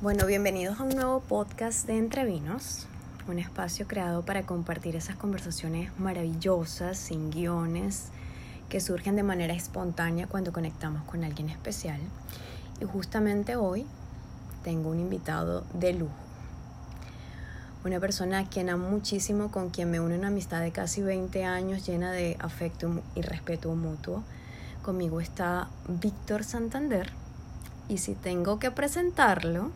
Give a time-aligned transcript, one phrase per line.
[0.00, 2.86] Bueno, bienvenidos a un nuevo podcast de Entre Vinos,
[3.26, 8.10] un espacio creado para compartir esas conversaciones maravillosas, sin guiones,
[8.68, 11.98] que surgen de manera espontánea cuando conectamos con alguien especial.
[12.80, 13.86] Y justamente hoy
[14.62, 16.14] tengo un invitado de lujo,
[17.84, 21.44] una persona a quien amo muchísimo, con quien me une una amistad de casi 20
[21.44, 24.22] años llena de afecto y respeto mutuo.
[24.80, 27.10] Conmigo está Víctor Santander.
[27.88, 29.72] Y si tengo que presentarlo,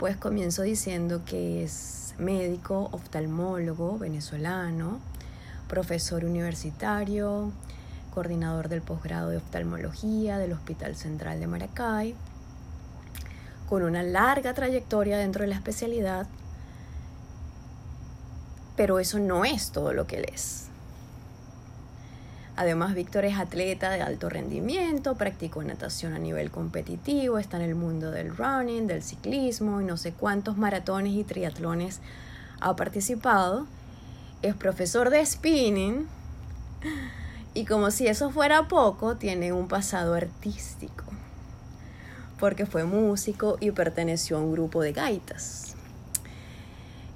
[0.00, 4.98] pues comienzo diciendo que es médico, oftalmólogo venezolano,
[5.68, 7.52] profesor universitario,
[8.14, 12.14] coordinador del posgrado de oftalmología del Hospital Central de Maracay,
[13.68, 16.26] con una larga trayectoria dentro de la especialidad,
[18.76, 20.69] pero eso no es todo lo que él es.
[22.60, 27.74] Además, Víctor es atleta de alto rendimiento, practicó natación a nivel competitivo, está en el
[27.74, 32.00] mundo del running, del ciclismo y no sé cuántos maratones y triatlones
[32.60, 33.66] ha participado.
[34.42, 36.06] Es profesor de spinning
[37.54, 41.06] y como si eso fuera poco, tiene un pasado artístico,
[42.38, 45.76] porque fue músico y perteneció a un grupo de gaitas.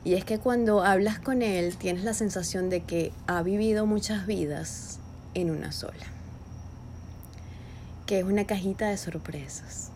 [0.05, 4.27] Y es que cuando hablas con él tienes la sensación de que ha vivido muchas
[4.27, 5.01] vidas
[5.34, 6.06] en una sola,
[8.06, 9.90] que es una cajita de sorpresas.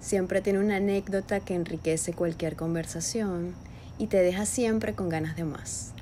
[0.00, 3.54] Siempre tiene una anécdota que enriquece cualquier conversación
[3.98, 5.92] y te deja siempre con ganas de más.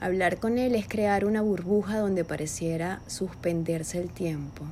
[0.00, 4.64] Hablar con él es crear una burbuja donde pareciera suspenderse el tiempo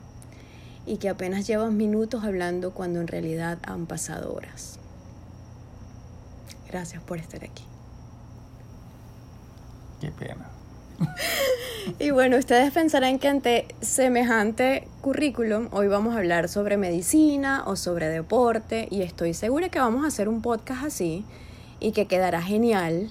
[0.86, 4.78] y que apenas llevas minutos hablando cuando en realidad han pasado horas.
[6.68, 7.64] Gracias por estar aquí.
[10.00, 10.55] Qué pena.
[12.00, 17.76] Y bueno, ustedes pensarán que ante semejante currículum hoy vamos a hablar sobre medicina o
[17.76, 21.24] sobre deporte y estoy segura que vamos a hacer un podcast así
[21.78, 23.08] y que quedará genial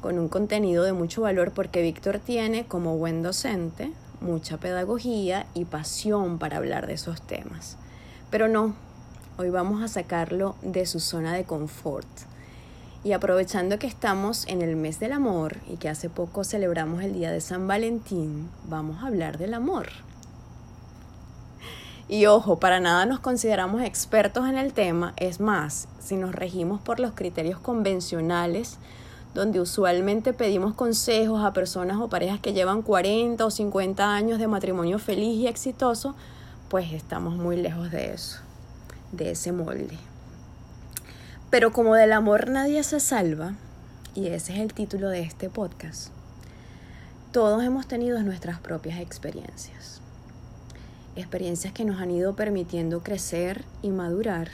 [0.00, 5.64] con un contenido de mucho valor porque Víctor tiene como buen docente mucha pedagogía y
[5.64, 7.76] pasión para hablar de esos temas.
[8.30, 8.74] Pero no,
[9.36, 12.08] hoy vamos a sacarlo de su zona de confort
[13.06, 17.12] y aprovechando que estamos en el mes del amor y que hace poco celebramos el
[17.12, 19.90] día de San Valentín, vamos a hablar del amor.
[22.08, 26.80] Y ojo, para nada nos consideramos expertos en el tema, es más, si nos regimos
[26.80, 28.76] por los criterios convencionales,
[29.34, 34.48] donde usualmente pedimos consejos a personas o parejas que llevan 40 o 50 años de
[34.48, 36.16] matrimonio feliz y exitoso,
[36.68, 38.40] pues estamos muy lejos de eso,
[39.12, 39.96] de ese molde.
[41.48, 43.54] Pero como del amor nadie se salva,
[44.14, 46.08] y ese es el título de este podcast,
[47.30, 50.00] todos hemos tenido nuestras propias experiencias.
[51.14, 54.48] Experiencias que nos han ido permitiendo crecer y madurar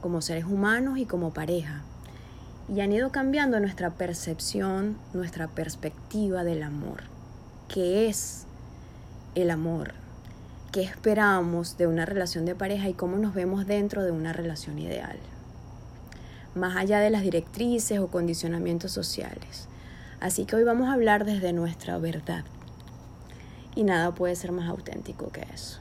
[0.00, 1.82] como seres humanos y como pareja.
[2.72, 7.02] Y han ido cambiando nuestra percepción, nuestra perspectiva del amor.
[7.66, 8.46] ¿Qué es
[9.34, 9.94] el amor?
[10.70, 14.78] ¿Qué esperamos de una relación de pareja y cómo nos vemos dentro de una relación
[14.78, 15.18] ideal?
[16.54, 19.68] Más allá de las directrices o condicionamientos sociales.
[20.20, 22.44] Así que hoy vamos a hablar desde nuestra verdad.
[23.74, 25.80] Y nada puede ser más auténtico que eso.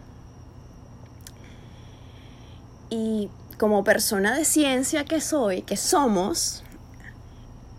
[2.89, 6.63] Y como persona de ciencia que soy, que somos,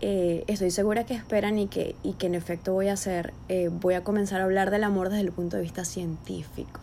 [0.01, 3.69] eh, estoy segura que esperan y que, y que en efecto voy a hacer, eh,
[3.69, 6.79] voy a comenzar a hablar del amor desde el punto de vista científico.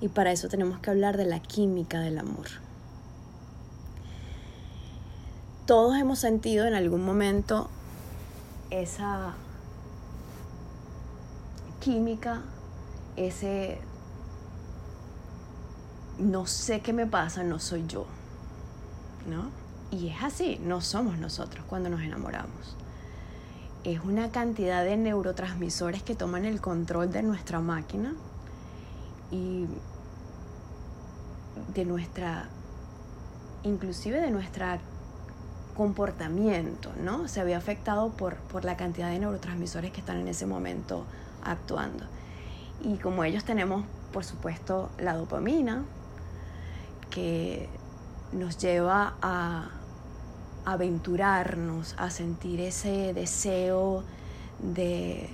[0.00, 2.63] Y para eso tenemos que hablar de la química del amor
[5.66, 7.68] todos hemos sentido en algún momento
[8.70, 9.34] esa
[11.80, 12.42] química,
[13.16, 13.78] ese
[16.18, 18.06] no sé qué me pasa, no soy yo,
[19.28, 19.50] ¿no?
[19.90, 22.76] Y es así, no somos nosotros cuando nos enamoramos.
[23.84, 28.14] Es una cantidad de neurotransmisores que toman el control de nuestra máquina
[29.30, 29.66] y
[31.74, 32.48] de nuestra,
[33.62, 34.80] inclusive de nuestra
[35.74, 37.28] comportamiento, ¿no?
[37.28, 41.04] Se había afectado por, por la cantidad de neurotransmisores que están en ese momento
[41.42, 42.04] actuando.
[42.82, 45.84] Y como ellos tenemos, por supuesto, la dopamina,
[47.10, 47.68] que
[48.32, 49.70] nos lleva a
[50.64, 54.02] aventurarnos, a sentir ese deseo
[54.60, 55.28] de,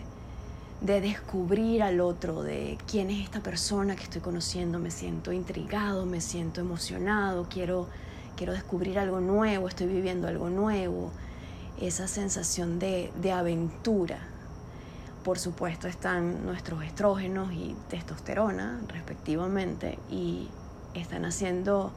[0.81, 6.05] de descubrir al otro, de quién es esta persona que estoy conociendo, me siento intrigado,
[6.07, 7.89] me siento emocionado, quiero
[8.41, 11.11] quiero descubrir algo nuevo, estoy viviendo algo nuevo,
[11.79, 14.17] esa sensación de, aventura.
[15.23, 20.49] Por supuesto están nuestros estrógenos y testosterona respectivamente y
[20.95, 21.93] están haciendo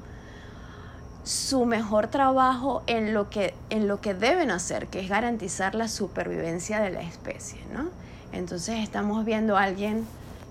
[1.24, 5.88] su mejor trabajo en lo que, en lo que deben hacer, que es garantizar la
[5.88, 7.86] supervivencia de la especie, ¿no?
[8.34, 10.06] Entonces estamos viendo a alguien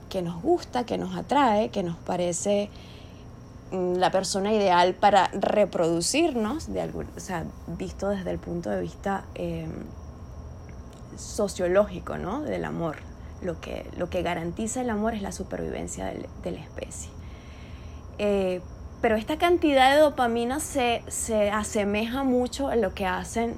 [0.08, 2.70] que nos gusta, que nos atrae, que nos parece
[3.72, 9.24] la persona ideal para reproducirnos, de algún, o sea, visto desde el punto de vista
[9.34, 9.70] em,
[11.16, 12.42] sociológico ¿no?
[12.42, 12.96] del amor.
[13.40, 17.10] Lo que, lo que garantiza el amor es la supervivencia de, la especie.
[18.18, 18.60] Eh,
[19.00, 23.56] pero esta cantidad de dopamina se, se asemeja mucho a lo que hacen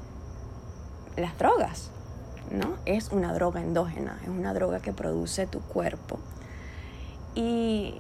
[1.17, 1.91] las drogas.
[2.51, 2.77] ¿no?
[2.87, 6.19] Es una droga endógena, es una droga que produce tu cuerpo
[7.35, 7.95] y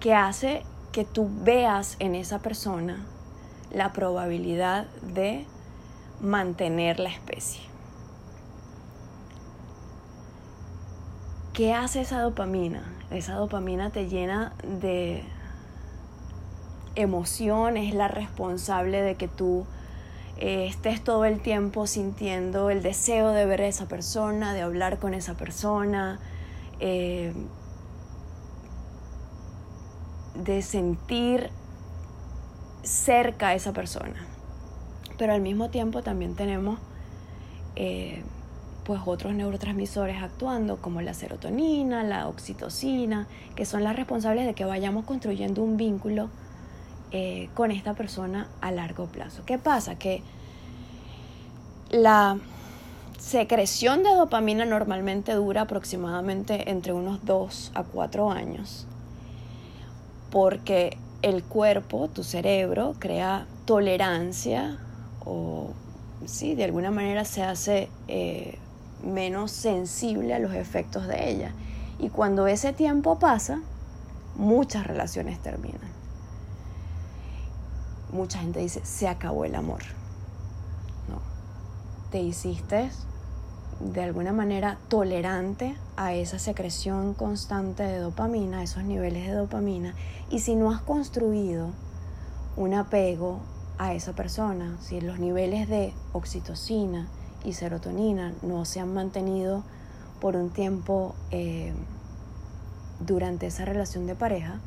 [0.00, 0.62] que hace
[0.92, 3.04] que tú veas en esa persona
[3.72, 5.44] la probabilidad de
[6.20, 7.62] mantener la especie.
[11.52, 12.82] ¿Qué hace esa dopamina?
[13.10, 15.24] Esa dopamina te llena de
[16.94, 19.66] emoción, es la responsable de que tú
[20.38, 24.98] eh, estés todo el tiempo sintiendo el deseo de ver a esa persona, de hablar
[24.98, 26.20] con esa persona,
[26.80, 27.32] eh,
[30.44, 31.50] de sentir
[32.82, 34.26] cerca a esa persona.
[35.18, 36.78] Pero al mismo tiempo también tenemos
[37.76, 38.22] eh,
[38.84, 44.64] pues otros neurotransmisores actuando como la serotonina, la oxitocina, que son las responsables de que
[44.64, 46.30] vayamos construyendo un vínculo
[47.10, 49.42] eh, con esta persona a largo plazo.
[49.44, 49.98] ¿Qué pasa?
[49.98, 50.22] Que
[51.90, 52.38] la
[53.18, 58.86] secreción de dopamina normalmente dura aproximadamente entre unos 2 a 4 años,
[60.30, 64.78] porque el cuerpo, tu cerebro, crea tolerancia
[65.24, 65.70] o,
[66.26, 68.58] sí, de alguna manera se hace eh,
[69.02, 71.52] menos sensible a los efectos de ella.
[71.98, 73.60] Y cuando ese tiempo pasa,
[74.36, 75.98] muchas relaciones terminan
[78.12, 79.82] mucha gente dice, se acabó el amor.
[81.08, 81.20] No,
[82.10, 82.90] te hiciste
[83.80, 89.94] de alguna manera tolerante a esa secreción constante de dopamina, a esos niveles de dopamina,
[90.30, 91.70] y si no has construido
[92.56, 93.40] un apego
[93.78, 97.06] a esa persona, si los niveles de oxitocina
[97.44, 99.62] y serotonina no se han mantenido
[100.20, 101.72] por un tiempo eh,
[102.98, 104.58] durante esa relación de pareja,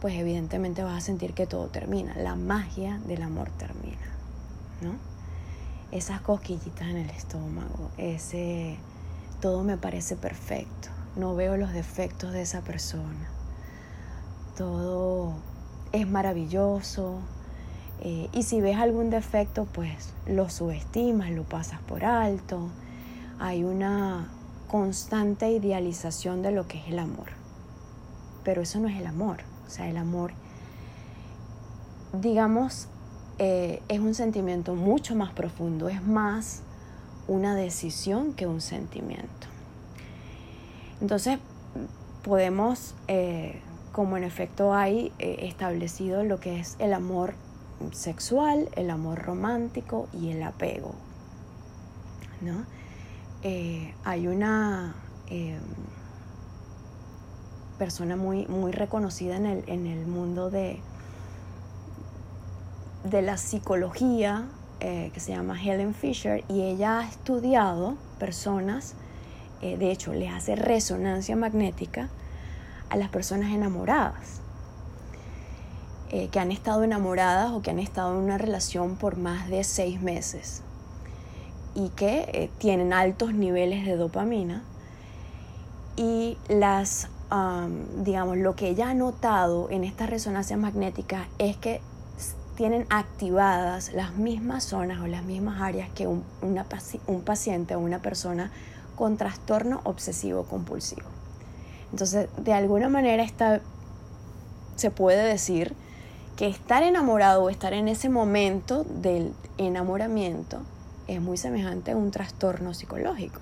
[0.00, 3.98] pues evidentemente vas a sentir que todo termina, la magia del amor termina,
[4.80, 5.07] ¿no?
[5.90, 8.76] Esas cosquillitas en el estómago, ese
[9.40, 13.30] todo me parece perfecto, no veo los defectos de esa persona,
[14.56, 15.32] todo
[15.92, 17.20] es maravilloso,
[18.00, 22.68] eh, y si ves algún defecto, pues lo subestimas, lo pasas por alto,
[23.38, 24.28] hay una
[24.68, 27.28] constante idealización de lo que es el amor,
[28.44, 29.38] pero eso no es el amor.
[29.66, 30.32] O sea, el amor,
[32.12, 32.88] digamos,
[33.38, 36.62] eh, es un sentimiento mucho más profundo, es más
[37.28, 39.46] una decisión que un sentimiento.
[41.00, 41.38] Entonces,
[42.24, 43.60] podemos, eh,
[43.92, 47.34] como en efecto hay eh, establecido lo que es el amor
[47.92, 50.94] sexual, el amor romántico y el apego.
[52.40, 52.64] ¿no?
[54.04, 54.94] hay una
[57.78, 60.80] persona muy, muy reconocida en el, en el mundo de,
[63.10, 64.44] de la psicología,
[64.80, 68.94] eh, que se llama Helen Fisher, y ella ha estudiado personas,
[69.62, 72.08] eh, de hecho, les hace resonancia magnética
[72.90, 74.40] a las personas enamoradas,
[76.10, 79.64] eh, que han estado enamoradas o que han estado en una relación por más de
[79.64, 80.62] seis meses
[81.74, 84.62] y que tienen altos niveles de dopamina.
[85.96, 87.08] Y las
[87.98, 91.82] digamos, lo que ella ha notado en esta resonancia magnética es que
[92.58, 98.02] tienen activadas las mismas zonas o las mismas áreas que un, un paciente o una
[98.02, 98.50] persona
[98.96, 101.06] con trastorno obsesivo compulsivo.
[101.92, 103.60] Entonces, de alguna manera está,
[104.74, 105.76] se puede decir
[106.36, 110.58] que estar enamorado o estar en ese momento del enamoramiento
[111.06, 113.40] es muy semejante a un trastorno psicológico.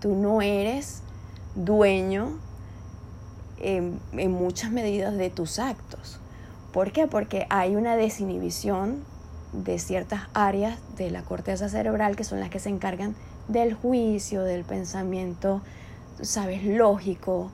[0.00, 1.02] Tú no eres
[1.54, 2.40] dueño
[3.58, 4.00] en,
[4.32, 6.18] muchas medidas de tus actos.
[6.76, 7.06] ¿Por qué?
[7.06, 9.02] Porque hay una desinhibición
[9.54, 13.16] de ciertas áreas de la corteza cerebral que son las que se encargan
[13.48, 15.62] del juicio, del pensamiento,
[16.20, 17.50] sabes, lógico,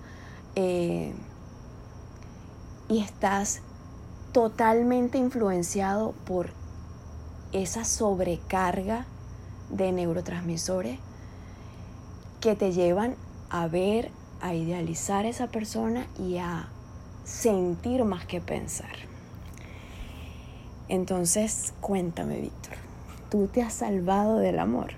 [0.57, 1.15] eh,
[2.89, 3.61] y estás
[4.33, 6.51] totalmente influenciado por
[7.53, 9.07] esa sobrecarga
[9.71, 10.99] de neurotransmisores
[12.41, 13.15] que te llevan
[13.51, 14.11] a ver
[14.41, 16.71] a idealizar a esa persona y a
[17.23, 19.12] sentir más que pensar.
[20.89, 22.75] Entonces, cuéntame, Víctor,
[23.31, 24.93] ¿tú te has salvado del amor?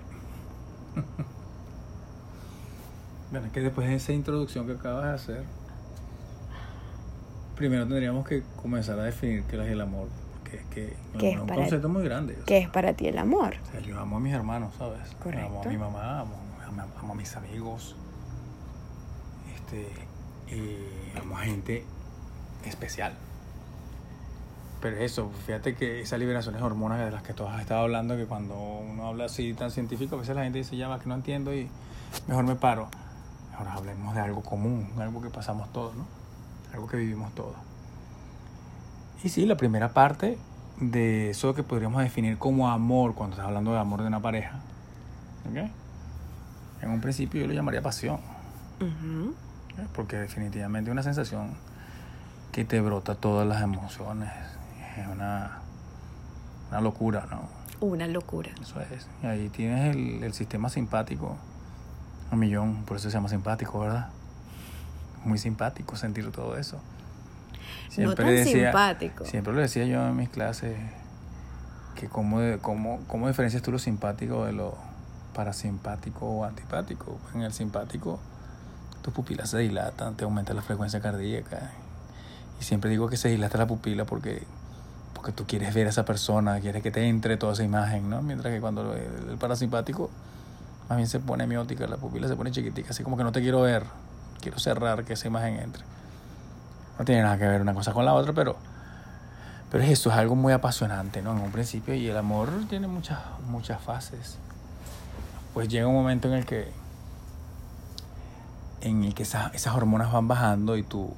[3.31, 5.43] bueno, es que después de esa introducción que acabas de hacer,
[7.55, 10.07] primero tendríamos que comenzar a definir qué es el amor.
[10.41, 12.37] Porque es que ¿Qué es es un concepto muy grande.
[12.41, 13.55] o ¿Qué es para ti el amor?
[13.71, 15.01] sea, yo amo a mis hermanos, ¿sabes?
[15.23, 15.47] Correcto.
[15.47, 16.35] Amo a mi mamá, amo,
[16.67, 17.95] amo- amo a mis amigos.
[19.55, 19.87] Este,
[20.55, 21.83] y amo a gente
[22.65, 23.13] especial.
[24.81, 28.15] Pero eso, fíjate que esas liberaciones de hormonas de las que todos has estado hablando,
[28.17, 31.09] que cuando uno habla así tan científico, a veces la gente dice, ya va, que
[31.09, 31.69] no entiendo y
[32.27, 32.89] mejor me paro.
[33.57, 36.05] Ahora hablemos de algo común, algo que pasamos todos, ¿no?
[36.73, 37.55] Algo que vivimos todos.
[39.23, 40.37] Y sí, la primera parte
[40.79, 44.59] de eso que podríamos definir como amor, cuando estás hablando de amor de una pareja,
[45.49, 45.69] ¿ok?
[46.81, 48.19] En un principio yo lo llamaría pasión,
[49.95, 51.55] porque definitivamente es una sensación
[52.51, 54.29] que te brota todas las emociones,
[55.01, 55.59] es una,
[56.69, 57.49] una locura, ¿no?
[57.79, 58.51] Una locura.
[58.61, 59.07] Eso es.
[59.21, 61.37] Y ahí tienes el, el sistema simpático
[62.31, 64.09] a millón, por eso se llama simpático, ¿verdad?
[65.23, 66.79] Muy simpático sentir todo eso.
[67.97, 69.25] no tan simpático.
[69.25, 70.77] Siempre lo decía yo en mis clases,
[71.95, 74.77] que cómo, cómo, cómo diferencias tú lo simpático de lo
[75.33, 77.19] parasimpático o antipático.
[77.33, 78.19] En el simpático,
[79.01, 81.71] tus pupilas se dilatan, te aumenta la frecuencia cardíaca.
[82.59, 84.43] Y siempre digo que se dilata la pupila porque,
[85.15, 88.21] porque tú quieres ver a esa persona, quieres que te entre toda esa imagen, ¿no?
[88.21, 90.11] Mientras que cuando el, parasimpático
[90.89, 93.41] más bien se pone miótica, la pupila se pone chiquitica, así como que no te
[93.41, 93.85] quiero ver,
[94.41, 95.83] quiero cerrar que esa imagen entre.
[96.99, 98.57] No tiene nada que ver una cosa con la otra, pero,
[99.71, 101.31] pero es eso, es algo muy apasionante, ¿no?
[101.31, 104.37] En un principio, y el amor tiene muchas, muchas fases.
[105.53, 106.71] Pues llega un momento en el que,
[108.81, 111.13] en el que esas, esas hormonas van bajando y tu,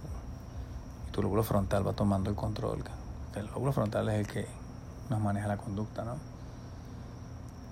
[1.08, 2.84] y tu lóbulo frontal va tomando el control.
[3.39, 4.48] El lóbulo frontal es el que
[5.10, 6.15] nos maneja la conducta, ¿no?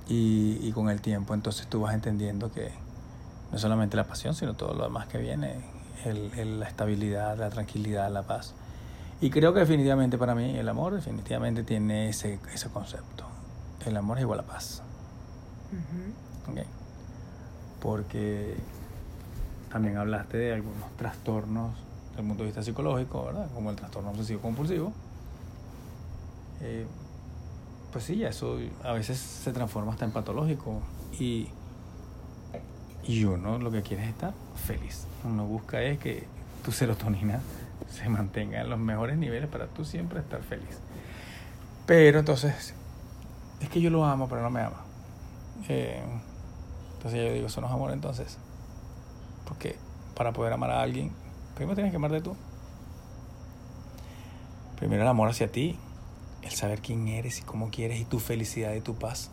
[0.07, 2.71] Y, y con el tiempo entonces tú vas entendiendo que
[3.51, 5.55] no solamente la pasión, sino todo lo demás que viene,
[6.05, 8.53] el, el- la estabilidad, la tranquilidad, la paz.
[9.21, 13.25] Y creo que definitivamente para mí el amor definitivamente tiene ese, ese concepto.
[13.85, 14.81] El amor es igual a paz.
[15.71, 16.51] Ujú.
[16.59, 16.65] ¿ok?
[17.81, 18.55] Porque
[19.71, 21.71] también hablaste de algunos trastornos
[22.09, 23.47] desde el punto de vista psicológico, ¿verdad?
[23.53, 24.93] Como el trastorno obsesivo compulsivo.
[26.65, 26.87] Eh,
[27.91, 30.81] pues sí, eso a veces se transforma hasta en patológico.
[31.19, 31.47] Y,
[33.07, 34.33] y uno lo que quiere es estar
[34.65, 35.05] feliz.
[35.23, 36.25] Uno busca es que
[36.63, 37.39] tu serotonina
[37.89, 40.79] se mantenga en los mejores niveles para tú siempre estar feliz.
[41.85, 42.73] Pero entonces,
[43.61, 44.81] es que yo lo amo, pero no me ama.
[45.69, 46.01] Eh,
[46.97, 48.39] entonces yo digo, eso no es amor entonces.
[49.47, 49.77] Porque
[50.15, 51.11] para poder amar a alguien,
[51.55, 52.35] primero tienes que amarte tú.
[54.77, 55.77] Primero el amor hacia ti,
[56.45, 59.31] el saber quién eres y cómo quieres y tu felicidad y tu paz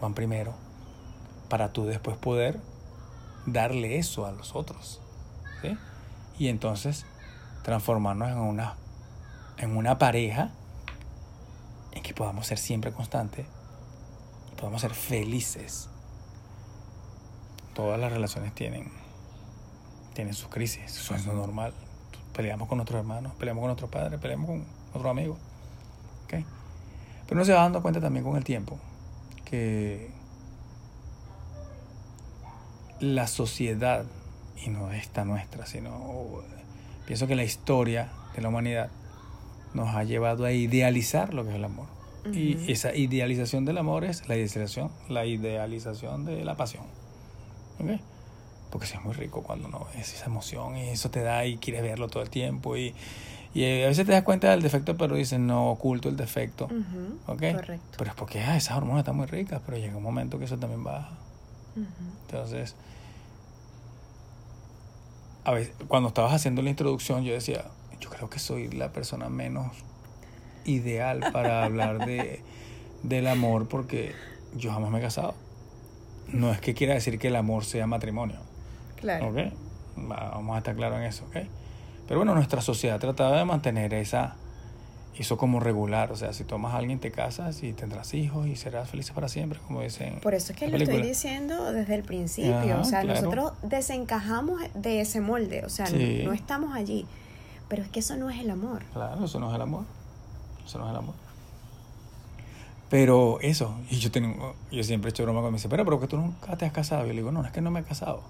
[0.00, 0.54] van primero.
[1.48, 2.58] Para tú después poder
[3.46, 5.00] darle eso a los otros.
[6.38, 7.04] Y entonces
[7.64, 8.76] transformarnos en una,
[9.56, 10.52] en una pareja
[11.90, 13.44] en que podamos ser siempre constantes
[14.52, 15.88] y podamos ser felices.
[17.74, 18.92] Todas las relaciones tienen,
[20.14, 21.74] tienen sus crisis, eso es normal.
[22.32, 25.38] Peleamos con nuestros hermanos, peleamos con nuestros padres, peleamos con otros amigos.
[27.28, 28.78] Pero uno se va dando cuenta también con el tiempo
[29.44, 30.10] que
[33.00, 34.04] la sociedad,
[34.64, 36.42] y no esta nuestra, sino
[37.06, 38.90] pienso que la historia de la humanidad
[39.74, 41.86] nos ha llevado a idealizar lo que es el amor.
[42.26, 42.34] Ujú.
[42.34, 46.84] Y esa idealización del amor es la idealización, la idealización de la pasión.
[47.78, 48.00] ¿Ok?
[48.70, 51.82] Porque es muy rico cuando no ves esa emoción y eso te da y quieres
[51.82, 52.76] verlo todo el tiempo.
[52.76, 52.94] Y,
[53.54, 56.68] y eh, a veces te das cuenta del defecto, pero dices, no oculto el defecto.
[57.26, 57.42] ¿Ok?
[57.52, 57.96] Correcto.
[57.98, 60.58] Pero es porque ah, esas hormonas están muy ricas, pero llega un momento que eso
[60.58, 61.10] también baja.
[62.26, 62.74] Entonces,
[65.44, 67.64] a veces, cuando estabas haciendo la introducción, yo decía,
[68.00, 69.72] yo creo que soy la persona menos
[70.64, 72.42] ideal para hablar de,
[73.02, 74.14] del amor porque
[74.56, 75.34] yo jamás me he casado.
[76.28, 78.36] No es que quiera decir que el amor sea matrimonio,
[78.96, 79.28] Claro.
[79.28, 79.36] ¿ok?
[80.10, 81.36] Va- Vamos a estar claros en eso, ¿ok?
[82.08, 84.34] Pero bueno, nuestra sociedad trataba de mantener esa,
[85.16, 86.10] eso como regular.
[86.10, 89.28] O sea, si tomas a alguien, te casas y tendrás hijos y serás feliz para
[89.28, 90.18] siempre, como dicen.
[90.20, 92.56] Por eso es que lo estoy diciendo desde el principio.
[92.56, 93.20] Ajá, o sea, claro.
[93.20, 95.64] nosotros desencajamos de ese molde.
[95.66, 96.22] O sea, no- Sí.
[96.24, 97.06] no, estamos allí.
[97.68, 98.82] Pero es que eso no es el amor.
[98.94, 99.84] Claro, eso no es el amor.
[100.66, 101.14] Eso no es el amor.
[102.88, 106.00] Pero eso, y yo tengo, yo siempre he hecho broma con mi dice, pero, pero
[106.00, 107.02] que tú nunca te has casado.
[107.02, 108.22] Yo le digo, no, no es que no me he casado.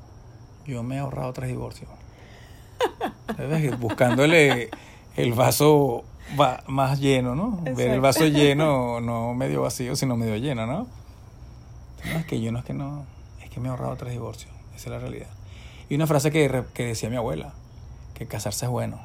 [0.67, 1.89] Yo me he ahorrado tres divorcios.
[3.79, 4.71] Buscándole
[5.17, 6.05] el vaso
[6.39, 7.61] va más lleno, ¿no?
[7.63, 10.87] Ver el vaso lleno, no medio vacío, sino medio lleno, ¿no?
[12.05, 13.05] No, es que yo no es que no,
[13.43, 15.29] es que me he ahorrado tres divorcios, esa es la realidad.
[15.89, 17.53] Y una frase que, que decía mi abuela,
[18.15, 19.01] que casarse es bueno,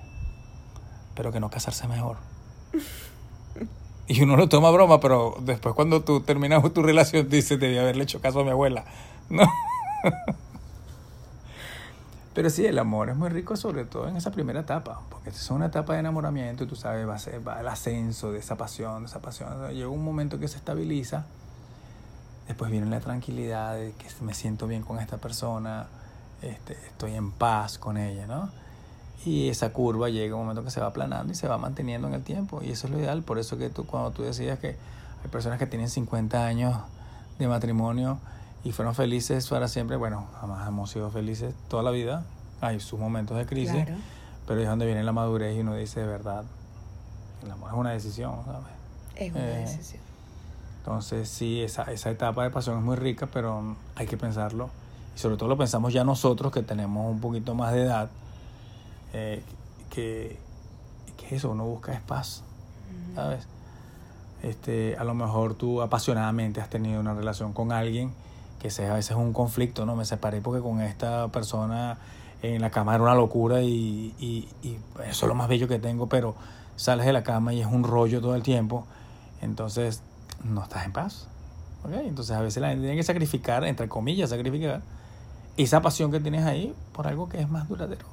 [1.16, 2.18] pero que no casarse es mejor.
[4.08, 7.78] Y uno lo toma a broma, pero después cuando tú terminas tu relación dices, debí
[7.78, 8.86] haberle hecho caso a mi abuela.
[9.30, 9.44] No.
[12.34, 15.52] Pero sí, el amor es muy rico, sobre todo en esa primera etapa, porque es
[15.52, 18.58] una etapa de enamoramiento y tú sabes, va, a ser, va el ascenso de esa
[18.58, 19.70] pasión, de esa pasión.
[19.72, 21.26] Llega un momento que se estabiliza,
[22.48, 25.86] después viene la tranquilidad de que me siento bien con esta persona,
[26.42, 28.50] este, estoy en paz con ella, ¿no?
[29.26, 32.16] Y esa curva llega un momento que se va aplanando y se va manteniendo en
[32.16, 32.62] el tiempo.
[32.62, 33.22] Y eso es lo ideal.
[33.22, 34.76] Por eso que tú, cuando tú decías que
[35.24, 36.76] hay personas que tienen 50 años
[37.40, 38.20] de matrimonio
[38.64, 42.24] y fueron felices para siempre, bueno, jamás hemos sido felices toda la vida.
[42.62, 43.86] Hay sus momentos de crisis,
[44.48, 46.46] pero es donde viene la madurez y uno dice de verdad,
[47.44, 48.68] el amor es una decisión, ¿sabes?
[49.16, 50.02] Es una eh, decisión.
[50.78, 54.70] Entonces, sí, esa, esa etapa de pasión es muy rica, pero hay que pensarlo.
[55.16, 58.10] Y sobre todo lo pensamos ya nosotros que tenemos un poquito más de edad
[59.12, 59.44] eh,
[59.90, 60.38] que,
[61.18, 62.44] que, eso, uno busca es paz,
[63.14, 63.46] ¿sabes?
[64.42, 68.12] Este, a lo mejor tú apasionadamente has tenido una relación con alguien
[68.64, 69.94] que sea a veces un conflicto, ¿no?
[69.94, 71.98] Me separé porque con esta persona
[72.42, 75.80] en la cama era una locura y, y, y eso es lo más bello que
[75.80, 76.34] tengo, pero
[76.78, 78.88] sales de la cama y es un rollo todo el tiempo,
[79.42, 80.02] entonces
[80.46, 81.28] no estás en paz.
[81.84, 82.08] ¿okay?
[82.08, 84.82] Entonces a veces la gente tiene que sacrificar, entre comillas, sacrificar
[85.58, 88.06] esa pasión que tienes ahí por algo que es más duradero.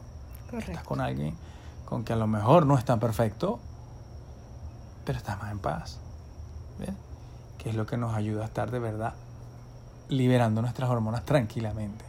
[0.59, 1.37] Estás con alguien
[1.85, 3.61] con que a lo mejor no es tan perfecto,
[5.04, 6.00] pero estás más en paz.
[6.80, 6.90] ¿Ves?
[7.59, 9.14] Que es lo que nos ayuda a estar de verdad
[10.10, 12.04] liberando nuestras hormonas tranquilamente.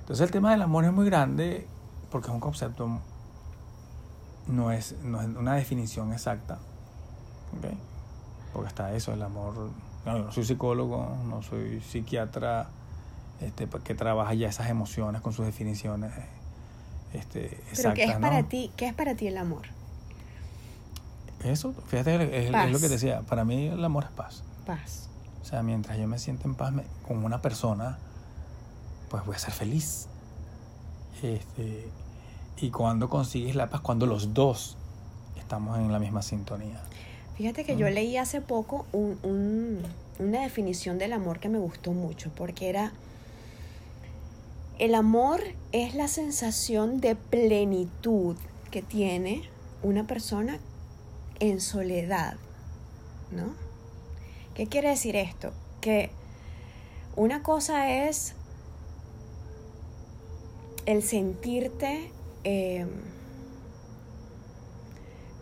[0.00, 1.66] Entonces el tema del amor es muy grande
[2.10, 3.00] porque es un concepto,
[4.46, 6.58] no es, no es una definición exacta.
[7.58, 7.76] ¿okay?
[8.52, 9.70] Porque está eso, el amor.
[10.06, 12.68] No, no soy psicólogo, no soy psiquiatra
[13.40, 16.12] este, que trabaja ya esas emociones con sus definiciones
[17.12, 18.70] este, Pero ¿qué es para ti?
[18.76, 19.62] ¿Qué es para ti el amor?
[21.44, 23.22] Eso, fíjate, es, lo que decía.
[23.22, 24.42] Para mí el amor es paz.
[24.66, 25.05] Paz.
[25.46, 26.74] O sea, mientras yo me siento en paz
[27.06, 27.98] con una persona,
[29.08, 30.08] pues voy a ser feliz.
[31.22, 31.88] Este,
[32.56, 34.76] y cuando consigues la paz, cuando los dos
[35.38, 36.82] estamos en la misma sintonía.
[37.36, 39.82] Fíjate que yo leí hace poco un,
[40.18, 42.90] una definición del amor que me gustó mucho, porque era
[44.80, 48.34] el amor es la sensación de plenitud
[48.72, 49.48] que tiene
[49.84, 50.58] una persona
[51.38, 52.34] en soledad,
[53.30, 53.65] ¿no?
[54.56, 55.52] ¿Qué quiere decir esto?
[55.80, 56.10] Que
[57.14, 58.34] una cosa es
[60.86, 62.10] el sentirte
[62.44, 62.88] em,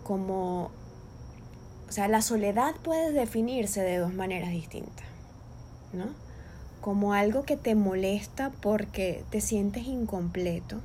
[0.03, 0.71] como,
[1.89, 5.07] o sea, la soledad puede definirse de dos maneras distintas,
[5.93, 6.25] ¿no?
[6.85, 10.83] como algo que te molesta porque te sientes incompleto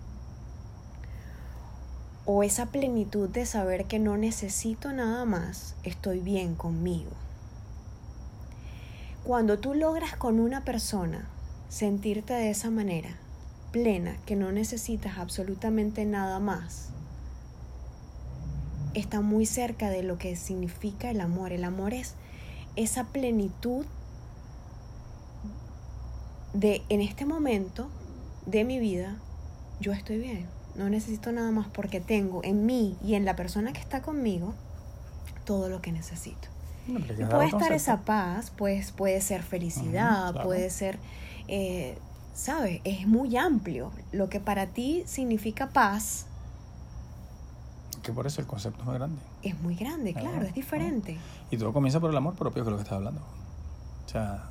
[2.25, 7.11] o esa plenitud de saber que no necesito nada más, estoy bien conmigo.
[9.23, 11.27] Cuando tú logras con una persona
[11.67, 13.09] sentirte de esa manera,
[13.71, 16.89] plena, que no necesitas absolutamente nada más,
[18.93, 21.51] está muy cerca de lo que significa el amor.
[21.51, 22.15] El amor es
[22.75, 23.85] esa plenitud
[26.53, 27.89] de en este momento
[28.45, 29.17] de mi vida,
[29.79, 30.47] yo estoy bien.
[30.75, 34.53] No necesito nada más porque tengo en mí y en la persona que está conmigo
[35.45, 36.47] todo lo que necesito.
[37.29, 40.97] Puede estar esa paz, pues puede ser felicidad, puede ser,
[41.47, 41.97] eh,
[42.33, 42.81] ¿sabes?
[42.83, 43.91] Es muy amplio.
[44.11, 46.25] Lo que para ti significa paz.
[48.01, 49.21] Que por eso el concepto es muy grande.
[49.43, 51.17] Es muy grande, claro, es diferente.
[51.51, 53.21] Y todo comienza por el amor propio, que es lo que estás hablando.
[54.05, 54.45] O sea,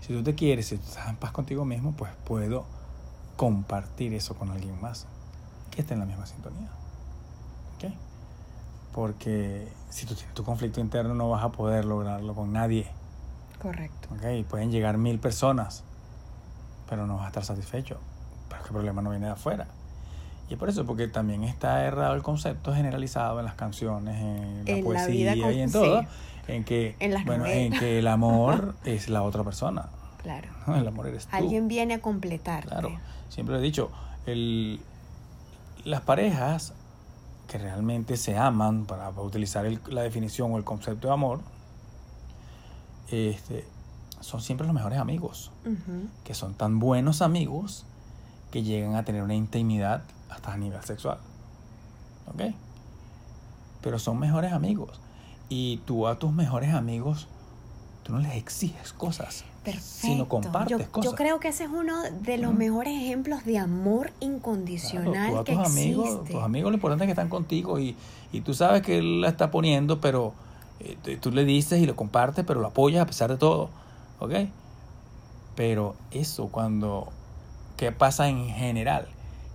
[0.00, 2.64] si tú te quieres, si tú estás en paz contigo mismo, pues puedo
[3.36, 5.06] compartir eso con alguien más
[5.70, 6.70] que esté en la misma sintonía.
[7.76, 7.92] ¿Ok?
[8.96, 12.86] Porque si tú tienes tu conflicto interno no vas a poder lograrlo con nadie.
[13.60, 14.08] Correcto.
[14.14, 14.46] ¿Ok?
[14.48, 15.84] Pueden llegar mil personas,
[16.88, 17.98] pero no vas a estar satisfecho.
[18.48, 19.66] Pero el problema no viene de afuera.
[20.48, 24.64] Y es por eso, porque también está errado el concepto generalizado en las canciones, en
[24.64, 26.02] la poesía y en todo,
[26.48, 29.90] en que, bueno, en que el amor es la otra persona.
[30.22, 30.48] Claro.
[30.74, 31.36] El amor eres tú.
[31.36, 32.64] Alguien viene a completar.
[32.64, 32.98] Claro.
[33.28, 33.90] Siempre he dicho,
[34.24, 34.80] el,
[35.84, 36.72] las parejas
[37.46, 41.40] que realmente se aman, para, utilizar la definición o el concepto de amor,
[43.10, 43.64] este,
[44.20, 45.52] son siempre los mejores amigos.
[46.24, 47.84] Que son tan buenos amigos
[48.50, 51.18] que llegan a tener una intimidad hasta a nivel sexual.
[52.26, 52.42] ¿Ok?
[53.86, 54.98] pero son mejores amigos.
[55.48, 57.28] Y tú a tus mejores amigos,
[58.02, 61.10] tú no les exiges cosas, sino compartes yo, cosas.
[61.12, 65.38] Yo creo que ese es uno de los mejores ejemplos de amor incondicional Claro, tú
[65.38, 66.32] a que tus amigos, existe.
[66.32, 67.96] tus amigos lo importante es que están contigo y,
[68.32, 70.32] y tú sabes que él la está poniendo, pero
[70.80, 73.70] eh, tú- tú le dices y lo compartes, pero lo apoyas a pesar de todo,
[74.20, 74.32] ¿ok?
[75.54, 77.08] Pero eso cuando,
[77.76, 79.06] ¿qué pasa en general?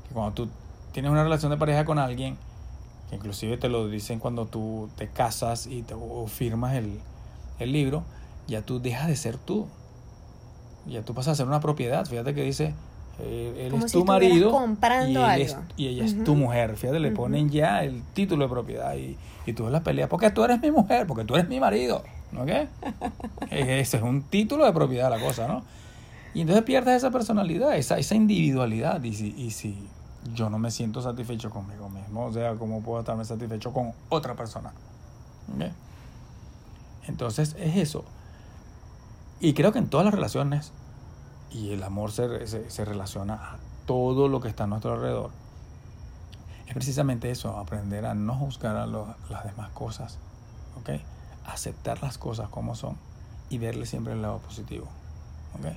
[0.07, 0.49] Que cuando tú
[0.93, 2.37] tienes una relación de pareja con alguien,
[3.09, 6.99] que inclusive te lo dicen cuando tú te casas y te, o firmas el,
[7.59, 8.03] el libro,
[8.47, 9.67] ya tú dejas de ser tú.
[10.85, 12.05] Ya tú pasas a ser una propiedad.
[12.05, 12.73] Fíjate que dice,
[13.19, 15.65] eh, él es si tu marido comprando y, es- algo.
[15.77, 16.75] y ella es tu mujer.
[16.77, 19.15] Fíjate, le ponen ya el título de propiedad y,
[19.45, 20.09] y tú ves la pelea.
[20.09, 22.03] Porque tú eres mi mujer, porque tú eres mi marido.
[22.31, 22.67] ¿No qué?
[23.51, 25.63] Ese es un título de propiedad la cosa, ¿no?
[26.33, 29.03] Y entonces pierdes esa personalidad, esa, esa individualidad.
[29.03, 29.77] Y si, y si
[30.33, 34.33] yo no me siento satisfecho conmigo mismo, o sea, ¿cómo puedo estarme satisfecho con otra
[34.35, 34.71] persona?
[35.53, 35.65] ¿Ok?
[37.07, 38.05] Entonces es eso.
[39.41, 40.71] Y creo que en todas las relaciones,
[41.51, 45.31] y el amor se, se, se relaciona a todo lo que está a nuestro alrededor,
[46.67, 50.17] es precisamente eso, aprender a no juzgar a los- las demás cosas,
[50.79, 51.01] ¿ok?
[51.45, 52.95] Aceptar las cosas como son
[53.49, 54.85] y verle siempre el lado positivo,
[55.59, 55.73] ¿ok?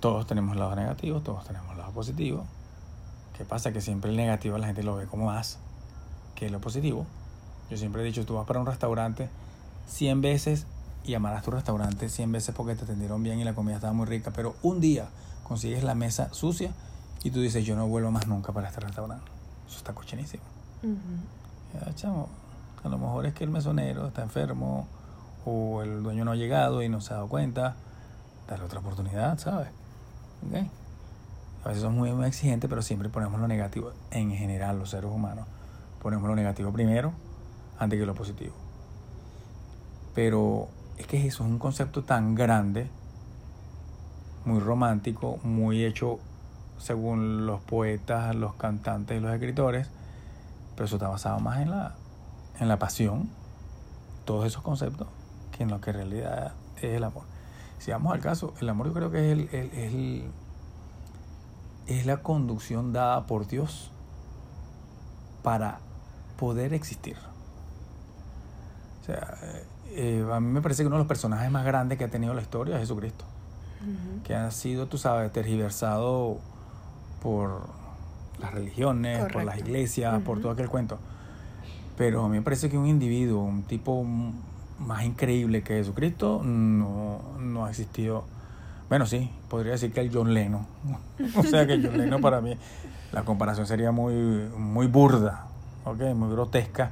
[0.00, 2.44] Todos tenemos lados negativos, todos tenemos lados positivos.
[3.36, 3.72] ¿Qué pasa?
[3.72, 5.58] Que siempre el negativo la gente lo ve como más
[6.34, 7.06] que lo positivo.
[7.70, 9.30] Yo siempre he dicho, tú vas para un restaurante
[9.86, 10.66] 100 veces
[11.04, 14.06] y amarás tu restaurante 100 veces porque te atendieron bien y la comida estaba muy
[14.06, 15.08] rica, pero un día
[15.42, 16.72] consigues la mesa sucia
[17.24, 19.30] y tú dices, yo no vuelvo más nunca para este restaurante.
[19.66, 20.42] Eso está cochinísimo.
[21.74, 22.28] Ya, chamo,
[22.84, 24.86] a lo mejor es que el mesonero está enfermo
[25.44, 27.76] o el dueño no ha llegado y no se ha dado cuenta.
[28.48, 29.68] Dale otra oportunidad, ¿sabes?
[30.46, 30.66] ¿Ok?
[31.64, 33.92] A veces somos muy exigentes, pero siempre ponemos lo negativo.
[34.10, 35.46] En general, los seres humanos
[36.00, 37.12] ponemos lo negativo primero
[37.78, 38.54] antes que lo positivo.
[40.14, 40.68] Pero
[41.02, 42.88] es que eso es un concepto tan grande,
[44.44, 46.18] muy romántico, muy hecho
[46.78, 49.88] según los poetas, los cantantes y los escritores,
[50.74, 51.94] pero eso está basado más en la,
[52.58, 53.28] en la pasión,
[54.24, 55.08] todos esos conceptos,
[55.50, 57.24] que en lo que en realidad es el amor.
[57.78, 60.30] Si vamos al caso, el amor yo creo que es, el, el- el-
[61.88, 63.90] es la conducción dada por Dios
[65.42, 65.80] para
[66.38, 67.16] poder existir.
[69.02, 69.36] O sea,
[69.94, 72.34] eh, a mí me parece que uno de los personajes más grandes que ha tenido
[72.34, 73.24] la historia es Jesucristo
[73.80, 74.22] Ujú.
[74.24, 76.38] que ha sido, tú sabes, tergiversado
[77.22, 77.62] por
[78.40, 80.98] las religiones, por las iglesias, por todo aquel cuento.
[81.96, 84.04] Pero a mí me parece que un individuo, un tipo
[84.78, 88.24] más increíble que Jesucristo, no, no ha existido.
[88.88, 90.66] Bueno, sí, podría decir que el John Lennon.
[91.36, 92.56] o sea que John Lennon para mí,
[93.12, 94.14] la comparación sería muy,
[94.56, 95.46] muy burda,
[95.84, 96.14] ¿ok?
[96.14, 96.90] muy grotesca,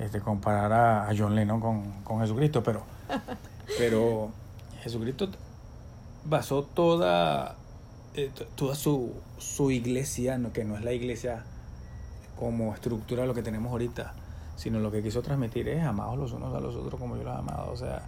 [0.00, 2.82] este, comparar a, a John Lennon con, con Jesucristo, pero,
[3.78, 4.30] pero
[4.82, 5.28] Jesucristo
[6.24, 7.56] basó toda,
[8.14, 11.44] eh, toda su, su iglesia, no, que no es la iglesia
[12.38, 14.14] como estructura lo que tenemos ahorita,
[14.56, 17.34] sino lo que quiso transmitir es amados los unos a los otros como yo los
[17.34, 17.70] he amado.
[17.70, 18.02] O sea,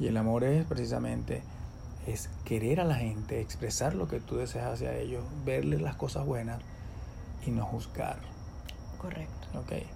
[0.00, 1.42] y el amor es precisamente
[2.06, 6.26] es querer a la gente, expresar lo que tú deseas hacia ellos, verles las cosas
[6.26, 6.60] buenas
[7.46, 8.18] y no juzgar.
[8.98, 9.46] Correcto.
[9.58, 9.95] ¿ok?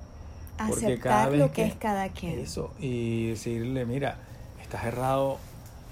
[0.66, 2.38] Aceptar lo que es cada quien.
[2.38, 4.16] Eso, y decirle, mira,
[4.62, 5.38] estás errado,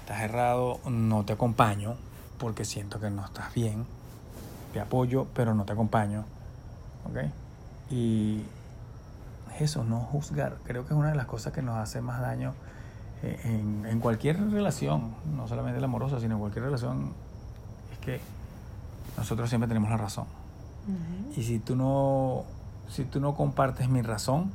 [0.01, 1.95] estás errado, no te acompaño,
[2.37, 3.85] porque siento que no estás bien,
[4.73, 6.25] te apoyo, pero no te acompaño,
[7.05, 7.29] ¿ok?
[7.91, 8.43] Y
[9.59, 12.53] eso, no juzgar, creo que es una de las cosas que nos hace más daño
[13.23, 17.13] eh, en, en cualquier relación, no solamente la amorosa, sino en cualquier relación,
[17.91, 18.21] es que
[19.17, 20.25] nosotros siempre tenemos la razón.
[21.35, 22.45] Y si tú no,
[22.89, 24.51] si tú no compartes mi razón,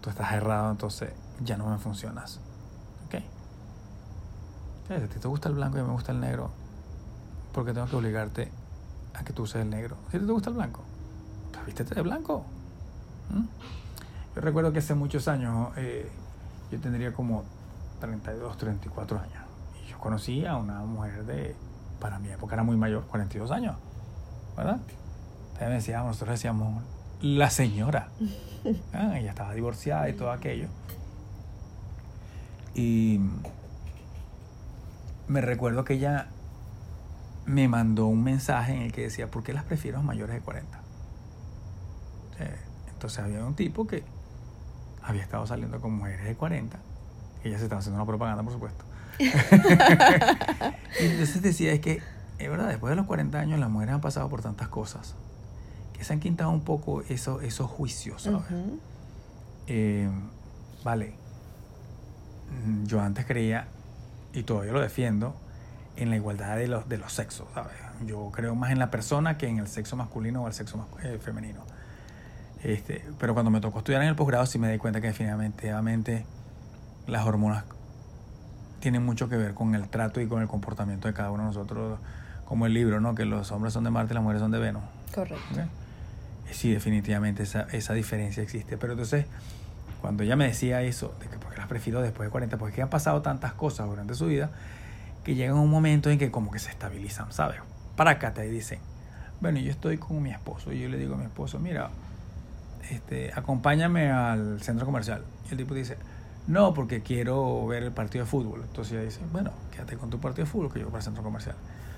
[0.00, 1.12] tú estás errado, entonces
[1.44, 2.40] ya no me funcionas.
[3.06, 3.22] ¿Ok?
[4.88, 6.50] Si a ti te gusta el blanco y me gusta el negro,
[7.52, 8.50] ¿por qué tengo que obligarte
[9.14, 9.96] a que tú uses el negro?
[10.10, 10.82] Si te gusta el blanco,
[11.52, 12.44] pues vístete de blanco.
[13.30, 13.44] ¿Mm?
[14.34, 16.10] Yo recuerdo que hace muchos años, eh,
[16.70, 17.44] yo tendría como
[18.00, 19.44] 32, 34 años.
[19.82, 21.54] Y yo conocí a una mujer de,
[22.00, 23.76] para mi época era muy mayor, 42 años.
[24.56, 24.78] ¿Verdad?
[25.58, 26.82] Ella me decía, nosotros decíamos
[27.20, 28.08] la señora.
[28.92, 30.68] Ah, ella estaba divorciada y todo aquello.
[32.74, 33.20] Y
[35.28, 36.28] me recuerdo que ella
[37.46, 40.40] me mandó un mensaje en el que decía, ¿por qué las prefiero a mayores de
[40.42, 40.78] 40?
[42.40, 42.56] Eh,
[42.92, 44.04] Entonces había un tipo que
[45.02, 46.78] había estado saliendo con mujeres de 40.
[47.44, 48.84] Ella se estaba haciendo una propaganda, por supuesto.
[49.18, 52.02] y entonces decía, es que,
[52.38, 55.14] es verdad, después de los 40 años las mujeres han pasado por tantas cosas
[55.96, 58.42] que se han quintado un poco eso, esos juicios, ¿sabes?
[59.66, 60.08] Eh,
[60.84, 61.14] vale,
[62.66, 63.68] mm, yo antes creía,
[64.32, 65.34] y todavía lo defiendo,
[65.96, 67.72] en la igualdad de los, de los sexos, ¿sabes?
[68.04, 71.04] Yo creo más en la persona que en el sexo masculino o el sexo mas-
[71.04, 71.60] eh, femenino.
[72.62, 76.26] Este, pero cuando me tocó estudiar en el posgrado sí me di cuenta que definitivamente
[77.06, 77.64] las hormonas
[78.80, 81.48] tienen mucho que ver con el trato y con el comportamiento de cada uno de
[81.48, 81.98] nosotros,
[82.44, 83.14] como el libro, ¿no?
[83.14, 84.82] Que los hombres son de Marte y las mujeres son de Venus.
[85.14, 85.38] Correcto.
[86.48, 88.76] Eh, Sí, definitivamente esa, esa diferencia existe.
[88.76, 89.26] Pero entonces,
[90.00, 92.90] cuando ella me decía eso, de que porque las prefiero después de 40, porque han
[92.90, 94.50] pasado tantas cosas durante su vida,
[95.24, 97.60] que llega un momento en que como que se estabilizan, ¿sabes?
[97.96, 98.78] Prácata y dicen,
[99.40, 101.90] bueno, yo estoy con mi esposo y yo le digo a mi esposo, mira,
[102.90, 105.22] este, acompáñame al centro comercial.
[105.48, 105.96] Y el tipo dice,
[106.46, 108.62] no, porque quiero ver el partido de fútbol.
[108.62, 111.04] Entonces ella dice, bueno, quédate con tu partido de fútbol que yo voy para el
[111.04, 111.56] centro comercial.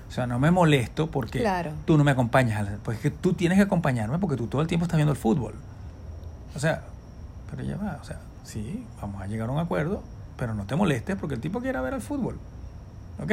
[0.09, 1.71] O sea, no me molesto porque Claro.
[1.85, 2.59] tú no me acompañas.
[2.67, 5.11] al- Pues es que tú tienes que acompañarme porque tú todo el tiempo estás viendo
[5.13, 5.53] el fútbol.
[6.55, 6.81] O sea,
[7.49, 10.01] pero ya va, o sea, sí, vamos a llegar a un acuerdo,
[10.35, 12.39] pero no te molestes porque el tipo quiere ver el fútbol.
[13.21, 13.31] ¿Ok?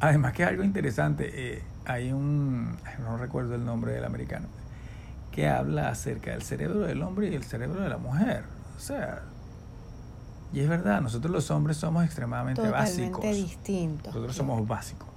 [0.00, 4.48] Además que algo interesante, eh, hay un, no recuerdo el nombre del americano,
[5.30, 8.44] que habla acerca del cerebro del hombre y el cerebro de la mujer.
[8.76, 9.22] O sea,
[10.52, 13.22] y es verdad, nosotros los hombres somos extremadamente Totalmente básicos.
[13.24, 14.08] distinto.
[14.10, 15.08] Nosotros somos básicos.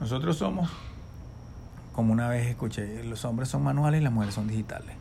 [0.00, 0.70] Nosotros somos,
[1.92, 4.94] como una vez escuché, los hombres son manuales y las mujeres son digitales.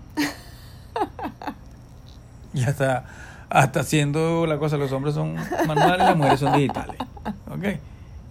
[2.53, 3.05] y hasta,
[3.49, 5.35] hasta haciendo la cosa, los hombres son
[5.67, 6.97] manuales y las mujeres son digitales.
[7.51, 7.63] ¿Ok?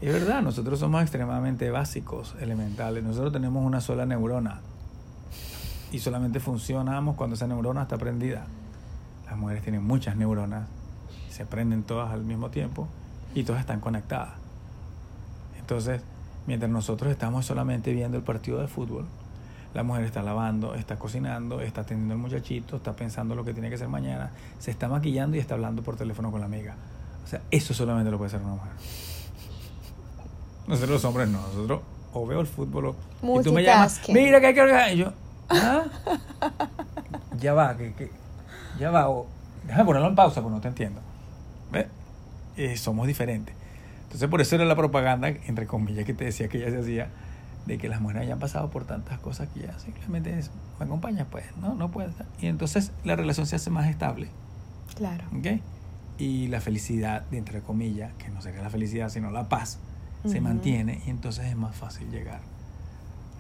[0.01, 3.05] Es verdad, nosotros somos extremadamente básicos, elementales.
[3.05, 4.61] Nosotros tenemos una sola neurona
[5.93, 8.47] y solamente funcionamos cuando esa neurona está prendida.
[9.27, 10.67] Las mujeres tienen muchas neuronas,
[11.31, 12.89] se prenden todas al mismo tiempo
[13.35, 14.35] y todas están conectadas.
[15.59, 16.03] Entonces,
[16.47, 19.07] mientras nosotros estamos solamente viendo el partido de fútbol,
[19.75, 23.69] la mujer está lavando, está cocinando, está atendiendo al muchachito, está pensando lo que tiene
[23.69, 26.77] que hacer mañana, se está maquillando y está hablando por teléfono con la amiga.
[27.25, 28.73] O sea, eso solamente lo puede hacer una mujer.
[30.69, 31.81] Nosotros los hombres no, nosotros
[32.13, 34.99] o veo el fútbol o, y tú me llamas, mira que hay que organizar", y
[34.99, 35.13] yo,
[35.51, 35.85] ¿ah?
[37.41, 38.11] ya va, que, que
[38.79, 39.27] ya va, o
[39.67, 41.01] déjame ponerlo en pausa porque no te entiendo.
[41.73, 41.87] ¿Ves?
[42.57, 43.55] Eh, somos diferentes.
[44.15, 47.09] Entonces por eso era la propaganda, entre comillas, que te decía que ya se hacía,
[47.67, 51.27] de que las mujeres hayan pasado por tantas cosas que ya simplemente es, me acompañas,
[51.29, 52.13] pues, no, no puedes.
[52.41, 54.29] Y entonces la relación se hace más estable,
[54.95, 55.25] Claro.
[55.37, 55.61] ¿ok?
[56.19, 59.81] Y la felicidad, entre comillas, que no sería la felicidad, sino la paz,
[60.25, 62.41] se mantiene y entonces es más fácil llegar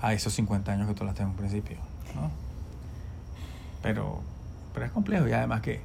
[0.02, 1.76] a esos 50 años que tú las en un principio,
[2.16, 2.32] ¿no?
[3.80, 4.20] Pero,
[4.72, 5.80] pero es complejo y además que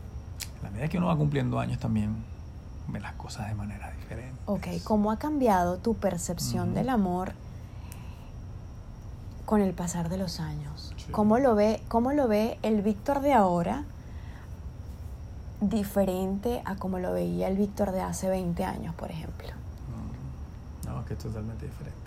[0.60, 2.15] a la medida que uno va cumpliendo años también
[2.99, 4.36] las cosas de manera diferente.
[4.47, 7.34] Ok, ¿cómo ha cambiado tu percepción del amor
[9.45, 10.93] con el pasar de los años?
[10.97, 11.12] Sí.
[11.12, 13.84] ¿Cómo lo ve, cómo lo ve el Víctor de ahora
[15.62, 19.49] diferente a como lo veía el Víctor de hace 20 años, por ejemplo?
[19.49, 21.97] Mm, No, que es totalmente diferente.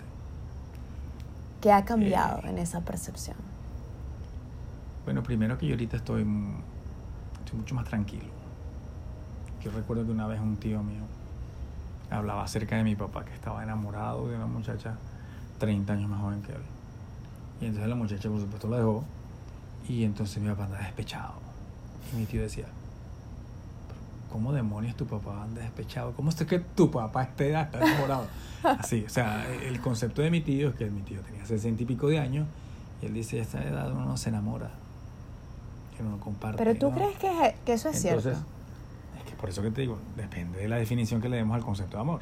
[1.61, 2.49] ¿Qué ha cambiado Eh.
[2.49, 3.37] en esa percepción?
[5.05, 6.21] Bueno, primero que yo ahorita estoy,
[7.43, 8.32] estoy mucho más tranquilo.
[9.63, 11.03] Yo recuerdo que una vez un tío mío
[12.09, 14.97] hablaba acerca de mi papá que estaba enamorado de una muchacha
[15.59, 16.61] 30 años más joven que él.
[17.61, 19.03] Y entonces la muchacha por supuesto lo dejó
[19.87, 21.35] y entonces mi papá andaba despechado.
[22.11, 22.65] Y mi tío decía,
[24.31, 26.11] ¿cómo demonios tu papá anda despechado?
[26.13, 28.27] ¿Cómo es que tu papá esté hasta enamorado?
[28.63, 31.85] Así, o sea, el concepto de mi tío es que mi tío tenía 60 y
[31.85, 32.47] pico de años
[33.01, 34.71] y él dice, a esta edad uno no se enamora,
[35.95, 36.57] que uno no comparte.
[36.63, 36.95] Pero tú ¿no?".
[36.95, 38.47] crees que, que eso es Entonces, cierto.
[39.43, 42.01] Por eso que te digo, depende de la definición que le demos al concepto de
[42.01, 42.21] amor.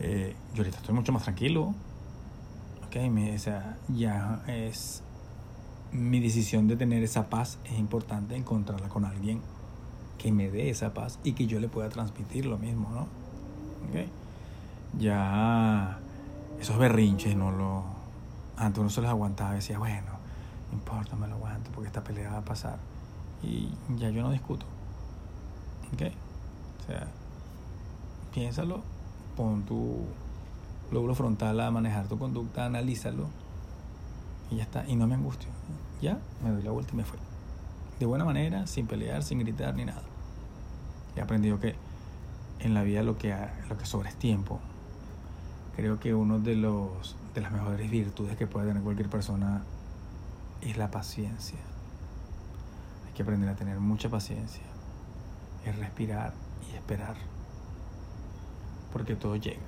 [0.00, 1.74] Eh, yo ahorita estoy mucho más tranquilo.
[2.86, 5.02] Ok, me- o sea, ya es
[5.92, 7.58] mi decisión de tener esa paz.
[7.66, 9.42] Es importante encontrarla con alguien
[10.16, 13.00] que me dé esa paz y que yo le pueda transmitir lo mismo, ¿no?
[13.02, 14.08] Ok,
[14.98, 15.98] ya
[16.58, 17.84] esos berrinches no lo.
[18.56, 20.12] Antes uno se los aguantaba y decía, bueno,
[20.70, 22.78] no importa, me lo aguanto porque esta pelea va a pasar.
[23.42, 23.68] Y
[23.98, 24.64] ya yo no discuto.
[25.92, 26.12] ¿Ok?
[26.82, 27.08] O sea,
[28.32, 28.82] piénsalo,
[29.36, 30.04] pon tu
[30.90, 33.26] lóbulo frontal a manejar tu conducta, analízalo
[34.50, 34.86] y ya está.
[34.86, 35.48] Y no me angustio.
[36.00, 37.18] Ya, me doy la vuelta y me fui.
[37.98, 40.02] De buena manera, sin pelear, sin gritar ni nada.
[41.16, 41.74] He aprendido que
[42.60, 43.34] en la vida lo que,
[43.68, 44.60] lo que es tiempo.
[45.76, 49.62] Creo que uno de los de las mejores virtudes que puede tener cualquier persona
[50.62, 51.58] es la paciencia.
[53.06, 54.62] Hay que aprender a tener mucha paciencia.
[55.66, 56.32] Es respirar
[56.72, 57.16] y esperar.
[58.92, 59.60] Porque todo llega.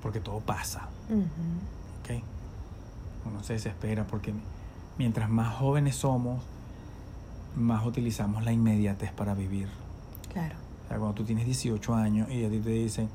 [0.00, 0.88] Porque todo pasa.
[1.10, 1.24] Ujú.
[2.16, 2.22] ¿ok?
[3.26, 4.32] Uno se desespera porque
[4.96, 6.42] mientras más jóvenes somos,
[7.56, 9.68] más utilizamos la inmediatez para vivir.
[10.32, 10.54] Claro.
[10.84, 13.10] O sea, cuando tú tienes 18 años y a ti te dicen,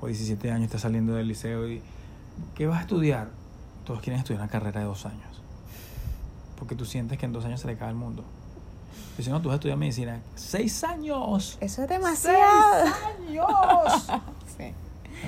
[0.00, 1.82] o 17 años, estás saliendo del liceo y,
[2.54, 3.30] ¿qué vas a estudiar?
[3.84, 5.42] Todos quieren estudiar una carrera de dos años.
[6.58, 8.24] Porque tú sientes que en dos años se le cae el mundo.
[9.16, 10.20] Dice, no, tú vas a estudiar medicina.
[10.34, 11.56] ¡Seis años!
[11.60, 12.84] Eso es demasiado.
[12.84, 14.22] ¡Seis años!
[14.56, 14.72] Sí.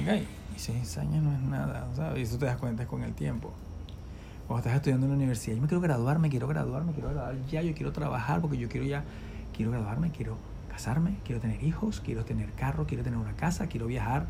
[0.00, 0.22] Ok,
[0.54, 2.20] y seis años no es nada, ¿sabes?
[2.20, 3.52] Y eso te das cuenta con el tiempo.
[4.46, 7.08] Cuando estás estudiando en la universidad, yo me quiero graduar, me quiero graduar, me quiero
[7.08, 9.02] graduar ya, yo quiero trabajar porque yo quiero ya,
[9.52, 10.36] quiero graduarme, quiero
[10.70, 14.26] casarme, quiero tener hijos, quiero tener carro, quiero tener una casa, quiero viajar.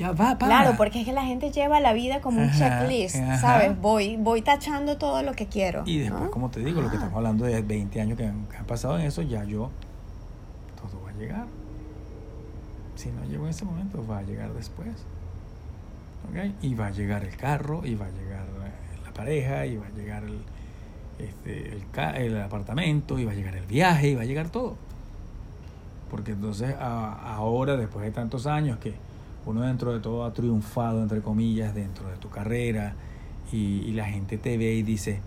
[0.00, 0.46] Ya va, para.
[0.62, 3.38] Claro, porque es que la gente lleva la vida como un checklist, ajá.
[3.38, 3.78] ¿sabes?
[3.80, 5.82] Voy, voy tachando todo lo que quiero.
[5.84, 6.30] Y después, ¿no?
[6.30, 7.00] como te digo, lo que Ah.
[7.00, 9.70] estamos hablando de 20 años que han, que han pasado en eso, ya yo,
[10.80, 11.46] todo va a llegar.
[12.96, 14.88] Si no llego en ese momento, va a llegar después.
[16.30, 16.50] ¿Ok?
[16.62, 18.46] Y va a llegar el carro, y va a llegar
[19.04, 20.38] la pareja, y va a llegar el,
[21.18, 21.84] este, el,
[22.16, 24.76] el apartamento, y va a llegar el viaje, y va a llegar todo.
[26.10, 28.94] Porque entonces a- ahora, después de tantos años que
[29.46, 32.94] uno dentro de todo ha triunfado, entre comillas, dentro de tu carrera,
[33.52, 35.20] y, y la gente te ve y dice,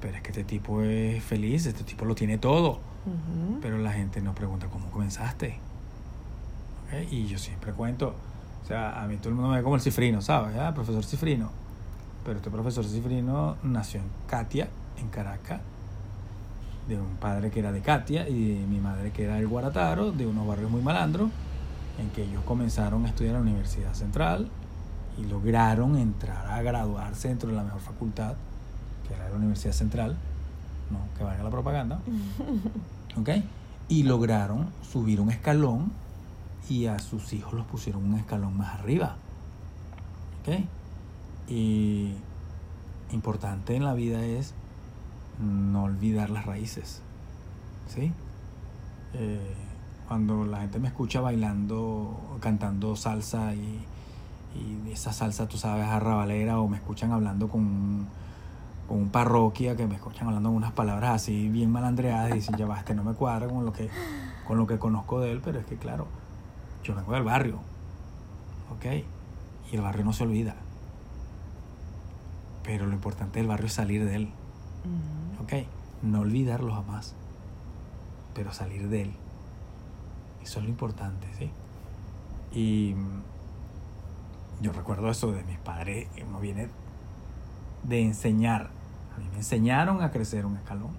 [0.00, 2.80] pero es que este tipo es feliz, este tipo lo tiene todo.
[3.62, 5.58] Pero la gente nos pregunta, ¿cómo comenzaste?
[7.10, 8.14] Y yo siempre cuento,
[8.62, 10.56] o sea, a mí todo el mundo me ve como el cifrino, ¿sabes?
[10.58, 11.50] Ah, profesor cifrino.
[12.24, 15.60] Pero este profesor cifrino nació en Katia, en Caracas,
[16.86, 20.12] de un padre que era de Katia y de mi madre que era del Guarataro,
[20.12, 21.30] de unos barrios muy malandros,
[21.98, 24.50] en que ellos comenzaron a estudiar en la Universidad Central
[25.18, 28.34] y lograron entrar a graduarse dentro de la mejor facultad,
[29.06, 30.16] que era la Universidad Central,
[30.90, 32.00] no, que valga la propaganda,
[33.16, 33.30] ¿ok?
[33.88, 35.90] Y lograron subir un escalón
[36.68, 39.16] y a sus hijos los pusieron un escalón más arriba,
[40.42, 40.60] ¿ok?
[41.48, 42.12] Y
[43.10, 44.54] importante en la vida es
[45.40, 47.02] no olvidar las raíces,
[47.88, 48.12] ¿sí?
[49.14, 49.54] Eh,
[50.08, 53.84] cuando la gente me escucha bailando, cantando salsa y,
[54.56, 58.06] y esa salsa, tú sabes, arrabalera, o me escuchan hablando con un,
[58.88, 62.66] con un parroquia, que me escuchan hablando unas palabras así bien malandreadas y dicen, ya
[62.66, 63.90] va, este no me cuadra con lo que,
[64.46, 66.06] con lo que conozco de él, pero es que claro,
[66.82, 67.58] yo vengo del barrio,
[68.74, 69.04] ¿ok?
[69.70, 70.54] Y el barrio no se olvida.
[72.64, 74.28] Pero lo importante del barrio es salir de él.
[75.42, 75.66] ¿ok?
[76.02, 77.14] No olvidarlo jamás,
[78.34, 79.12] pero salir de él.
[80.48, 81.50] Eso es lo importante, ¿sí?
[82.52, 82.94] Y
[84.62, 86.70] yo recuerdo eso de mis padres, uno viene
[87.82, 88.70] de enseñar.
[89.14, 90.92] A mí me enseñaron a crecer un escalón.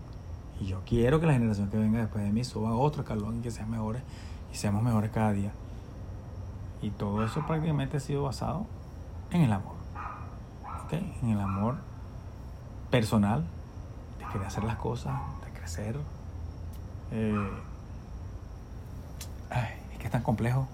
[0.60, 3.42] Y yo quiero que la generación que venga después de mí suba otro escalón y
[3.42, 4.04] que sean mejores
[4.54, 5.52] y seamos mejores cada día.
[6.84, 8.68] Y todo eso prácticamente ha sido basado
[9.32, 9.78] en el amor.
[10.86, 10.94] ¿Ok?
[11.24, 11.78] En el amor
[12.92, 13.44] personal,
[14.20, 15.98] de querer hacer las cosas, de crecer.
[17.10, 17.50] Eh,
[19.50, 20.68] ay, es que es tan complejo.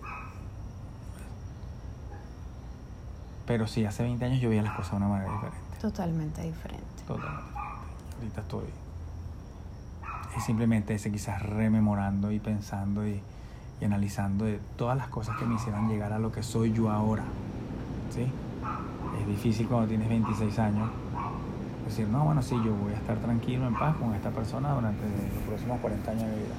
[3.45, 5.77] Pero sí, hace 20 años yo veía las cosas de una manera diferente.
[5.79, 7.03] Totalmente diferente.
[7.05, 8.15] Totalmente diferente.
[8.17, 8.85] Ahorita estoy
[10.37, 13.21] es simplemente ese quizás rememorando y pensando y,
[13.79, 16.91] y analizando de todas las cosas que me hicieron llegar a lo que soy yo
[16.91, 17.23] ahora.
[18.13, 18.25] ¿Sí?
[19.19, 20.89] Es difícil cuando tienes 26 años
[21.85, 25.03] decir, no, bueno, sí, yo voy a estar tranquilo, en paz con esta persona durante
[25.03, 26.55] los próximos 40 años de vida.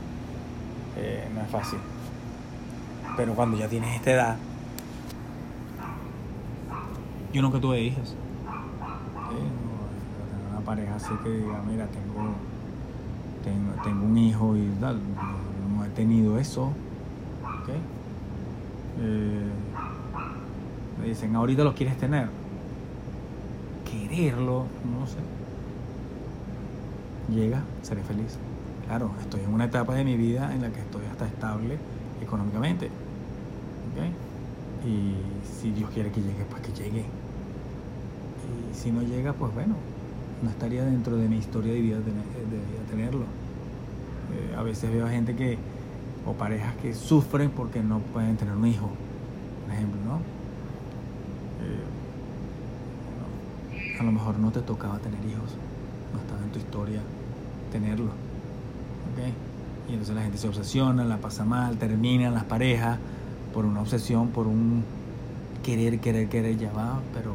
[0.96, 1.78] Eh, no es fácil.
[3.16, 4.36] Pero cuando ya tienes esta edad,
[7.32, 8.14] yo nunca tuve hijos.
[9.28, 12.34] Tengo una pareja así que diga, mira, tengo,
[13.44, 14.98] tengo, tengo un hijo y tal.
[15.76, 16.64] No, he tenido eso.
[16.64, 17.68] ¿ok?
[19.00, 19.50] Eh,
[21.00, 22.28] me dicen, ahorita lo quieres tener.
[23.84, 24.66] Quererlo,
[24.98, 25.18] no sé.
[27.34, 28.38] Llega, seré feliz.
[28.86, 31.78] Claro, estoy en una etapa de mi vida en la que estoy hasta estable
[32.20, 32.86] económicamente.
[33.92, 34.86] ¿ok?
[34.86, 37.06] Y si Dios quiere que llegue, pues que llegue.
[38.70, 39.74] Y si no llega, pues bueno,
[40.42, 43.24] no estaría dentro de mi historia de vida, tener- de tenerlo.
[44.28, 45.58] Eh, a veces veo gente que,
[46.24, 48.90] o parejas que sufren porque no pueden tener un hijo,
[49.64, 50.26] por ejemplo, ¿no?
[51.58, 51.96] Eh,
[53.98, 55.60] A lo mejor no te tocaba tener hijos,
[56.12, 57.00] no estaba en tu historia
[57.70, 58.18] tenerlo.
[59.04, 59.45] ¿ok?
[59.88, 62.98] Y entonces la gente se obsesiona, la pasa mal, terminan las parejas
[63.54, 64.84] por una obsesión, por un
[65.62, 67.34] querer, querer, querer, ya va, pero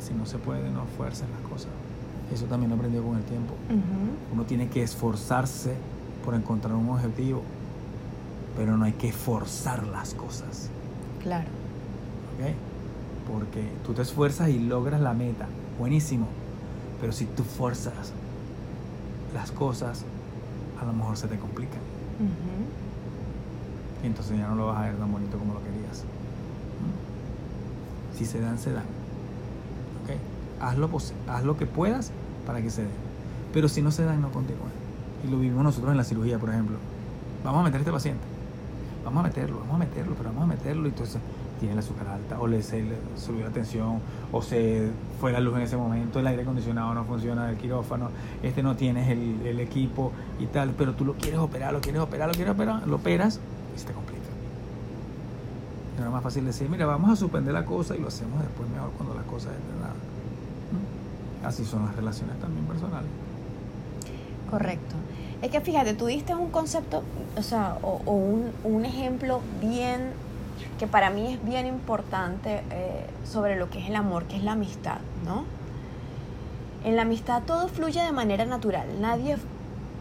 [0.00, 1.70] si no se puede, no fuerzas las cosas.
[2.32, 3.54] Eso también lo aprendió con el tiempo.
[4.32, 5.74] Uno tiene que esforzarse
[6.24, 7.42] por encontrar un objetivo,
[8.56, 10.70] pero no hay que forzar las cosas.
[11.22, 11.48] Claro.
[12.40, 12.54] ¿ok?
[13.30, 15.46] Porque tú te esfuerzas y logras la meta,
[15.78, 16.26] buenísimo.
[17.00, 18.12] Pero si tú forzas
[19.34, 20.04] las cosas,
[20.80, 21.38] a lo mejor se te
[24.02, 26.04] entonces ya no lo vas a ver tan bonito como lo querías.
[28.16, 28.84] Si se dan, se dan.
[30.04, 30.16] ¿Ok?
[30.60, 30.90] Haz lo,
[31.28, 32.12] haz que puedas
[32.46, 32.90] para que se den.
[33.52, 34.70] Pero si no se dan, no continúen.
[35.26, 36.76] Y lo vivimos nosotros en la cirugía, por ejemplo.
[37.44, 38.24] Vamos a meter a este paciente.
[39.04, 40.86] Vamos a meterlo, vamos a meterlo, pero vamos a meterlo.
[40.86, 41.20] Y entonces
[41.60, 44.00] tiene la azúcar alta, o le, se le subió la tensión,
[44.32, 44.90] o se
[45.20, 48.08] fue la luz en ese momento, el aire acondicionado no funciona, el quirófano,
[48.42, 52.00] este no tienes el, el equipo y tal, pero tú lo quieres operar, lo quieres
[52.00, 53.38] operar, lo quieres operar, lo operas
[53.76, 54.20] y se te complica.
[55.96, 58.68] No era más fácil decir, mira, vamos a suspender la cosa y lo hacemos después
[58.70, 59.94] mejor cuando la cosa es de nada.
[60.72, 61.46] ¿Mm?
[61.46, 63.10] Así son las relaciones también personales.
[64.50, 64.96] Correcto.
[65.42, 67.02] Es que fíjate, tú diste un concepto,
[67.36, 70.12] o sea, o, un, un ejemplo bien
[70.80, 74.42] que para mí es bien importante eh, sobre lo que es el amor, que es
[74.42, 75.44] la amistad, ¿no?
[76.84, 79.36] En la amistad todo fluye de manera natural, nadie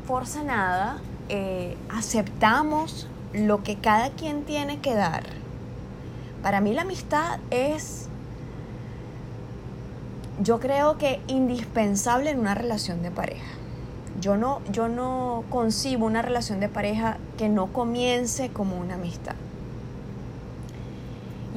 [0.08, 5.24] forza nada, eh, aceptamos lo que cada quien tiene que dar.
[6.42, 8.08] Para mí la amistad es,
[10.42, 13.52] yo creo que indispensable en una relación de pareja.
[14.22, 19.36] Yo no, yo no concibo una relación de pareja que no comience como una amistad.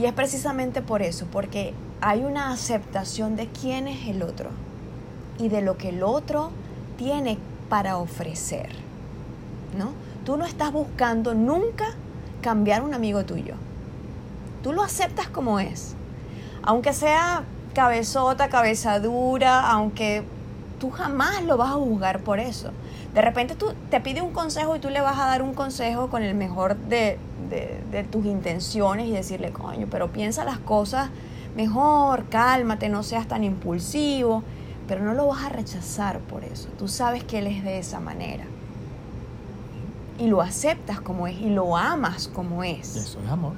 [0.02, 4.50] Y es precisamente por eso, porque hay una aceptación de quién es el otro
[5.38, 6.50] y de lo que el otro
[6.98, 7.38] tiene
[7.68, 8.70] para ofrecer.
[9.78, 9.92] ¿No?
[10.24, 11.84] Tú no estás buscando nunca
[12.40, 13.54] cambiar un amigo tuyo.
[14.64, 15.94] Tú lo aceptas como es.
[16.64, 20.24] Aunque sea cabezota, cabeza dura, aunque
[20.80, 22.72] tú jamás lo vas a juzgar por eso.
[23.14, 26.08] De repente tú te pide un consejo y tú le vas a dar un consejo
[26.08, 27.18] con el mejor de,
[27.90, 31.10] de, tus intenciones y decirle, coño, pero piensa las cosas
[31.54, 34.42] mejor, cálmate, no seas tan impulsivo,
[34.88, 36.68] pero no lo vas a rechazar por eso.
[36.78, 38.44] Tú sabes que él es de esa manera.
[40.18, 42.96] Y lo aceptas como es y lo amas como es.
[42.96, 43.54] eso es amor.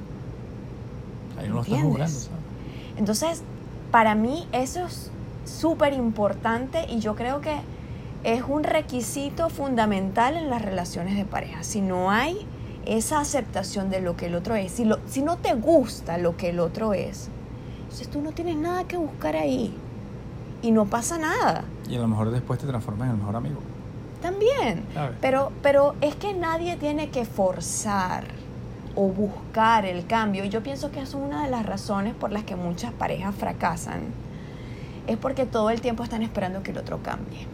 [1.39, 2.17] Ahí no lo estás jugando,
[2.97, 3.43] Entonces,
[3.91, 5.11] para mí eso es
[5.45, 7.57] súper importante y yo creo que
[8.25, 11.63] es un requisito fundamental en las relaciones de pareja.
[11.63, 12.47] Si no hay
[12.87, 16.37] esa aceptación de lo que el otro es, si, lo, si no te gusta lo
[16.37, 17.29] que el otro es,
[17.83, 19.75] entonces tú no tienes nada que buscar ahí
[20.63, 21.65] y no pasa nada.
[21.89, 23.61] Y a lo mejor después te transformas en el mejor amigo.
[24.23, 24.85] También,
[25.21, 28.25] pero, pero es que nadie tiene que forzar
[28.97, 30.47] o buscar el cambio.
[30.47, 34.01] Y yo pienso que es una de las razones por las que muchas parejas fracasan.
[35.07, 37.47] Es porque todo el tiempo están esperando que el otro cambie.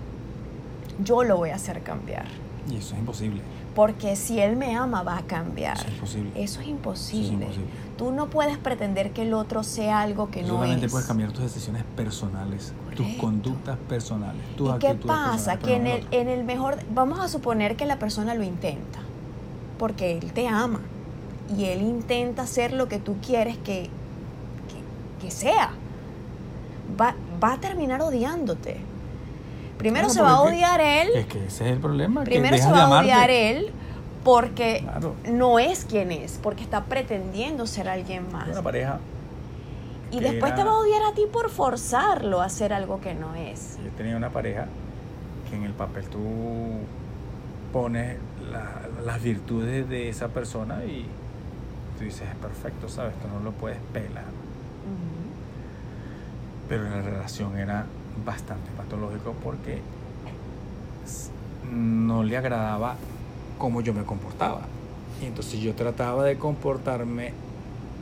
[1.04, 2.26] Yo lo voy a hacer cambiar.
[2.70, 3.40] Y eso es imposible.
[3.74, 5.76] Porque si él me ama, va a cambiar.
[5.76, 6.30] Eso es imposible.
[6.34, 7.46] Eso es imposible.
[7.96, 10.52] Tú no puedes pretender que el otro sea algo que no es.
[10.52, 15.58] Solamente puedes cambiar tus decisiones personales, tus conductas personales, tus ¿Y qué pasa?
[15.58, 16.78] Que en el, en el mejor.
[16.92, 18.98] Vamos a suponer que la persona lo intenta.
[19.78, 20.80] Porque él te ama.
[21.56, 23.88] Y él intenta hacer lo que tú quieres que,
[25.20, 25.70] que, sea.
[27.00, 28.89] Va, va a terminar odiándote
[29.80, 31.10] Primero se va a odiar él.
[31.14, 32.22] Es que ese es el problema.
[32.22, 33.72] Primero se va a odiar él
[34.22, 34.84] porque
[35.26, 38.48] no es quien es, porque está pretendiendo ser alguien más.
[38.48, 38.98] Una pareja.
[40.10, 43.34] Y después te va a odiar a ti por forzarlo a hacer algo que no
[43.34, 43.78] es.
[43.82, 44.66] Yo tenía una pareja
[45.48, 46.20] que en el papel tú
[47.72, 48.18] pones
[49.04, 51.06] las virtudes de esa persona y
[51.96, 53.14] tú dices, es perfecto, ¿sabes?
[53.22, 54.24] Tú no lo puedes pelar.
[56.68, 57.86] Pero la relación era
[58.24, 59.80] bastante patológico porque
[61.72, 62.96] no le agradaba
[63.58, 64.62] cómo yo me comportaba.
[65.22, 67.32] Y entonces yo trataba de comportarme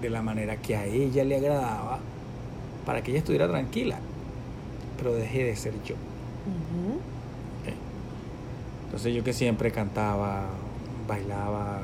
[0.01, 1.99] de la manera que a ella le agradaba
[2.87, 3.99] para que ella estuviera tranquila.
[4.97, 5.95] Pero dejé de ser yo.
[8.87, 10.47] Entonces yo que siempre cantaba,
[11.07, 11.83] bailaba,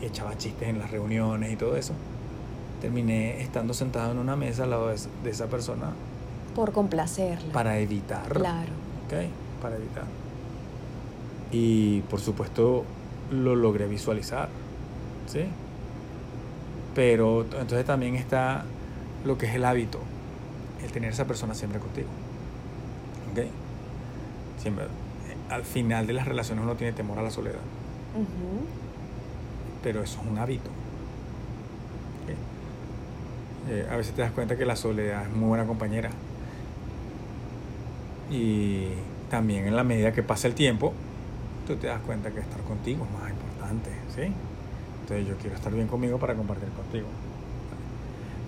[0.00, 1.92] echaba chistes en las reuniones y todo eso,
[2.80, 5.92] terminé estando sentado en una mesa al lado de esa persona
[6.54, 7.52] por complacerla.
[7.52, 8.28] Para evitar.
[8.28, 8.72] Claro.
[9.06, 9.14] ¿Ok?
[9.60, 10.04] Para evitar.
[11.50, 12.84] Y por supuesto
[13.30, 14.48] lo logré visualizar.
[15.26, 15.44] ¿Sí?
[16.94, 18.64] Pero entonces también está
[19.24, 19.98] lo que es el hábito.
[20.82, 22.08] El tener esa persona siempre contigo.
[23.32, 23.46] ¿Ok?
[24.60, 24.86] Siempre.
[25.50, 27.60] Al final de las relaciones uno tiene temor a la soledad.
[29.82, 30.70] Pero eso es un hábito.
[33.68, 36.10] Eh, a veces te das cuenta que la soledad es muy buena compañera.
[38.30, 38.88] Y
[39.30, 40.92] también en la medida que pasa el tiempo,
[41.66, 44.32] tú te das cuenta que estar contigo es más importante, ¿sí?
[45.02, 47.06] Entonces yo quiero estar bien conmigo para compartir contigo.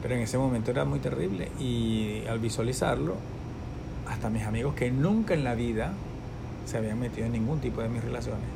[0.03, 3.17] Pero en ese momento era muy terrible y al visualizarlo,
[4.09, 5.93] hasta mis amigos que nunca en la vida
[6.65, 8.47] se habían metido en ningún tipo de mis relaciones,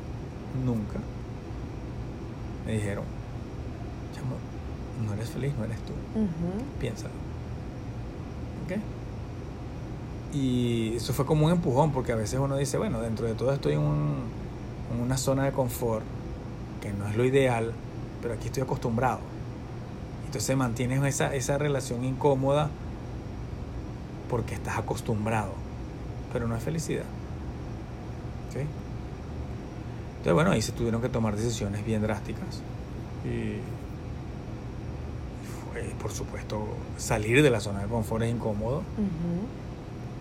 [0.65, 0.99] nunca
[2.65, 3.03] me dijeron,
[4.15, 4.35] chamo,
[5.05, 5.93] no eres feliz, no eres tú.
[6.15, 6.63] Ujú.
[6.79, 7.13] Piénsalo.
[8.65, 8.79] ¿Ok?
[10.33, 13.51] Y eso fue como un empujón, porque a veces uno dice, bueno, dentro de todo
[13.53, 14.23] estoy en, un-
[15.03, 16.03] una zona de confort,
[16.81, 17.73] que no es lo ideal,
[18.21, 19.19] pero aquí estoy acostumbrado.
[20.25, 22.69] Entonces mantienes esa, esa relación incómoda
[24.29, 25.51] porque estás acostumbrado,
[26.31, 27.03] pero no es felicidad.
[30.11, 32.61] Entonces, bueno, ahí se tuvieron que tomar decisiones bien drásticas.
[33.25, 33.59] Y
[36.01, 36.65] por supuesto,
[36.97, 39.45] salir de la zona de confort es incómodo, Ujú.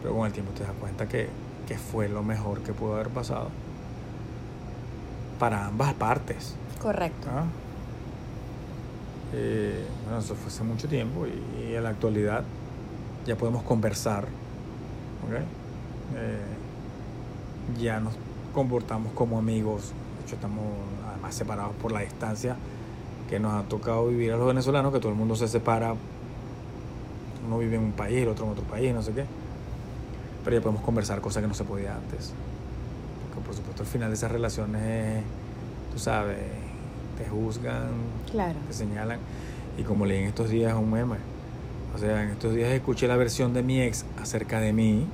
[0.03, 1.28] Pero con el tiempo te das cuenta que,
[1.66, 3.48] que fue lo mejor que pudo haber pasado
[5.38, 6.57] para ambas partes.
[6.80, 7.28] Correcto.
[7.30, 7.44] ¿ah?
[9.32, 12.44] Eh, bueno, eso fue hace mucho tiempo y, y en la actualidad
[13.26, 14.24] ya podemos conversar.
[15.26, 15.34] ¿ok?
[16.16, 16.40] Eh,
[17.80, 18.14] ya nos
[18.53, 19.92] comportamos como amigos.
[20.18, 20.64] De hecho, estamos
[21.09, 22.57] además separados por la distancia
[23.28, 25.94] que nos ha tocado vivir a los venezolanos, que todo el mundo se separa.
[27.46, 29.24] Uno vive en un país, el otro en otro país, no sé qué.
[30.51, 32.32] Pero ya podemos conversar, cosa que no se podía antes.
[33.28, 35.22] Porque por supuesto al final de esas relaciones,
[35.92, 36.38] tú sabes,
[37.16, 37.90] te juzgan,
[38.32, 38.59] Claro.
[38.66, 39.20] te señalan.
[39.78, 41.18] Y como leí en estos días un meme,
[41.94, 45.07] o sea, en estos días escuché la versión de mi ex acerca de mí,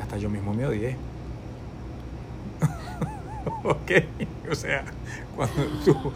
[0.00, 0.96] hasta yo mismo me odié.
[3.64, 3.90] ok,
[4.50, 4.84] o sea,
[5.36, 6.12] cuando tú,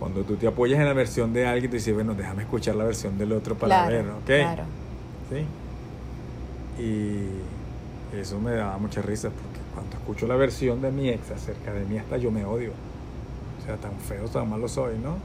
[0.00, 2.82] cuando tú te apoyas en la versión de alguien, te dices, bueno, déjame escuchar la
[2.82, 4.24] versión del otro para claro, ver, ¿ok?
[4.24, 4.64] Claro.
[5.30, 6.82] ¿Sí?
[6.82, 7.28] Y
[8.14, 11.84] eso me daba mucha risa porque cuando escucho la versión de mi ex acerca de
[11.84, 12.70] mí, hasta yo me odio.
[13.60, 15.16] O sea, tan feo, tan malo soy, ¿no?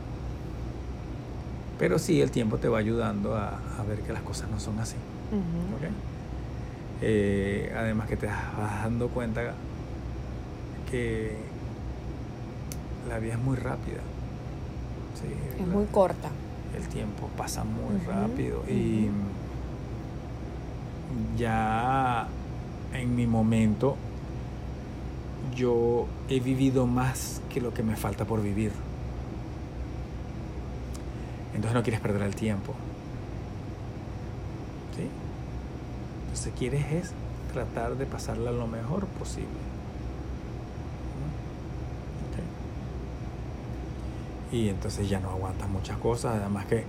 [1.79, 4.79] Pero sí, el tiempo te va ayudando a, a ver que las cosas no son
[4.79, 4.95] así.
[5.31, 5.75] Ujú.
[5.87, 5.91] ¿ok?
[7.03, 9.53] Eh, además que te vas dando cuenta
[10.89, 11.37] que
[13.09, 13.99] la vida es muy rápida.
[15.19, 15.27] Sí,
[15.61, 16.29] Es la- muy corta.
[16.77, 19.09] el tiempo pasa muy rápido y
[21.37, 22.27] ya
[22.93, 23.97] en mi momento
[25.55, 28.71] yo he vivido más que lo que me falta por vivir.
[31.53, 32.73] Entonces no quieres perder el tiempo.
[34.95, 35.07] ¿Sí?
[36.23, 37.11] Entonces quieres es
[37.51, 39.71] tratar de pasarla lo mejor posible.
[44.51, 46.35] Y entonces ya no aguantas muchas cosas.
[46.39, 46.83] Además que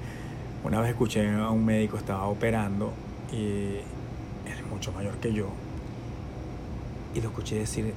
[0.65, 2.93] una vez escuché a un médico, estaba operando
[3.33, 3.77] y
[4.49, 5.47] es mucho mayor que yo.
[7.15, 7.93] Y lo escuché decir,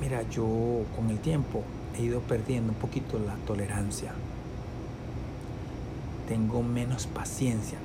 [0.00, 1.62] mira, yo con el tiempo
[1.96, 4.12] he ido perdiendo un poquito la tolerancia.
[6.26, 7.78] Tengo menos paciencia.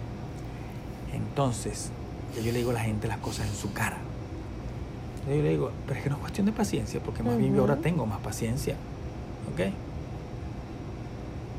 [1.13, 1.91] Entonces,
[2.35, 3.97] yo le digo a la gente las cosas en su cara.
[5.27, 7.61] Yo le digo, pero es que no es cuestión de paciencia, porque más bien yo
[7.61, 8.75] ahora tengo más paciencia.
[9.53, 9.71] ¿Ok?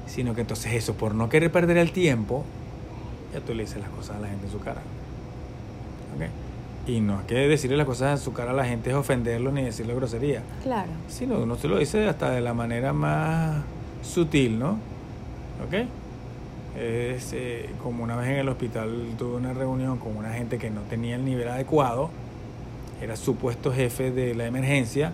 [0.06, 2.44] Sino que entonces eso, por no querer perder el tiempo,
[3.32, 4.82] ya tú le dices las cosas a la gente en su cara.
[6.16, 6.43] ¿Ok?
[6.86, 9.50] Y no es que decirle las cosas en su cara a la gente es ofenderlo
[9.50, 10.42] ni decirle grosería.
[10.62, 10.90] Claro.
[11.08, 13.62] Sino uno se lo dice hasta de la manera más
[14.02, 14.72] sutil, ¿no?
[15.66, 15.86] ¿Ok?
[16.78, 20.70] Es eh, como una vez en el hospital tuve una reunión con una gente que
[20.70, 22.10] no tenía el nivel adecuado,
[23.00, 25.12] era supuesto jefe de la emergencia,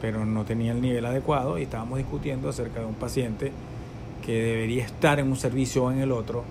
[0.00, 3.52] pero no tenía el nivel adecuado y estábamos discutiendo acerca de un paciente
[4.24, 6.44] que debería estar en un servicio o en el otro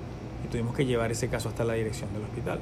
[0.46, 2.60] y tuvimos que llevar ese caso hasta la dirección del hospital.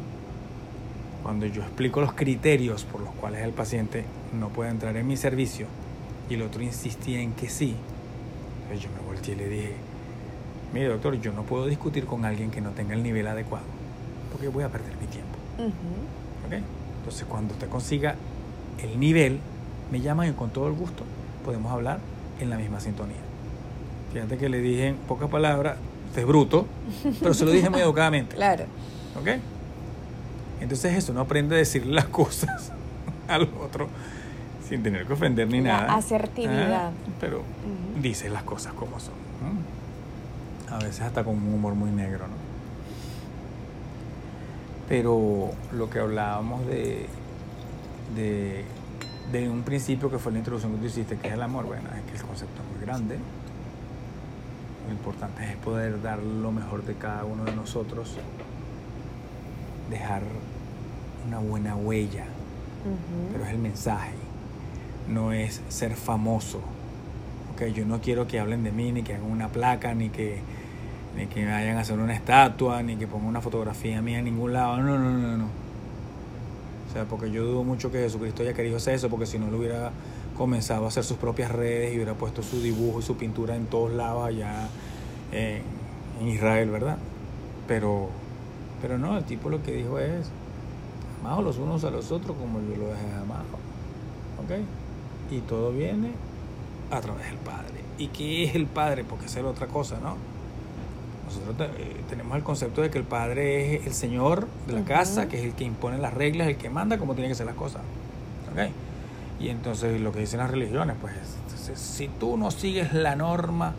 [1.24, 4.04] Cuando yo explico los criterios por los cuales el paciente
[4.38, 5.68] no puede entrar en mi servicio
[6.30, 7.76] y el otro insistía en que sí,
[8.68, 9.74] pues yo me volteé y le dije,
[10.74, 13.66] mire doctor, yo no puedo discutir con alguien que no tenga el nivel adecuado,
[14.32, 15.38] porque voy a perder mi tiempo.
[15.60, 16.48] Ujú.
[16.48, 16.62] ¿ok?
[17.00, 18.16] Entonces cuando usted consiga
[18.82, 19.40] el nivel,
[19.92, 21.04] me llaman y con todo el gusto
[21.46, 22.00] podemos hablar
[22.42, 23.18] en la misma sintonía.
[24.12, 25.78] Fíjate que le dije en pocas palabras,
[26.10, 26.68] usted es bruto,
[27.22, 28.36] pero se lo dije muy educadamente.
[28.44, 28.66] Claro.
[29.20, 29.30] ¿Ok?
[30.64, 32.72] Entonces eso, no aprende a decirle las cosas
[33.28, 33.88] al otro
[34.68, 35.96] sin tener que ofender ni La nada.
[35.96, 36.88] asertividad.
[36.92, 38.02] Ah, Pero Ujú.
[38.02, 39.14] dice las cosas como son.
[40.70, 40.76] ¿no?
[40.76, 42.34] A veces hasta con un humor muy negro, ¿no?
[44.90, 47.08] Pero lo que hablábamos de,
[48.16, 48.66] de,
[49.32, 51.90] de un principio que fue la introducción que tú hiciste, que es el amor, bueno,
[51.96, 53.18] es que el concepto es muy grande.
[54.88, 58.18] Lo importante es poder dar lo mejor de cada uno de nosotros,
[59.90, 60.22] dejar
[61.28, 62.26] una buena huella,
[63.32, 64.14] pero es el mensaje,
[65.10, 66.62] no es ser famoso.
[67.56, 70.42] Okay, yo no quiero que hablen de mí, ni que hagan una placa, ni que,
[71.16, 74.54] ni que vayan a hacer una estatua, ni que pongan una fotografía mía en ningún
[74.54, 74.78] lado.
[74.78, 75.46] No, no, no, no.
[75.46, 79.52] O sea, porque yo dudo mucho que Jesucristo haya querido hacer eso, porque si no
[79.52, 79.92] lo hubiera
[80.38, 83.68] comenzado a hacer sus propias redes y hubiera puesto su dibujo y su pintura en
[83.68, 84.68] todos lados allá
[85.32, 85.62] en,
[86.22, 86.98] en Israel, ¿verdad?
[87.68, 88.10] Pero,
[88.82, 90.30] pero no, el tipo lo que dijo es,
[91.24, 93.44] amados los unos a los otros como yo lo dejé amado.
[94.44, 95.32] ¿Ok?
[95.32, 96.12] Y todo viene
[96.92, 97.82] a través del Padre.
[97.98, 99.06] ¿Y qué es el Padre?
[99.06, 100.18] Porque es otra cosa, ¿no?
[101.26, 105.30] Nosotros eh, tenemos el concepto de que el Padre es el Señor de la casa,
[105.30, 107.56] que es el que impone las reglas, el que manda cómo tienen que ser las
[107.56, 107.82] cosas.
[108.52, 108.70] ¿Ok?
[109.40, 111.14] Y entonces lo que dicen las religiones, pues,
[111.46, 113.74] entonces, si tú no sigues la norma,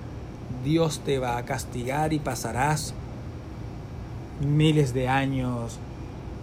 [0.65, 2.95] Dios te va a castigar y pasarás
[4.41, 5.79] miles de años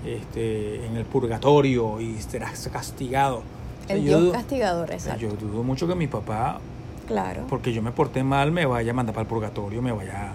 [0.06, 3.38] este, en el purgatorio y serás castigado.
[3.84, 5.20] O sea, El yo Dios dudo- castigador, exacto.
[5.22, 6.60] yo dudo mucho que mi papá,
[7.08, 7.46] Claro.
[7.50, 10.34] porque yo me porté mal, me vaya a mandar para el purgatorio, me vaya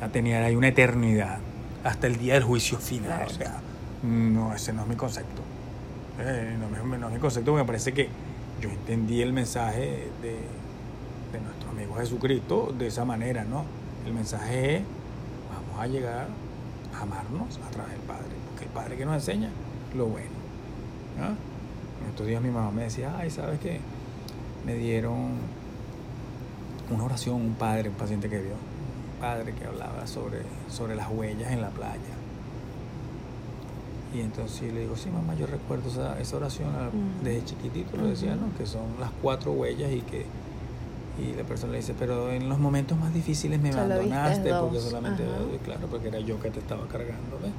[0.00, 1.38] a tener ahí una eternidad
[1.84, 3.10] hasta el día del juicio final.
[3.10, 3.26] Claro.
[3.26, 3.60] O sea,
[4.02, 5.42] no, ese no es mi concepto.
[6.20, 8.08] Eh, no, no es mi concepto, porque me parece que
[8.60, 10.36] yo entendí el mensaje de,
[11.32, 13.64] de nuestro amigo Jesucristo de esa manera, ¿no?
[14.06, 14.82] El mensaje es,
[15.52, 16.28] vamos a llegar
[16.96, 18.33] a amarnos a través del Padre,
[18.74, 19.50] Padre que nos enseña
[19.96, 20.28] lo bueno.
[21.18, 21.26] ¿no?
[21.26, 23.80] En estos días mi mamá me decía, ay, ¿sabes qué?
[24.66, 25.32] Me dieron
[26.90, 31.10] una oración, un padre, un paciente que vio, un padre que hablaba sobre, sobre las
[31.10, 31.98] huellas en la playa.
[34.14, 36.88] Y entonces le digo, sí, mamá, yo recuerdo esa, esa oración ah,
[37.22, 38.56] desde chiquitito, lo decía, ¿no?
[38.56, 40.24] Que son las cuatro huellas y que
[41.16, 45.24] y la persona le dice, pero en los momentos más difíciles me abandonaste porque solamente,
[45.64, 47.52] claro, porque era yo que te estaba cargando, ¿ves?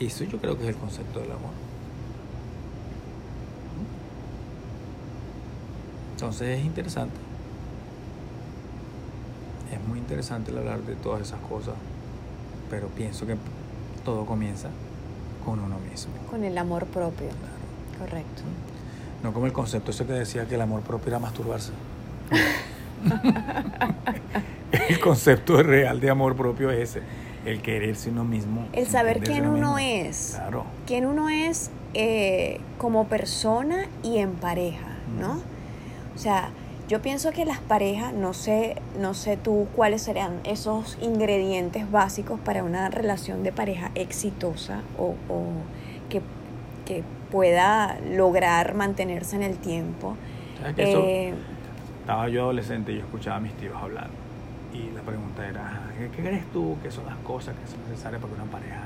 [0.00, 1.50] Eso yo creo que es el concepto del amor.
[6.12, 7.16] Entonces es interesante.
[9.72, 11.74] Es muy interesante el hablar de todas esas cosas,
[12.70, 13.36] pero pienso que
[14.04, 14.68] todo comienza
[15.44, 16.12] con uno mismo.
[16.30, 17.28] Con el amor propio.
[17.28, 18.10] Claro.
[18.10, 18.42] Correcto.
[19.22, 21.72] No como el concepto ese que decía que el amor propio era masturbarse.
[24.88, 27.02] el concepto real de amor propio es ese,
[27.50, 28.66] el quererse uno mismo.
[28.72, 30.34] El saber quién uno es.
[30.36, 30.64] Claro.
[30.86, 34.88] Quién uno es eh, como persona y en pareja,
[35.18, 35.32] ¿no?
[35.32, 35.42] Ujú.
[36.14, 36.50] O sea,
[36.88, 42.40] yo pienso que las parejas, no sé, no sé tú cuáles serían esos ingredientes básicos
[42.40, 45.44] para una relación de pareja exitosa o, o
[46.08, 46.22] que,
[46.86, 50.16] que pueda lograr mantenerse en el tiempo.
[50.60, 51.34] ¿Sabes que eso- Eh,
[52.00, 54.08] Estaba yo adolescente y yo escuchaba a mis tíos hablar.
[54.72, 58.34] Y la pregunta era, ¿qué, crees tú que son las cosas que son necesarias para
[58.34, 58.84] que una pareja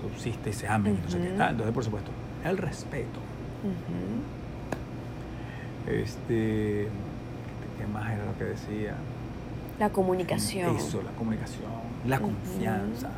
[0.00, 0.96] subsiste y se amen?
[0.98, 1.50] y no sé qué tal?
[1.50, 2.10] Entonces, por supuesto,
[2.44, 3.20] el respeto.
[5.86, 6.88] Este,
[7.78, 8.94] ¿Qué más era lo que decía?
[9.78, 10.76] La comunicación.
[10.76, 11.70] Eso, la comunicación,
[12.06, 13.10] la confianza.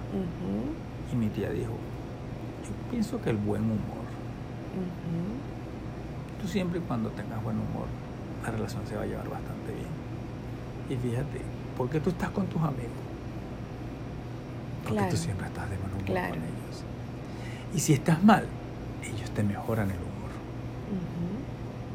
[1.12, 3.78] Y mi tía dijo, yo pienso que el buen humor,
[6.40, 7.86] tú siempre cuando tengas buen humor,
[8.42, 9.88] la relación se va a llevar bastante bien.
[10.90, 11.40] Y fíjate,
[11.78, 12.90] ¿por qué tú estás con tus amigos?
[14.82, 15.10] Porque Claro.
[15.10, 16.28] tú siempre estás de humor Claro.
[16.34, 16.84] con ellos.
[17.74, 18.44] Y si estás mal,
[19.02, 20.30] ellos te mejoran el humor.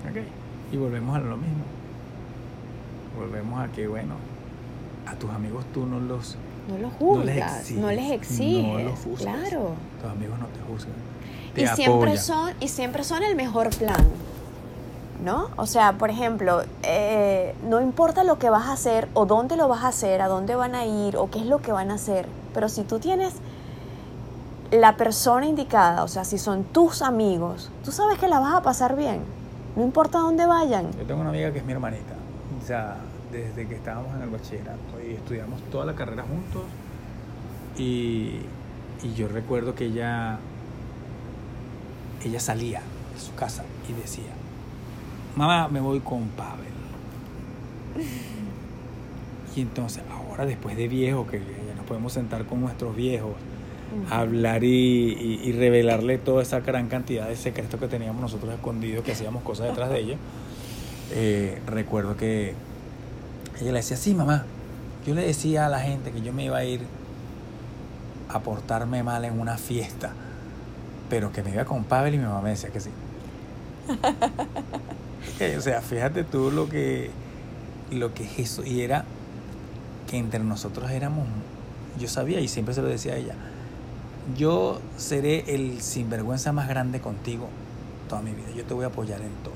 [0.07, 0.19] Ujú.
[0.19, 0.25] ¿ok?
[0.73, 1.63] Y volvemos a lo mismo.
[3.17, 4.15] Volvemos a que, bueno,
[5.05, 8.79] a tus amigos tú no los No los no les juzgas, no les exiges, no
[8.79, 8.85] exiges.
[8.85, 9.35] los juzgas.
[9.49, 9.75] claro.
[10.01, 10.93] Tus amigos no te juzgan.
[11.53, 14.07] Te Y siempre, son, y siempre son el mejor plan.
[15.23, 15.49] ¿No?
[15.55, 19.69] O sea, por ejemplo, eh, no importa lo que vas a hacer o dónde lo
[19.69, 21.93] vas a hacer, a dónde van a ir o qué es lo que van a
[21.93, 23.35] hacer, pero si tú tienes
[24.69, 28.61] la persona indicada, o sea, si son tus amigos, tú sabes que la vas a
[28.63, 29.21] pasar bien.
[29.75, 30.91] No importa dónde vayan.
[30.97, 32.15] Yo tengo una amiga que es mi hermanita.
[32.61, 32.97] O sea,
[33.31, 36.63] desde que estábamos en el bachillerato y estudiamos toda la carrera juntos.
[37.77, 38.41] Y,
[39.03, 40.37] y yo recuerdo que ella,
[42.23, 42.81] ella salía
[43.13, 44.31] de su casa y decía,
[45.35, 46.67] mamá, me voy con Pavel.
[49.55, 53.33] Y entonces, ahora después de viejo, que ya nos podemos sentar con nuestros viejos,
[54.09, 54.67] hablar y,
[55.13, 59.43] y- y revelarle toda esa gran cantidad de secretos que teníamos nosotros escondidos, que hacíamos
[59.43, 60.15] cosas detrás de ella.
[61.11, 62.55] Eh, recuerdo que
[63.61, 64.45] ella le decía, sí, mamá,
[65.05, 66.79] yo le decía a la gente que yo me iba a ir
[68.29, 70.11] a portarme mal en una fiesta,
[71.11, 72.89] pero que me iba con Pavel y mi mamá me decía que sí.
[75.57, 77.09] O sea, fíjate tú lo que,
[77.91, 78.65] lo que es eso.
[78.65, 79.05] Y era
[80.09, 81.25] que entre nosotros éramos,
[81.99, 83.35] yo sabía y siempre se lo decía a ella,
[84.37, 87.49] yo seré el sinvergüenza más grande contigo
[88.07, 88.47] toda mi vida.
[88.55, 89.53] Yo te voy a apoyar en todo.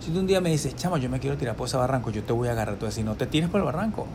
[0.00, 2.24] Si tú un día me dices, chama, yo me quiero tirar por ese barranco, yo
[2.24, 2.76] te voy a agarrar.
[2.76, 4.06] Tú decir, no te tires por el barranco.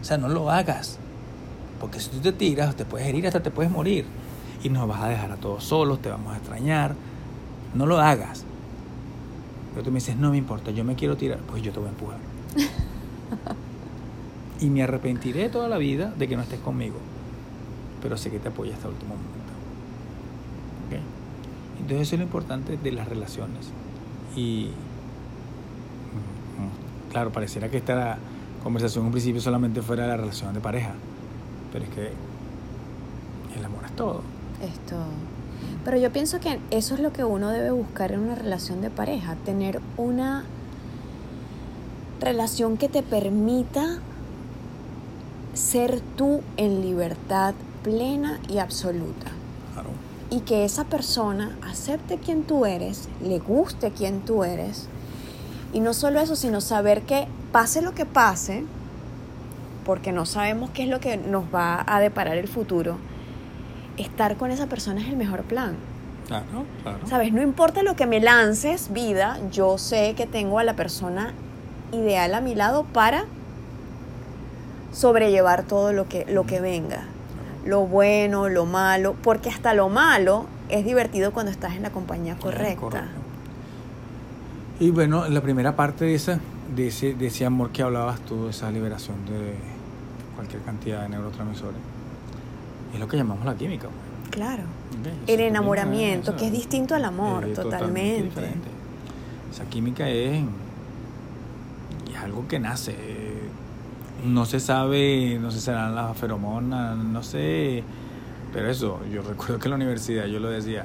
[0.00, 0.98] O sea, no lo hagas.
[1.80, 4.04] Porque si tú te tiras, te puedes herir, hasta te puedes morir.
[4.62, 6.94] Y nos vas a dejar a todos solos, te vamos a extrañar.
[7.74, 8.44] No lo hagas.
[9.72, 11.88] Pero tú me dices, no me importa, yo me quiero tirar, pues yo te voy
[11.88, 12.18] a empujar.
[14.60, 16.96] y me arrepentiré toda la vida de que no estés conmigo.
[18.02, 19.52] Pero sé que te apoyo hasta el último momento.
[20.86, 21.00] ¿Ok?
[21.80, 23.70] Entonces eso es lo importante de las relaciones.
[24.36, 24.70] Y
[26.58, 28.18] mm, claro, pareciera que esta
[28.62, 30.94] conversación en un principio solamente fuera la relación de pareja.
[31.72, 32.10] Pero es que
[33.56, 34.22] el amor es todo.
[34.62, 35.06] Es todo.
[35.84, 38.90] Pero yo pienso que eso es lo que uno debe buscar en una relación de
[38.90, 40.44] pareja, tener una
[42.20, 43.98] relación que te permita
[45.54, 49.30] ser tú en libertad plena y absoluta.
[49.72, 49.90] Claro.
[50.30, 54.86] Y que esa persona acepte quien tú eres, le guste quien tú eres.
[55.72, 58.64] Y no solo eso, sino saber que pase lo que pase,
[59.84, 62.98] porque no sabemos qué es lo que nos va a deparar el futuro,
[64.00, 65.74] estar con esa persona es el mejor plan.
[66.26, 66.98] Claro, claro.
[67.06, 71.32] Sabes, no importa lo que me lances, vida, yo sé que tengo a la persona
[71.92, 73.24] ideal a mi lado para
[74.92, 77.04] sobrellevar todo lo que, lo que venga.
[77.64, 82.36] Lo bueno, lo malo, porque hasta lo malo es divertido cuando estás en la compañía
[82.36, 82.80] correcta.
[82.80, 83.08] Correcto.
[84.78, 86.40] Y bueno, la primera parte de, esa,
[86.74, 89.54] de, ese, de ese amor que hablabas tú, esa liberación de
[90.36, 91.76] cualquier cantidad de neurotransmisores,
[92.92, 93.88] es lo que llamamos la química.
[93.88, 94.30] pues.
[94.30, 94.62] Claro.
[95.26, 98.22] El enamoramiento, que es distinto al amor, es totalmente.
[98.24, 98.68] diferente.
[99.50, 100.44] Esa química es,
[102.10, 102.96] es algo que nace.
[104.24, 107.82] No se sabe, no se serán las feromonas, no sé.
[108.52, 110.84] Pero eso, yo recuerdo que en la universidad yo lo decía,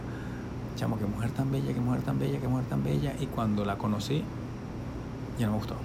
[0.76, 3.14] chamo, qué mujer tan bella, qué mujer tan bella, qué mujer tan bella.
[3.20, 4.24] Y cuando la conocí,
[5.38, 5.76] ya no me gustó.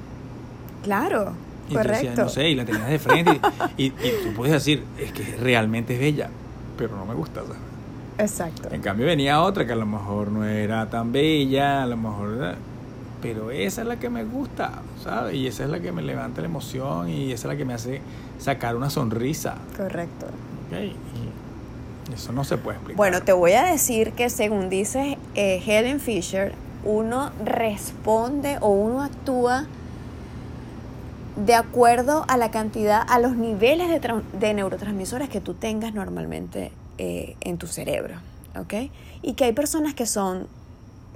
[0.83, 1.33] Claro,
[1.71, 2.23] Y tú decías, correcto.
[2.23, 3.41] no sé, y la tenías de frente.
[3.77, 3.93] Y, y, y
[4.25, 6.29] tú puedes decir, es que realmente es bella,
[6.77, 7.57] pero no me gusta, ¿sabes?
[8.18, 8.68] Exacto.
[8.73, 12.35] En cambio venía otra que a lo mejor no era tan bella, a lo mejor...
[12.37, 12.55] era-
[13.23, 15.35] Pero esa es la que me gusta, ¿sabes?
[15.37, 17.73] Y esa es la que me levanta la emoción y esa es la que me
[17.75, 18.01] hace
[18.39, 19.57] sacar una sonrisa.
[19.77, 20.27] Correcto.
[20.27, 20.79] ¿ok?
[22.11, 22.97] Y eso no se puede explicar.
[22.97, 26.53] Bueno, te voy a decir que según dice eh, Helen Fisher,
[26.85, 29.66] uno responde o uno actúa
[31.45, 36.72] de acuerdo a la cantidad, a los niveles de, de neurotransmisores que tú tengas normalmente
[36.99, 38.16] eh, en tu cerebro,
[38.59, 38.91] ¿ok?
[39.22, 40.49] Y que hay personas que son,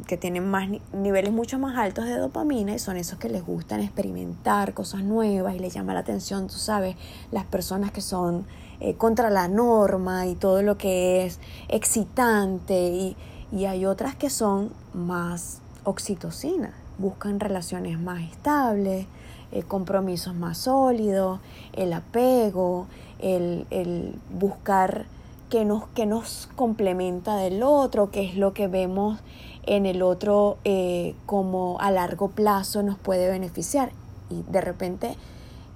[0.07, 3.45] que tienen más ni- niveles mucho más altos de dopamina y son esos que les
[3.45, 6.97] gustan experimentar cosas nuevas y les llama la atención, tú sabes,
[7.31, 8.47] las personas que son
[8.81, 13.17] eh, contra la norma y todo lo que es excitante y,
[13.53, 19.07] y hay otras que son más oxitocina, buscan relaciones más estables,
[19.55, 21.41] eh, compromisos más sólidos,
[21.73, 22.87] el apego,
[23.21, 25.07] el, el buscar
[25.49, 29.21] que nos, que nos complementa del otro, qué es lo que vemos
[29.67, 33.93] en el otro eh, como a largo plazo nos puede beneficiar.
[34.31, 35.17] Y de repente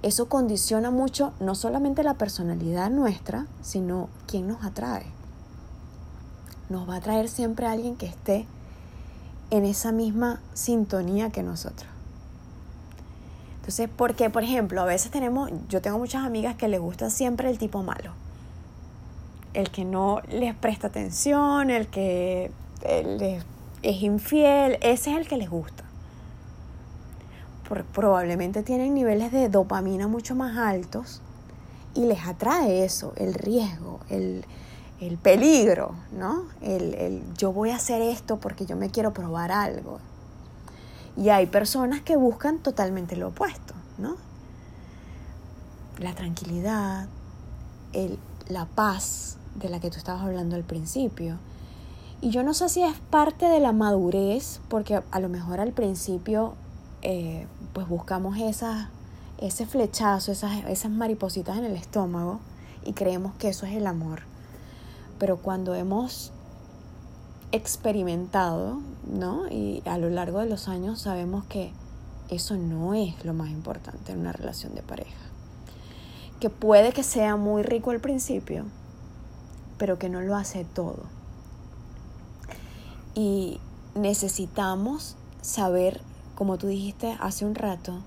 [0.01, 5.05] eso condiciona mucho no solamente la personalidad nuestra, sino quién nos atrae.
[6.69, 8.45] Nos va a atraer siempre alguien que esté
[9.49, 11.89] en esa misma sintonía que nosotros.
[13.69, 17.51] Entonces, porque, por ejemplo, a veces tenemos, yo tengo muchas amigas que les gusta siempre
[17.51, 18.13] el tipo malo.
[19.53, 22.49] El que no les presta atención, el que
[22.81, 23.45] eh, les
[23.83, 25.83] es infiel, ese es el que les gusta.
[27.93, 31.21] Probablemente tienen niveles de dopamina mucho más altos
[31.93, 34.45] y les atrae eso, el riesgo, el,
[34.99, 36.45] el peligro, ¿no?
[36.63, 39.99] El, el yo voy a hacer esto porque yo me quiero probar algo.
[41.19, 44.15] Y hay personas que buscan totalmente lo opuesto, ¿no?
[45.99, 47.07] La tranquilidad,
[48.47, 51.37] la paz de la que tú estabas hablando al principio.
[52.21, 55.73] Y yo no sé si es parte de la madurez, porque a lo mejor al
[55.73, 56.53] principio
[57.01, 58.87] eh, pues buscamos esas,
[59.39, 62.39] ese flechazo, esas, esas maripositas en el estómago
[62.85, 64.21] y creemos que eso es el amor.
[65.17, 66.31] Pero cuando hemos
[67.51, 68.79] experimentado,
[69.09, 69.47] ¿no?
[69.49, 71.71] Y a lo largo de los años sabemos que
[72.29, 75.17] eso no es lo más importante en una relación de pareja.
[76.39, 78.65] Que puede que sea muy rico al principio,
[79.77, 81.03] pero que no lo hace todo.
[83.15, 83.59] Y
[83.95, 86.01] necesitamos saber,
[86.35, 87.99] como tú dijiste hace un rato,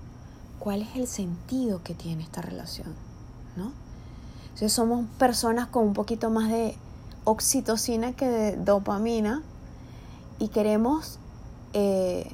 [0.59, 2.95] cuál es el sentido que tiene esta relación,
[3.57, 3.73] ¿no?
[4.43, 6.77] Entonces somos personas con un poquito más de
[7.25, 9.43] oxitocina que de dopamina
[10.43, 11.19] y queremos
[11.71, 12.29] eh,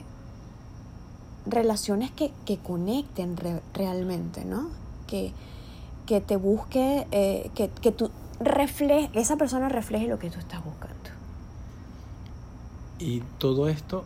[1.45, 4.69] relaciones que, que conecten re- realmente, ¿no?
[5.05, 5.31] Que,
[6.07, 10.63] que te busque, eh, que, que tú refleje, esa persona refleje lo que tú estás
[10.65, 10.95] buscando.
[12.97, 14.05] Y todo esto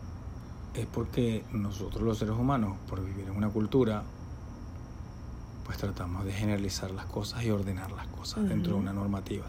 [0.74, 4.02] es porque nosotros los seres humanos, por vivir en una cultura,
[5.64, 9.46] pues tratamos de generalizar las cosas y ordenar las cosas dentro de una normativa.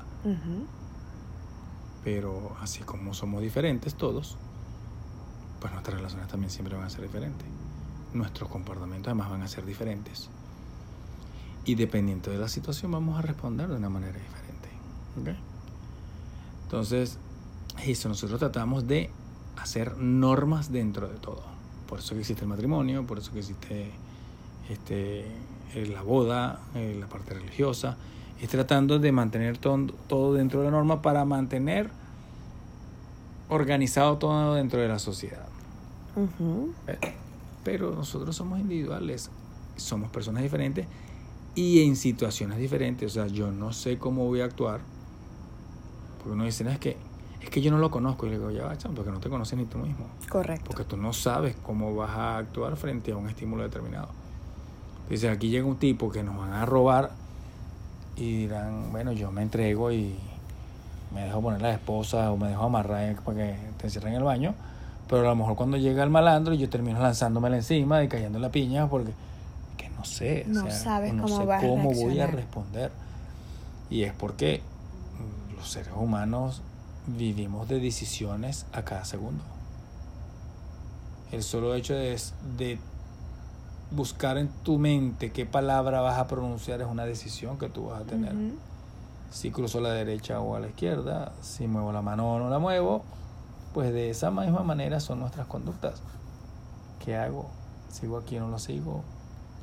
[2.05, 4.37] Pero así como somos diferentes todos,
[5.65, 7.47] pues nuestras relaciones también siempre van a ser diferentes.
[8.13, 10.29] Nuestros comportamientos además van a ser diferentes.
[11.65, 15.39] Y dependiendo de la situación vamos a responder de una manera diferente.
[16.65, 17.17] Entonces,
[17.83, 19.09] eso, nosotros tratamos de
[19.57, 21.41] hacer normas dentro de todo.
[21.89, 23.89] Por eso que existe el matrimonio, por eso que existe
[24.69, 25.25] este,
[25.73, 27.97] la boda, la parte religiosa,
[28.39, 31.89] es tratando de mantener todo, todo dentro de la norma para mantener
[33.49, 35.54] organizado todo dentro de la sociedad.
[37.63, 39.29] Pero nosotros somos individuales,
[39.75, 40.87] somos personas diferentes
[41.55, 43.11] y en situaciones diferentes.
[43.11, 44.81] O sea, yo no sé cómo voy a actuar.
[46.17, 46.97] Porque uno dice, no, es que,
[47.41, 48.27] es que yo no lo conozco.
[48.27, 50.05] Y le digo, ya va, porque no te conoces ni tú mismo.
[50.29, 50.65] Correcto.
[50.67, 54.09] Porque tú no sabes cómo vas a actuar frente a un estímulo determinado.
[55.09, 57.11] Dice, aquí llega un tipo que nos van a robar
[58.15, 60.15] y dirán, bueno, yo me entrego y
[61.13, 64.23] me dejo poner la esposa o me dejo amarrar para que te encierren en el
[64.23, 64.55] baño.
[65.07, 68.41] Pero a lo mejor cuando llega el malandro yo termino lanzándomela encima y cayendo en
[68.41, 69.11] la piña porque
[69.77, 70.45] que no sé.
[70.47, 72.91] No sabes no cómo, sé cómo voy a responder.
[73.89, 74.61] Y es porque
[75.55, 76.61] los seres humanos
[77.07, 79.43] vivimos de decisiones a cada segundo.
[81.31, 82.19] El solo hecho de,
[82.57, 82.79] de
[83.91, 88.01] buscar en tu mente qué palabra vas a pronunciar es una decisión que tú vas
[88.01, 88.33] a tener.
[89.31, 92.49] Si cruzo a la derecha o a la izquierda, si muevo la mano o no
[92.49, 93.03] la muevo,
[93.75, 95.95] pues de esa misma manera son nuestras conductas.
[97.03, 97.49] ¿Qué hago?
[97.91, 99.03] ¿Sigo aquí o no lo sigo?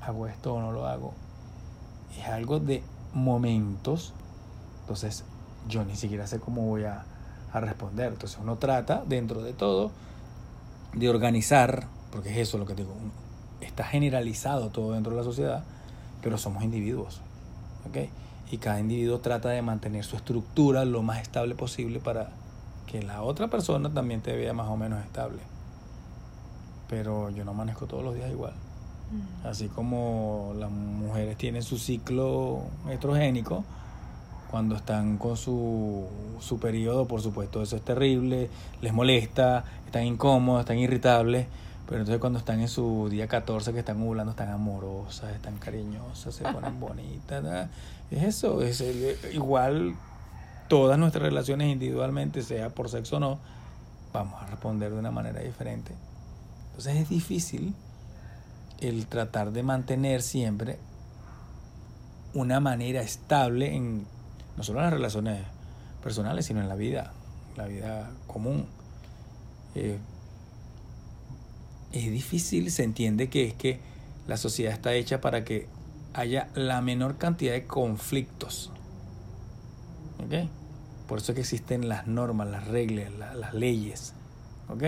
[0.02, 1.14] ¿Hago esto o no lo hago?
[2.18, 2.82] Es algo de
[3.14, 4.12] momentos.
[4.82, 5.24] Entonces,
[5.66, 7.06] yo ni siquiera sé cómo voy a,
[7.54, 8.12] a responder.
[8.12, 9.90] Entonces, uno trata, dentro de todo,
[10.92, 12.92] de organizar, porque es eso lo que digo,
[13.62, 15.64] está generalizado todo dentro de la sociedad,
[16.20, 17.22] pero somos individuos.
[17.88, 18.10] ¿okay?
[18.50, 22.41] Y cada individuo trata de mantener su estructura lo más estable posible para
[22.92, 25.38] que la otra persona también te vea más o menos estable.
[26.88, 28.52] Pero yo no manejo todos los días igual.
[28.52, 29.46] Mm.
[29.46, 33.64] Así como las mujeres tienen su ciclo estrogénico,
[34.50, 36.06] cuando están con su,
[36.40, 38.50] su periodo, por supuesto, eso es terrible,
[38.82, 41.46] les molesta, están incómodos, están irritables
[41.92, 46.34] pero entonces cuando están en su día 14, que están ovulando, están amorosas, están cariñosas,
[46.34, 47.68] se ponen bonitas.
[48.10, 48.82] Es eso, es
[49.34, 49.94] igual
[50.68, 53.38] todas nuestras relaciones individualmente, sea por sexo o no,
[54.12, 55.94] vamos a responder de una manera diferente.
[56.68, 57.74] Entonces es difícil
[58.80, 60.78] el tratar de mantener siempre
[62.34, 64.06] una manera estable en
[64.56, 65.42] no solo en las relaciones
[66.02, 67.12] personales, sino en la vida,
[67.56, 68.66] la vida común.
[69.74, 69.98] Eh,
[71.92, 73.80] es difícil, se entiende que es que
[74.26, 75.68] la sociedad está hecha para que
[76.14, 78.70] haya la menor cantidad de conflictos.
[80.24, 80.48] ¿Ok?
[81.06, 84.14] Por eso es que existen las normas, las reglas, las leyes.
[84.68, 84.84] ¿Ok?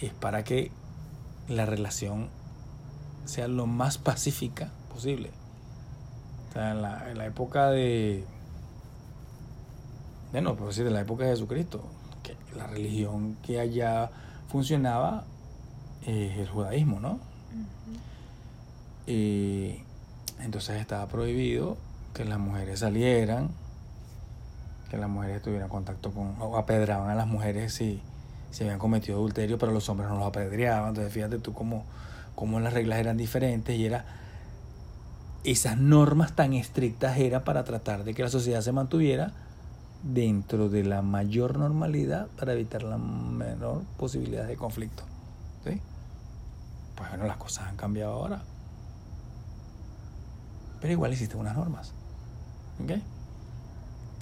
[0.00, 0.70] Es para que
[1.48, 2.28] la relación
[3.24, 5.30] sea lo más pacífica posible.
[6.50, 8.24] O sea, en la, en la época de.
[10.32, 11.82] Bueno, por decir, de la época de Jesucristo,
[12.22, 14.10] que la religión que allá
[14.48, 15.24] funcionaba
[16.06, 17.18] eh, el judaísmo, ¿no?
[19.06, 19.76] Y
[20.40, 21.76] entonces estaba prohibido
[22.14, 23.50] que las mujeres salieran,
[24.90, 28.02] que las mujeres tuvieran contacto con, o apedraban a las mujeres si,
[28.50, 30.90] si habían cometido adulterio, pero los hombres no los apedreaban.
[30.90, 31.84] Entonces fíjate tú cómo,
[32.34, 34.04] cómo las reglas eran diferentes y era
[35.44, 39.32] esas normas tan estrictas era para tratar de que la sociedad se mantuviera
[40.02, 45.04] dentro de la mayor normalidad para evitar la menor posibilidad de conflicto.
[45.64, 45.80] ¿sí?
[46.94, 48.42] Pues bueno, las cosas han cambiado ahora.
[50.80, 51.92] Pero igual existen unas normas.
[52.82, 52.92] ¿Ok?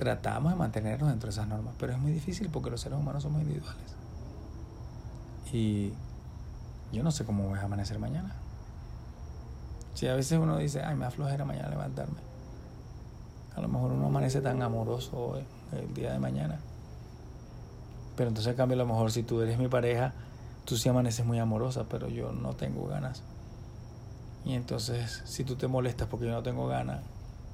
[0.02, 3.22] Tratamos de mantenernos dentro de esas normas, pero es muy difícil porque los seres humanos
[3.22, 3.94] somos individuales.
[5.52, 5.92] Y
[6.92, 8.34] yo no sé cómo voy a amanecer mañana.
[9.94, 12.18] Si a veces uno dice, ay, me aflojera mañana levantarme.
[13.54, 15.40] A lo mejor uno amanece tan amoroso
[15.70, 16.58] el día de mañana.
[18.16, 20.14] Pero entonces, en cambio, a lo mejor si tú eres mi pareja,
[20.64, 23.22] tú sí amaneces muy amorosa, pero yo no tengo ganas.
[24.44, 27.02] Y entonces, si tú te molestas porque yo no tengo ganas,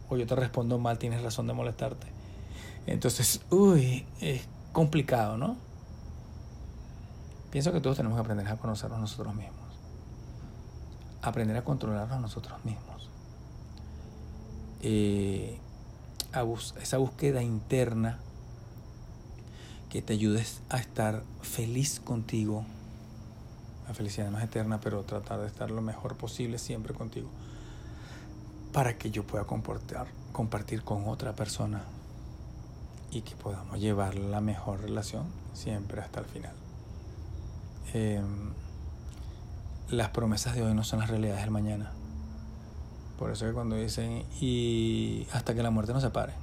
[0.09, 2.17] o yo te respondo mal, tienes razón de molestarte.
[2.91, 5.57] Entonces, uy, es complicado, ¿no?
[7.51, 9.55] Pienso que todos tenemos que aprender a conocernos nosotros mismos.
[11.21, 13.11] Aprender a controlarnos nosotros mismos.
[14.81, 15.59] Eh,
[16.81, 18.21] esa búsqueda interna
[19.91, 22.65] que te ayudes a estar feliz contigo,
[23.87, 27.31] La felicidad no es eterna, pero tratar de estar lo mejor posible siempre contigo
[28.73, 31.85] para que yo pueda comportar, compartir con otra persona
[33.11, 36.53] y que podamos llevar la mejor relación siempre hasta el final.
[37.95, 38.21] Eh,
[39.91, 41.91] las promesas de hoy no son las realidades del mañana.
[43.19, 46.35] Por eso que cuando dicen, y hasta que la muerte nos separe.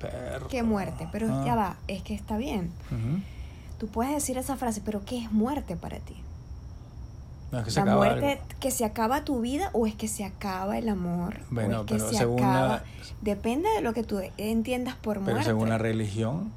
[0.00, 0.48] Perro.
[0.48, 1.08] ¿Qué muerte?
[1.10, 1.42] Pero Ah.
[1.46, 2.72] ya va, es que está bien.
[2.90, 3.22] Ujú.
[3.78, 6.14] Tú puedes decir esa frase, pero ¿qué es muerte para ti?
[7.52, 8.44] No, es que se ¿La acaba muerte algo.
[8.60, 11.40] que se acaba tu vida o es que se acaba el amor?
[11.50, 12.66] Bueno, o es que pero se según acaba...
[12.68, 12.84] la-
[13.20, 15.44] Depende de lo que tú entiendas por Pero muerte.
[15.44, 16.50] según la religión,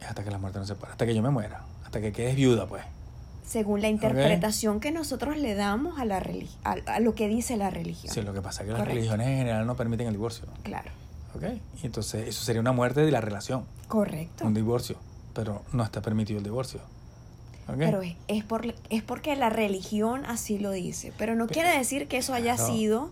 [0.00, 0.92] es hasta que la muerte nos separe.
[0.92, 1.64] Hasta que yo me muera.
[1.84, 2.82] Hasta que quedes viuda, pues.
[3.44, 7.56] Según la interpretación que nosotros le damos a, la religi- a, a lo que dice
[7.58, 8.14] la religión.
[8.14, 10.46] Sí, lo que pasa es que las religiones en general no permiten el divorcio.
[10.62, 10.90] Claro.
[11.34, 11.42] ¿Ok?
[11.82, 13.64] Y entonces eso sería una muerte de la relación.
[13.88, 14.46] Correcto.
[14.46, 14.96] Un divorcio.
[15.34, 16.80] Pero no está permitido el divorcio.
[17.68, 17.76] ¿Ok?
[17.78, 21.12] Pero es, es, por, es porque la religión así lo dice.
[21.18, 22.72] Pero no quiere decir que eso haya Claro.
[22.72, 23.10] sido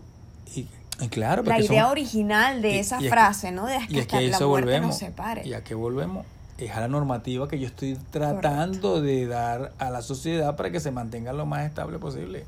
[0.55, 0.67] y,
[1.07, 3.65] claro, la idea son- original de y- esa y frase, ¿no?
[3.65, 4.89] De Y que a la volvemos.
[4.89, 5.47] nos separe.
[5.47, 6.25] Y a qué volvemos.
[6.57, 10.79] Es a la normativa que yo estoy tratando de dar a la sociedad para que
[10.79, 12.45] se mantenga lo más estable posible.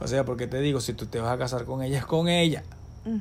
[0.00, 2.28] O sea, porque te digo, si tú te vas a casar con ella, es con
[2.28, 2.62] ella.
[3.06, 3.16] Ujú.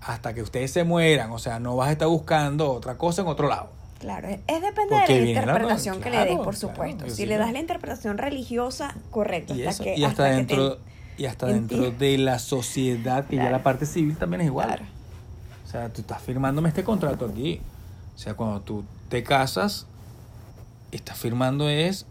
[0.00, 1.30] Hasta que ustedes se mueran.
[1.30, 3.68] O sea, no vas a estar buscando otra cosa en otro lado.
[3.98, 7.04] Claro, es es depende Porque de la interpretación que le des, por supuesto.
[7.06, 9.54] si sí le das la interpretación religiosa, correcto.
[9.54, 10.78] Y, hasta eso, que, y hasta, te- dentro,
[11.16, 14.68] y hasta dentro de la sociedad, que ya la parte civil también es igual.
[14.68, 14.84] Claro.
[15.66, 17.60] O sea, tú estás firmándome este contrato aquí.
[18.14, 19.86] O sea, cuando tú te casas,
[20.92, 22.06] estás firmando es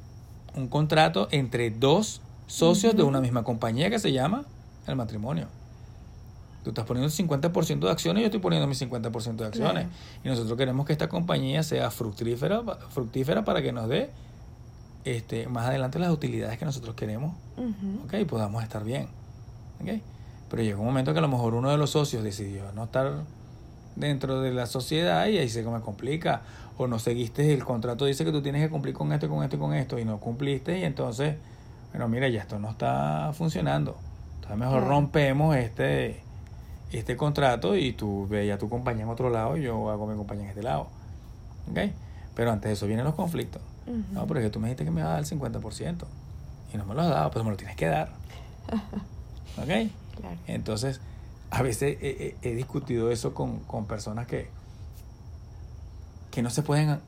[0.55, 4.45] un contrato entre dos socios de una misma compañía que se llama
[4.87, 5.47] el matrimonio.
[6.63, 9.83] Tú estás poniendo el 50% de acciones, yo estoy poniendo mi 50% de acciones.
[9.85, 9.89] Claro.
[10.23, 14.09] Y nosotros queremos que esta compañía sea fructífera, fructífera para que nos dé
[15.05, 18.03] este, más adelante las utilidades que nosotros queremos Ujú.
[18.05, 18.13] ¿ok?
[18.21, 19.07] Y podamos estar bien,
[19.81, 20.01] ¿ok?
[20.49, 23.23] Pero llegó un momento que a lo mejor uno de los socios decidió no estar
[23.95, 26.41] dentro de la sociedad y ahí se me complica.
[26.79, 29.55] O no seguiste el contrato, dice que tú tienes que cumplir con esto, con esto
[29.55, 31.35] y con esto, y no cumpliste, y entonces,
[31.91, 33.97] bueno, mira, ya esto no está funcionando.
[34.35, 34.87] Entonces mejor Claro.
[34.89, 36.21] rompemos este,
[36.91, 40.15] este contrato y tú ve a tu compañía en otro lado y yo hago mi
[40.15, 40.87] compañía en este lado.
[41.69, 41.79] ¿Ok?
[42.35, 43.61] Pero antes de eso vienen los conflictos.
[44.13, 45.25] No, pero es que tú me dijiste que me ibas a dar el
[45.61, 46.05] 50%
[46.73, 48.09] y no me lo has dado, pues me lo tienes que dar.
[49.57, 49.65] ¿Ok?
[49.65, 50.37] Claro.
[50.47, 50.99] Entonces,
[51.51, 54.49] a veces he, he- he discutido eso con, con personas que,
[56.31, 56.99] que no se pueden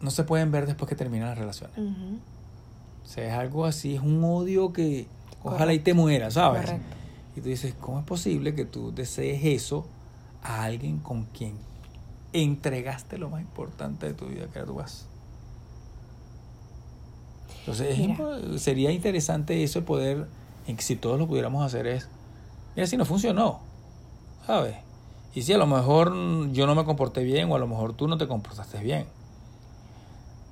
[0.00, 1.78] no se pueden ver después que terminan las relaciones.
[1.78, 5.06] O sea, es algo así, es un odio que
[5.42, 6.62] ojalá y te muera, ¿sabes?
[6.62, 6.96] Correcto.
[7.36, 9.86] Y tú dices, ¿cómo es posible que tú desees eso
[10.42, 11.56] a alguien con quien
[12.32, 15.06] entregaste lo más importante de tu vida, que era tu paz?
[17.60, 20.26] Entonces, es sería interesante eso de poder,
[20.78, 22.08] si todos lo pudiéramos hacer es,
[22.76, 23.60] mira, si no funcionó,
[24.46, 24.76] ¿sabes?
[25.34, 26.12] Y si a lo mejor
[26.52, 29.06] yo no me comporté bien o a lo mejor tú no te comportaste bien.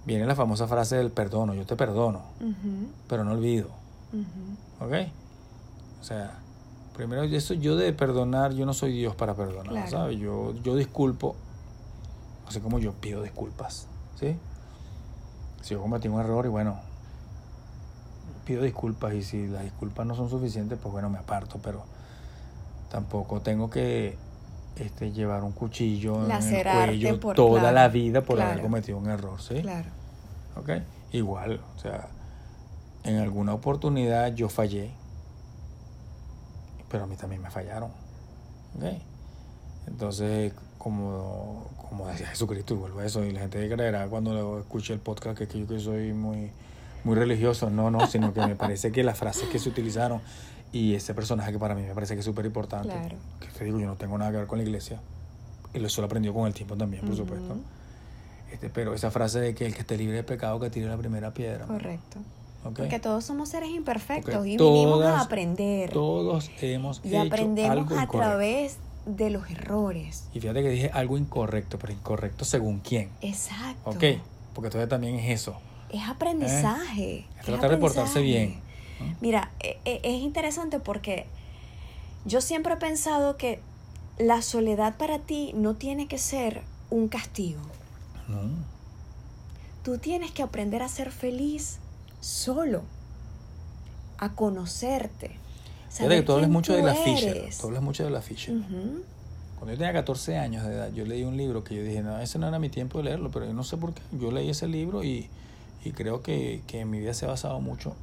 [0.05, 2.23] Viene la famosa frase del perdono, yo te perdono,
[3.09, 3.69] pero no olvido.
[4.13, 4.85] Ujú.
[4.85, 5.09] ¿Ok?
[6.01, 6.42] O sea,
[6.95, 9.91] primero eso yo de perdonar, yo no soy Dios para perdonar, Claro.
[9.91, 10.19] ¿sabes?
[10.19, 11.37] Yo, yo disculpo,
[12.47, 13.87] así como yo pido disculpas,
[14.19, 14.37] ¿sí?
[15.63, 16.77] Si yo cometí un error y bueno,
[18.45, 21.85] pido disculpas y si las disculpas no son suficientes, pues bueno, me aparto, pero
[22.91, 24.17] tampoco tengo que
[24.77, 28.99] este, llevar un cuchillo en el cuello por- toda claro, la vida por haber cometido
[28.99, 29.61] un error, ¿sí?
[29.63, 29.89] Claro.
[30.57, 30.71] ¿ok?
[31.13, 32.09] Igual, o sea,
[33.05, 34.91] en alguna oportunidad yo fallé,
[36.93, 37.91] pero a mí también me fallaron,
[38.77, 38.85] ¿ok?
[39.89, 44.93] Entonces, como, como decía Jesucristo, y vuelvo a eso, y la gente creerá cuando escuche
[44.93, 46.53] el podcast que, yo que soy muy,
[47.05, 50.21] muy religioso, no, no, sino que me parece que las frases que se utilizaron
[50.71, 53.17] y ese personaje que para mí me parece que es súper importante, Claro.
[53.41, 55.01] que te digo, yo no tengo nada que ver con la iglesia,
[55.75, 57.57] y eso lo aprendió con el tiempo también, por supuesto.
[58.53, 60.99] Este, pero esa frase de que el que esté libre de pecado que tire la
[60.99, 61.65] primera piedra.
[61.67, 62.19] Correcto.
[62.63, 65.91] Porque todos somos seres imperfectos Porque y vinimos todas- a aprender.
[65.91, 68.19] Todos hemos y hecho aprendemos algo a incorrecto.
[68.19, 70.25] través de los errores.
[70.33, 73.11] Y fíjate que dije algo incorrecto, pero incorrecto según quién.
[73.21, 73.91] Exacto.
[73.91, 74.05] ¿Ok?
[74.55, 75.57] Porque entonces también es eso.
[75.91, 77.19] Es aprendizaje.
[77.35, 78.47] Es es tratar de portarse aprendizaje.
[79.01, 79.17] bien.
[79.21, 81.27] Mira, e- e- es interesante porque
[82.25, 83.61] yo siempre he pensado que
[84.19, 87.61] la soledad para ti no tiene que ser un castigo.
[88.29, 88.39] No.
[89.83, 91.79] Tú tienes que aprender a ser feliz
[92.23, 92.83] solo,
[94.19, 95.37] a conocerte.
[95.91, 97.51] Saber que tú hablas mucho de la Fisher.
[97.61, 98.55] Tú hablas mucho de la Fisher.
[99.57, 102.19] Cuando yo tenía 14 años de edad, yo leí un libro que yo dije, no,
[102.19, 104.01] ese no era mi tiempo de leerlo, pero yo no sé por qué.
[104.19, 105.29] Yo leí ese libro y,
[105.85, 107.95] y creo que, que en mi vida se ha basado mucho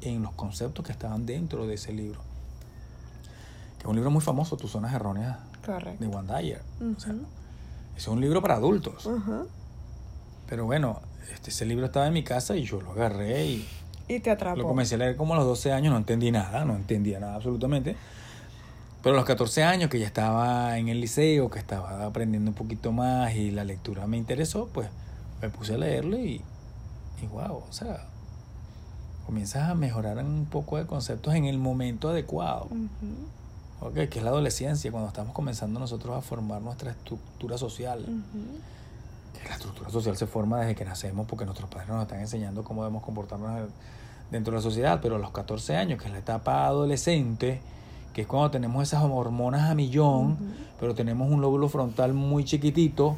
[0.00, 2.20] en los conceptos que estaban dentro de ese libro.
[3.78, 6.02] Que es un libro muy famoso, Tus zonas erróneas Correcto.
[6.04, 6.62] de Wandayer.
[6.96, 7.22] O sea, Ujú.
[7.96, 9.08] es un libro para adultos.
[10.48, 11.00] Pero bueno,
[11.32, 13.68] este, ese libro estaba en mi casa y yo lo agarré y
[14.08, 14.58] Y te atrapó.
[14.58, 17.36] lo comencé a leer como a los 12 años, no entendí nada, no entendía nada
[17.36, 17.96] absolutamente.
[19.02, 22.54] Pero a los 14 años, que ya estaba en el liceo, que estaba aprendiendo un
[22.54, 24.88] poquito más y la lectura me interesó, pues
[25.42, 26.40] me puse a leerlo y,
[27.22, 28.06] y wow, o sea,
[29.26, 32.64] comienzas a mejorar un poco de conceptos en el momento adecuado.
[32.70, 33.88] Ujú.
[33.88, 38.06] Ok, que es la adolescencia, cuando estamos comenzando nosotros a formar nuestra estructura social.
[39.48, 42.82] La estructura social se forma desde que nacemos porque nuestros padres nos están enseñando cómo
[42.82, 43.70] debemos comportarnos
[44.30, 47.60] dentro de la sociedad, pero a los 14 años, que es la etapa adolescente,
[48.12, 50.38] que es cuando tenemos esas hormonas a millón,
[50.80, 53.16] pero tenemos un lóbulo frontal muy chiquitito,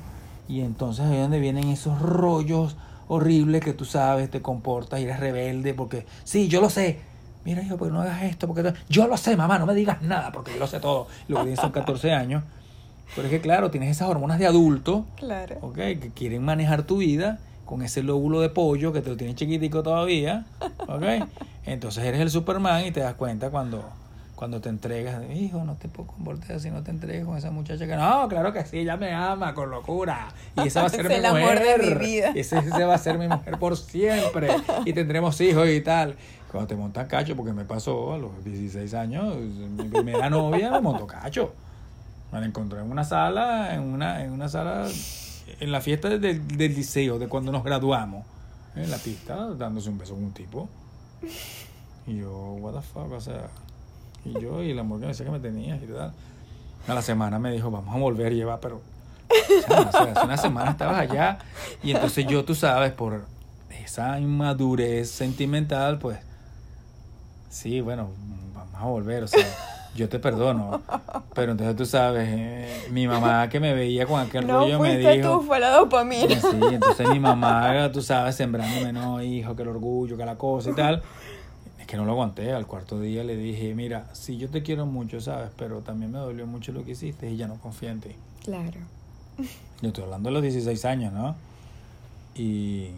[0.48, 2.76] y entonces ahí es donde vienen esos rollos
[3.08, 7.00] horribles que tú sabes, te comportas y eres rebelde porque, sí, yo lo sé.
[7.44, 10.32] Mira, hijo, pero no hagas esto, porque yo lo sé, mamá, no me digas nada,
[10.32, 11.06] porque yo lo sé todo.
[11.28, 12.42] Lo que tienes son 14 años.
[13.14, 15.56] Pero es que, claro, tienes esas hormonas de adulto, Claro.
[15.62, 15.74] ¿ok?
[15.76, 19.82] Que quieren manejar tu vida con ese lóbulo de pollo que te lo tienes chiquitico
[19.82, 20.44] todavía,
[20.88, 21.02] ¿ok?
[21.66, 23.84] Entonces eres el Superman y te das cuenta cuando,
[24.36, 27.86] cuando te entregas, hijo, no te puedo comportar si no te entregas con esa muchacha
[27.86, 30.28] que no, claro que sí, ella me ama con locura
[30.62, 32.32] y esa va a ser Es mi mujer, de mi vida.
[32.36, 34.48] Ese, ese va a ser mi mujer por siempre
[34.84, 36.14] y tendremos hijos y tal.
[36.52, 40.80] Cuando te montas cacho, porque me pasó a los 16 años, mi primera novia me
[40.80, 41.52] montó cacho.
[42.36, 44.86] Me la encontré en una sala, en una, en una sala,
[45.58, 48.26] en la fiesta del, del liceo, de cuando nos graduamos,
[48.74, 50.68] en la pista, dándose un beso con un tipo.
[52.06, 52.30] Y yo,
[52.60, 53.48] what the fuck, o sea,
[54.22, 56.12] y yo, y el amor que me decía que me tenías y tal.
[56.86, 58.82] A la semana me dijo, vamos a volver y llevar, pero,
[59.88, 61.38] hace una semana estabas allá,
[61.82, 63.24] y entonces yo, tú sabes, por
[63.70, 66.18] esa inmadurez sentimental, pues,
[67.48, 68.10] sí, bueno,
[68.54, 69.46] vamos a volver, o sea,
[69.96, 70.80] yo te perdono.
[71.34, 74.96] Pero entonces tú sabes, eh, mi mamá que me veía con aquel No rollo me
[74.98, 75.38] dijo.
[75.38, 76.40] tú, fue la dopamina.
[76.40, 80.70] Sí, entonces mi mamá, tú sabes, sembrándome, no, hijo, que el orgullo, que la cosa
[80.70, 81.02] y tal.
[81.80, 82.52] Es que no lo aguanté.
[82.52, 85.50] Al cuarto día le dije, mira, sí, yo te quiero mucho, ¿sabes?
[85.56, 88.10] Pero también me dolió mucho lo que hiciste y ya no confío en ti.
[88.44, 88.78] Claro.
[89.82, 91.34] Yo estoy hablando de los 16 años, ¿no?
[92.34, 92.88] Y,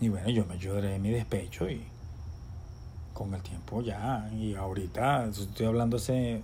[0.00, 1.82] y bueno, yo me lloré mi despecho y
[3.18, 4.30] con el tiempo ya.
[4.32, 6.40] Y ahorita, estoy hablando hace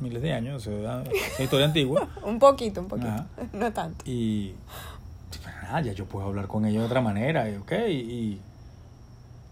[0.00, 2.08] miles de años, sea, es historia antigua.
[2.22, 3.08] Un poquito, un poquito.
[3.08, 3.26] Ajá.
[3.52, 4.04] No tanto.
[4.08, 4.54] Y
[5.82, 7.72] ya yo puedo hablar con ella de otra manera, y, ¿ok?
[7.88, 8.40] Y, y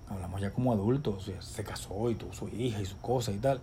[0.08, 3.60] hablamos ya como adultos, se casó y tuvo su hija y su cosa y tal.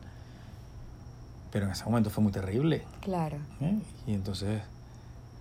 [1.52, 2.84] Pero en ese momento fue muy terrible.
[3.02, 3.38] Claro.
[3.62, 3.80] ¿eh?
[4.06, 4.62] Y entonces,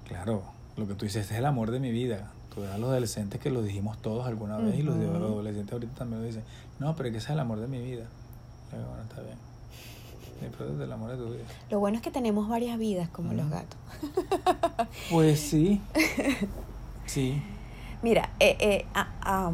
[0.07, 0.45] claro,
[0.77, 2.31] lo que tú dices, este es el amor de mi vida.
[2.57, 6.27] A los adolescentes que lo dijimos todos alguna vez y los, adolescentes ahorita también lo
[6.27, 6.43] dicen.
[6.79, 8.05] No, pero que ese es el amor de mi vida.
[8.73, 9.37] Le digo, bueno, está bien.
[10.41, 11.45] Disfruta del amor de tu vida.
[11.71, 13.79] Lo bueno es que tenemos varias vidas como los gatos.
[15.11, 15.81] Pues sí.
[17.07, 17.41] Sí.
[18.03, 19.51] Mira, eh, eh, a-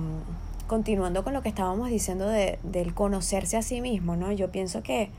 [0.66, 4.32] continuando con lo que estábamos diciendo de, del conocerse a sí mismo, ¿no?
[4.32, 5.10] Yo pienso que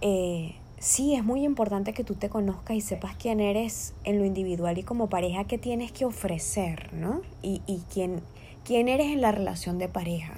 [0.00, 0.54] eh,
[0.84, 4.76] sí es muy importante que tú te conozcas y sepas quién eres en lo individual
[4.76, 7.22] y como pareja, qué tienes que ofrecer, ¿no?
[7.40, 8.20] Y, y quién,
[8.66, 10.34] quién eres en la relación de pareja.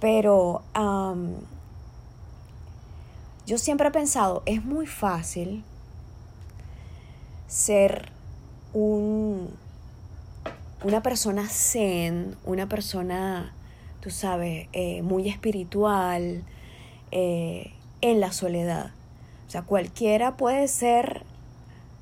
[0.00, 0.62] Pero
[3.46, 5.62] yo siempre he pensado, es muy fácil
[7.46, 8.10] ser
[8.74, 9.48] un,
[10.82, 13.54] una persona zen, una persona,
[14.00, 16.42] tú sabes, eh, muy espiritual,
[17.12, 17.70] eh,
[18.00, 18.90] en la soledad.
[19.46, 21.22] O sea, cualquiera puede ser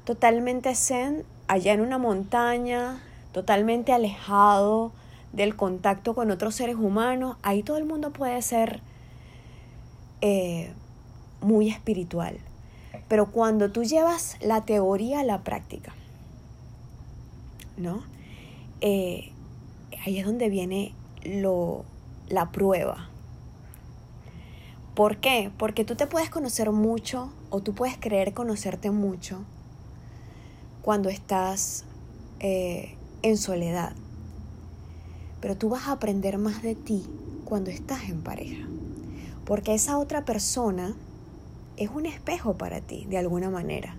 [0.04, 3.02] totalmente zen allá en una montaña,
[3.32, 4.92] totalmente alejado
[5.32, 7.36] del contacto con otros seres humanos.
[7.42, 8.80] Ahí todo el mundo puede ser
[10.20, 10.72] eh,
[11.40, 12.38] muy espiritual.
[13.08, 15.92] Pero cuando tú llevas la teoría a la práctica,
[17.76, 18.02] ¿no?
[18.80, 19.32] Eh,
[20.04, 20.94] ahí es donde viene
[21.24, 21.84] lo,
[22.28, 23.08] la prueba.
[24.94, 25.50] ¿Por qué?
[25.58, 29.44] Porque tú te puedes conocer mucho o tú puedes creer conocerte mucho
[30.82, 31.84] cuando estás
[32.40, 33.94] eh, en soledad.
[35.40, 37.04] Pero tú vas a aprender más de ti
[37.44, 38.66] cuando estás en pareja.
[39.44, 40.94] Porque esa otra persona
[41.76, 43.96] es un espejo para ti, de alguna manera.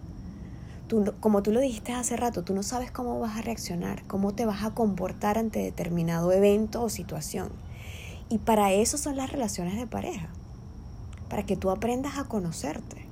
[0.88, 4.34] Tú, como tú lo dijiste hace rato, tú no sabes cómo vas a reaccionar, cómo
[4.34, 7.50] te vas a comportar ante determinado evento o situación.
[8.30, 10.30] Y para eso son las relaciones de pareja,
[11.30, 13.05] para que tú aprendas a conocerte.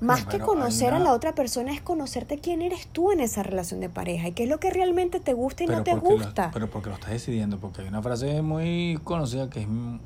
[0.00, 3.42] Más que bueno, conocer a la otra persona es conocerte quién eres tú en esa
[3.42, 6.00] relación de pareja y qué es lo que realmente te gusta y no te lo-
[6.00, 6.50] gusta.
[6.52, 9.98] pero porque lo estás decidiendo, porque hay una frase muy conocida que es mm,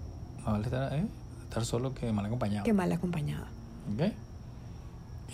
[0.44, 1.06] Más vale estar, eh,
[1.44, 2.65] estar solo que mal acompañado.
[2.65, 3.44] Que mal acompañado.
[3.94, 4.12] ¿Ok?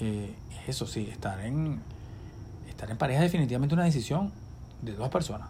[0.01, 0.35] Eh,
[0.66, 1.81] eso sí, estar en,
[2.68, 4.32] estar en pareja es definitivamente una decisión
[4.82, 5.48] de dos personas.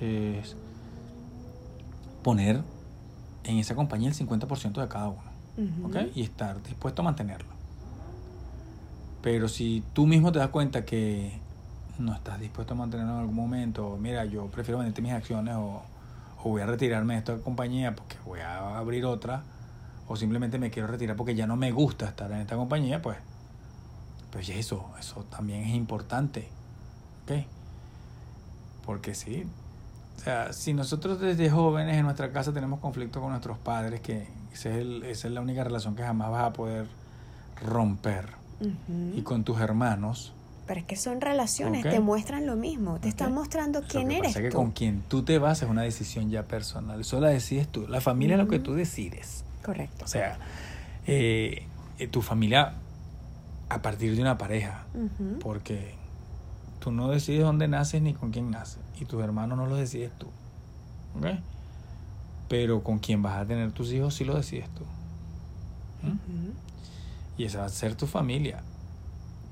[0.00, 0.56] Es
[2.22, 2.62] poner
[3.44, 5.27] en esa compañía el 50% de cada uno.
[5.58, 5.88] Ujú.
[5.88, 5.96] ¿Ok?
[6.14, 7.58] Y estar dispuesto a mantenerlo.
[9.22, 11.38] Pero si tú mismo te das cuenta que
[11.98, 15.82] no estás dispuesto a mantenerlo en algún momento, mira, yo prefiero venderte mis acciones o,
[16.42, 19.42] o voy a retirarme de esta compañía porque voy a abrir otra,
[20.06, 23.18] o simplemente me quiero retirar porque ya no me gusta estar en esta compañía, pues,
[24.30, 26.48] pues eso, eso también es importante.
[27.24, 27.44] ¿Ok?
[28.86, 29.44] Porque sí,
[30.16, 34.26] o sea, si nosotros desde jóvenes en nuestra casa tenemos conflicto con nuestros padres, que
[34.58, 36.86] ese es el- esa es la única relación que jamás vas a poder
[37.64, 38.30] romper.
[39.14, 40.32] Y con tus hermanos,
[40.66, 44.16] Pero es que son relaciones, te muestran lo mismo, te están mostrando lo quién que
[44.18, 44.56] eres pasa es que tú.
[44.58, 47.00] con quien tú te vas es una decisión ya personal.
[47.00, 47.86] Eso la decides tú.
[47.88, 49.44] La familia es lo que tú decides.
[49.64, 50.04] Correcto.
[50.04, 50.38] O sea,
[51.06, 51.62] eh,
[51.98, 52.74] eh, tu familia
[53.70, 54.84] a partir de una pareja.
[55.40, 55.94] Porque
[56.80, 58.80] tú no decides dónde naces ni con quién naces.
[59.00, 60.26] Y tus hermanos no lo decides tú.
[61.16, 61.26] ¿Ok?
[62.48, 64.84] Pero con quién vas a tener tus hijos sí lo decides tú.
[66.02, 66.12] ¿Mm?
[66.12, 66.52] Ujú.
[67.36, 68.62] Y esa va a ser tu familia.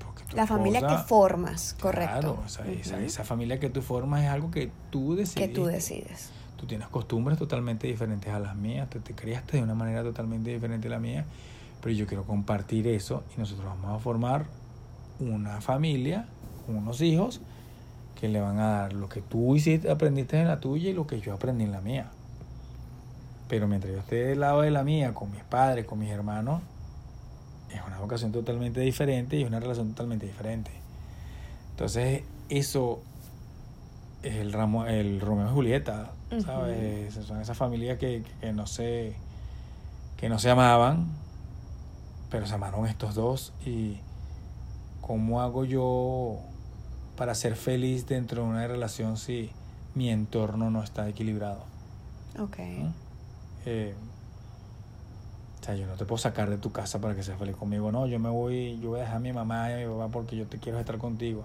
[0.03, 2.19] Porque tu La familia que formas, correcto.
[2.19, 5.53] Claro, o sea, esa, familia que tú formas es algo que tú que decides.
[5.53, 6.29] tú decides.
[6.57, 10.51] Tú tienes costumbres totalmente diferentes a las mías, te, te criaste de una manera totalmente
[10.51, 11.25] diferente a la mía,
[11.81, 14.47] pero yo quiero compartir eso y nosotros vamos a formar
[15.19, 16.27] una familia,
[16.67, 17.41] unos hijos
[18.19, 21.05] que le van a dar lo que tú hiciste, aprendiste en la tuya y lo
[21.05, 22.11] que yo aprendí en la mía.
[23.47, 26.61] Pero mientras yo esté del lado de la mía, con mis padres, con mis hermanos,
[27.73, 30.71] es una vocación totalmente diferente y es una relación totalmente diferente.
[31.71, 33.01] Entonces, eso
[34.23, 36.11] es el, ramo, el Romeo y Julieta,
[36.43, 37.13] ¿sabes?
[37.13, 39.15] Son esas familias que, que no se
[40.17, 41.05] que no se amaban,
[42.31, 43.97] pero se amaron estos dos y
[45.01, 46.39] cómo hago yo
[47.15, 49.51] para ser feliz dentro de una relación si
[49.93, 51.63] mi entorno no está equilibrado.
[52.39, 52.57] Ok.
[53.69, 53.93] Eh,
[55.59, 57.91] o sea, yo no te puedo sacar de tu casa para que seas feliz conmigo.
[57.91, 60.07] No, yo me voy, yo voy a dejar a mi mamá y a mi papá
[60.07, 61.43] porque yo te quiero estar contigo.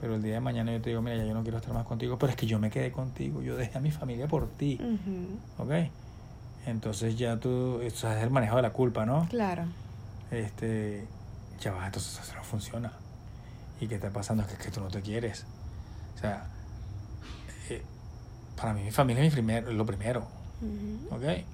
[0.00, 1.84] Pero el día de mañana yo te digo, mira, ya yo no quiero estar más
[1.84, 4.78] contigo, pero es que yo me quedé contigo, yo dejé a mi familia por ti,
[4.80, 5.64] Ujú.
[5.64, 5.90] ¿ok?
[6.66, 9.26] Entonces ya tú, eso es el manejo de la culpa, ¿no?
[9.28, 9.64] Claro.
[10.30, 11.04] Este,
[11.60, 12.92] ya va, entonces eso no funciona.
[13.80, 14.44] ¿Y qué está pasando?
[14.44, 15.44] Es que, es que tú no te quieres.
[16.14, 16.46] O sea,
[17.68, 17.82] eh,
[18.56, 20.41] para mí mi familia es mi primer, lo primero.
[21.10, 21.44] ¿Ok?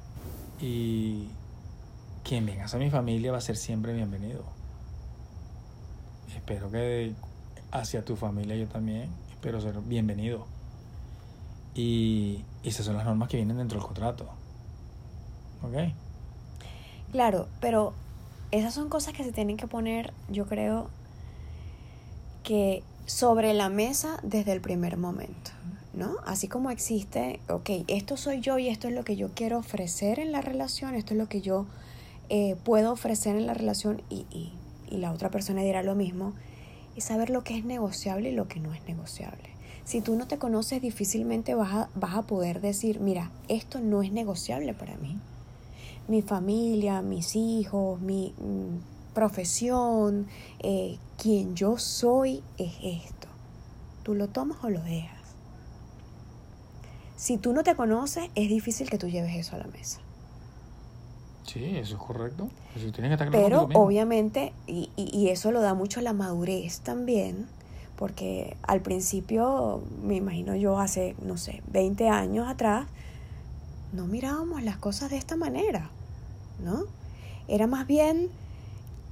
[0.61, 1.29] Y
[2.25, 4.45] quien venga a mi familia va a ser siempre bienvenido.
[6.35, 7.15] Espero que
[7.71, 10.47] hacia tu familia yo también espero ser bienvenido.
[11.75, 14.27] Y esas son las normas que vienen dentro del contrato.
[15.63, 15.93] ¿Ok?
[17.13, 17.95] Claro, pero
[18.51, 20.91] esas son cosas que se tienen que poner, yo creo,
[22.43, 25.51] que sobre la mesa desde el primer momento,
[25.99, 26.17] ¿no?
[26.25, 30.19] Así como existe, ok, esto soy yo y esto es lo que yo quiero ofrecer
[30.19, 31.67] en la relación, esto es lo que yo
[32.31, 34.53] eh, puedo ofrecer en la relación y, y,
[34.91, 36.33] y la otra persona dirá lo mismo,
[36.97, 39.51] y saber lo que es negociable y lo que no es negociable.
[39.85, 44.03] Si tú no te conoces, difícilmente vas a, vas a poder decir, mira, esto no
[44.03, 45.19] es negociable para mí
[46.09, 50.27] mi familia, mis hijos, mi mm, profesión,
[50.59, 53.29] eh, quien yo soy es esto.
[54.03, 55.18] Tú lo tomas o lo dejas.
[57.19, 59.99] Si tú no te conoces, es difícil que tú lleves eso a la mesa.
[61.45, 62.49] Sí, eso es correcto.
[62.77, 66.13] Eso tienes que estar claro Pero obviamente, y, y- y eso lo da mucho la
[66.13, 67.49] madurez también,
[67.97, 72.87] porque al principio, me imagino yo hace, no sé, 20 años atrás,
[73.93, 75.91] no mirábamos las cosas de esta manera,
[76.63, 76.85] ¿no?
[77.49, 78.29] Era más bien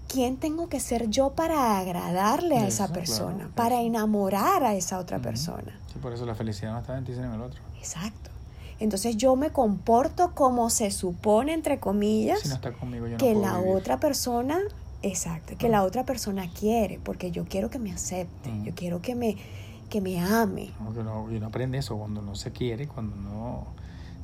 [0.08, 4.98] quién tengo que ser yo para agradarle a esa Eso, persona, para enamorar a esa
[5.00, 5.72] otra persona.
[5.92, 7.60] Sí, por eso la felicidad no está en ti, sino en el otro.
[7.86, 8.30] Exacto.
[8.78, 13.18] Entonces yo me comporto como se supone, entre comillas, Si no está conmigo, yo no
[13.18, 13.74] que la vivir.
[13.74, 14.58] otra persona,
[15.02, 18.64] exacto, que la otra persona quiere, porque yo quiero que me acepte, Mm.
[18.64, 19.36] yo quiero que me,
[19.88, 20.72] que me ame.
[20.80, 23.66] No, que no, y uno aprende eso cuando no se quiere, cuando no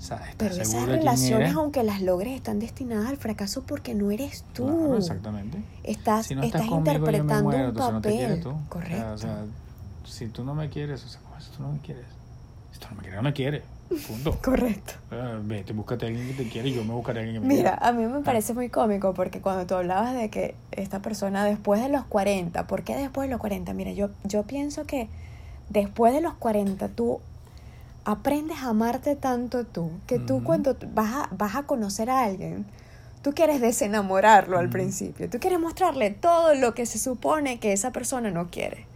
[0.02, 4.44] o sea, Pero esas relaciones, aunque las logres, están destinadas al fracaso porque no eres
[4.52, 4.64] tú.
[4.66, 5.62] Claro, exactamente.
[5.84, 8.42] Estás, si no estás, estás, conmigo, yo me interpretando muero, un papel.
[8.68, 9.12] Correcto.
[9.14, 9.44] O sea,
[10.04, 11.46] si tú no me quieres, o sea, ¿cómo es?
[11.50, 12.04] tú no me quieres?
[12.82, 13.62] Tú no me quieres, no me quieres.
[14.06, 14.38] Punto.
[14.42, 14.94] Correcto.
[15.42, 17.54] Vete, búscate a alguien que te quiere y yo me buscaré a alguien que me
[17.54, 17.88] Mira, quiera.
[17.88, 21.82] a mí me parece muy cómico porque cuando tú hablabas de que esta persona después
[21.82, 23.72] de los 40, ¿por qué después de los 40?
[23.74, 25.08] Mira, yo, yo pienso que
[25.68, 27.20] después de los 40 tú
[28.04, 32.64] aprendes a amarte tanto tú, que tú cuando vas a, vas a conocer a alguien,
[33.22, 37.92] tú quieres desenamorarlo al principio, tú quieres mostrarle todo lo que se supone que esa
[37.92, 38.86] persona no quiere.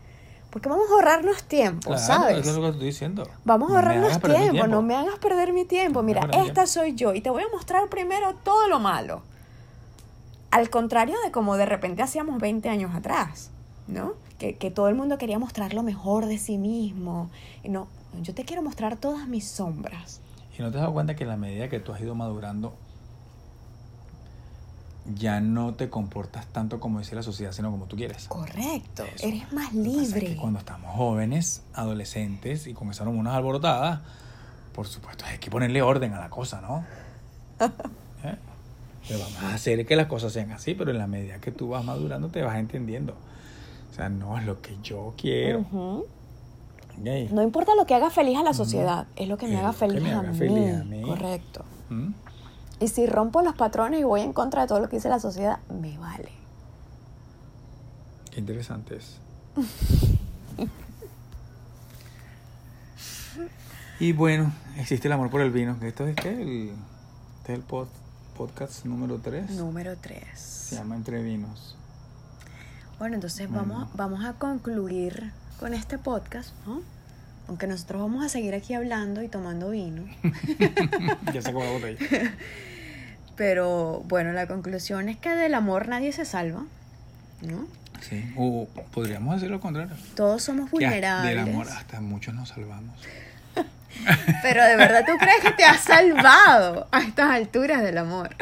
[0.56, 2.38] Porque vamos a ahorrarnos tiempo, ¿sabes?
[2.38, 3.28] Eso es lo que estoy diciendo.
[3.44, 6.02] Vamos a No ahorrarnos tiempo, no me hagas perder mi tiempo.
[6.02, 9.20] Mira, esta soy yo y te voy a mostrar primero todo lo malo.
[10.50, 13.50] Al contrario de como de repente hacíamos 20 años atrás,
[13.86, 14.14] ¿no?
[14.38, 17.28] Que, que todo el mundo quería mostrar lo mejor de sí mismo.
[17.62, 17.86] No,
[18.22, 20.22] yo te quiero mostrar todas mis sombras.
[20.58, 22.72] Y no te has dado cuenta que en la medida que tú has ido madurando,
[25.14, 28.26] ya no te comportas tanto como dice la sociedad, sino como tú quieres.
[28.28, 29.26] Correcto, Eso.
[29.26, 30.26] eres más pasa es libre.
[30.26, 34.00] que cuando estamos jóvenes, adolescentes y con esas hormonas alborotadas,
[34.74, 36.84] por supuesto hay que ponerle orden a la cosa, ¿no?
[38.24, 38.36] ¿Eh?
[39.08, 41.68] Pero vamos a hacer que las cosas sean así, pero en la medida que tú
[41.68, 43.14] vas madurando te vas entendiendo.
[43.92, 45.60] O sea, no es lo que yo quiero.
[45.60, 46.06] Ujú.
[46.98, 47.30] ¿ok?
[47.30, 49.70] No importa lo que haga feliz a la sociedad, es lo que me Es haga
[49.72, 51.02] que feliz, me a, haga feliz a mí.
[51.02, 51.64] Correcto.
[51.90, 52.08] ¿Mm?
[52.80, 55.18] Y si rompo los patrones y voy en contra de todo lo que dice la
[55.20, 56.30] sociedad, me vale.
[58.30, 59.16] Qué interesante es.
[63.98, 65.76] y bueno, existe el amor por el vino.
[65.82, 66.30] ¿Esto es qué?
[66.42, 66.68] El,
[67.38, 67.88] este es el pod-
[68.36, 69.50] podcast número 3.
[69.52, 70.38] Número 3.
[70.38, 71.76] Se llama Entre Vinos.
[72.98, 73.66] Bueno, entonces Bueno.
[73.66, 76.80] vamos, vamos a concluir con este podcast, ¿no?
[77.48, 80.05] Aunque nosotros vamos a seguir aquí hablando y tomando vino.
[81.32, 81.98] ya se la botella.
[83.36, 86.64] Pero bueno, la conclusión es que del amor nadie se salva,
[87.43, 87.66] ¿no?
[88.01, 88.32] Sí.
[88.36, 89.94] O podríamos decir lo contrario.
[90.14, 91.31] Todos somos Que vulnerables.
[91.31, 92.98] Del amor hasta muchos nos salvamos.
[94.43, 98.35] Pero de verdad tú crees que te has salvado a estas alturas del amor.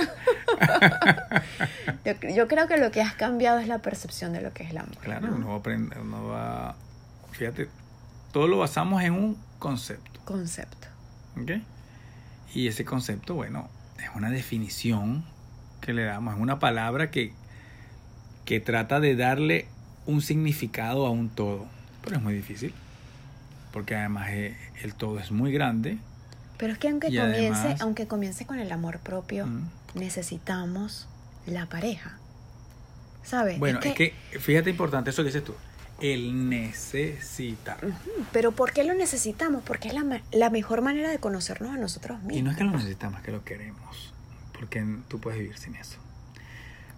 [2.05, 4.71] yo, yo creo que lo que has cambiado es la percepción de lo que es
[4.71, 4.97] el amor.
[4.99, 5.37] Claro, ¿no?
[5.37, 6.77] uno va a aprender, uno va...
[7.33, 7.69] Fíjate,
[8.35, 10.20] todo lo basamos en un concepto.
[10.24, 10.89] Concepto.
[11.40, 11.52] ¿Ok?
[12.52, 13.69] Y ese concepto, bueno,
[14.02, 15.24] es una definición
[15.81, 17.32] que le damos, es una palabra que,
[18.44, 19.69] que trata de darle
[20.06, 21.66] un significado a un todo.
[22.02, 22.74] Pero es muy difícil,
[23.73, 25.98] porque además eh, el todo es muy grande.
[26.59, 27.31] Pero es que aunque comience,
[27.61, 29.69] además- aunque comience con el amor propio, Mm.
[29.94, 31.06] necesitamos
[31.47, 32.19] la pareja.
[33.23, 33.59] ¿Sabes?
[33.61, 35.55] Bueno, es que, fíjate importante eso que dices tú,
[36.01, 37.79] el necesitar.
[38.33, 39.62] Pero ¿por qué lo necesitamos?
[39.65, 42.37] Porque es la, la mejor manera de conocernos a nosotros mismos.
[42.37, 44.12] Y no es que lo necesitamos, es que lo queremos.
[44.53, 45.99] Porque tú puedes vivir sin eso.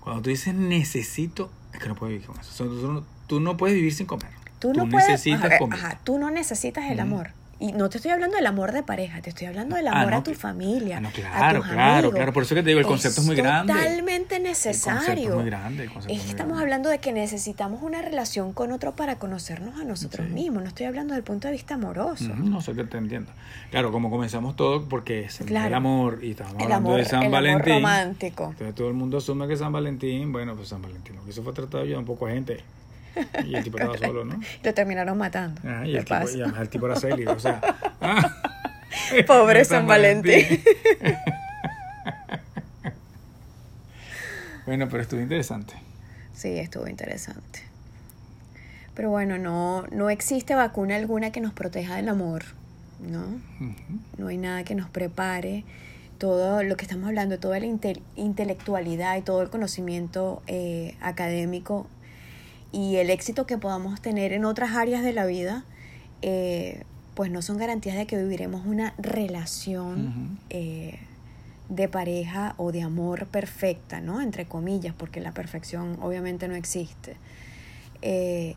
[0.01, 2.51] Cuando tú dices necesito, es que no puedes vivir con eso.
[2.51, 4.31] O sea, tú, no, tú no puedes vivir sin comer.
[4.59, 5.79] Tú no puedes, necesitas ajá, comer.
[5.79, 7.31] ajá, tú no necesitas el amor.
[7.59, 10.11] Y no te estoy hablando del amor de pareja, te estoy hablando del Ah, amor
[10.13, 10.99] no, a tu familia.
[10.99, 12.15] Ah, no, a claro, tus claro, amigos.
[12.15, 12.33] claro.
[12.35, 13.73] Por eso que te digo, el concepto es muy grande.
[13.73, 14.99] Totalmente El necesario.
[15.01, 15.83] concepto es muy grande.
[15.85, 16.63] El concepto Es es que estamos grande.
[16.65, 20.33] hablando de que necesitamos una relación con otro para conocernos a nosotros Sí.
[20.35, 20.65] mismos.
[20.65, 22.25] No estoy hablando del punto de vista amoroso.
[22.31, 23.33] Ujú, No sé que te entiendo.
[23.71, 25.69] Claro, como comenzamos todo porque es el, Claro.
[25.69, 27.75] el amor y estamos hablando amor, de San el amor Valentín.
[27.75, 28.45] romántico.
[28.51, 31.43] Entonces todo el mundo asume que San Valentín, bueno, pues San Valentín, lo que hizo
[31.43, 32.63] fue tratar de ayudar un poco a gente.
[33.45, 34.41] Y el tipo estaba solo, ¿no?
[34.63, 35.61] Lo terminaron matando.
[35.65, 37.61] Ah, y, ¿Qué el tipo, y además el tipo era Celi, o sea.
[38.01, 38.35] ah.
[39.27, 40.63] Pobre San Valentín.
[44.67, 45.75] bueno, pero estuvo interesante.
[46.35, 47.61] Sí, estuvo interesante.
[48.95, 52.45] Pero bueno, no, no existe vacuna alguna que nos proteja del amor,
[53.01, 53.25] ¿no?
[54.19, 55.65] No hay nada que nos prepare.
[56.19, 61.87] Todo lo que estamos hablando, toda la inte- intelectualidad y todo el conocimiento eh, académico
[62.73, 65.65] y el éxito que podamos tener en otras áreas de la vida,
[66.23, 66.85] eh,
[67.15, 70.99] pues no son garantías de que viviremos una relación eh,
[71.69, 74.21] de pareja o de amor perfecta, ¿no?
[74.21, 77.17] Entre comillas, porque la perfección obviamente no existe.
[78.03, 78.55] Eh,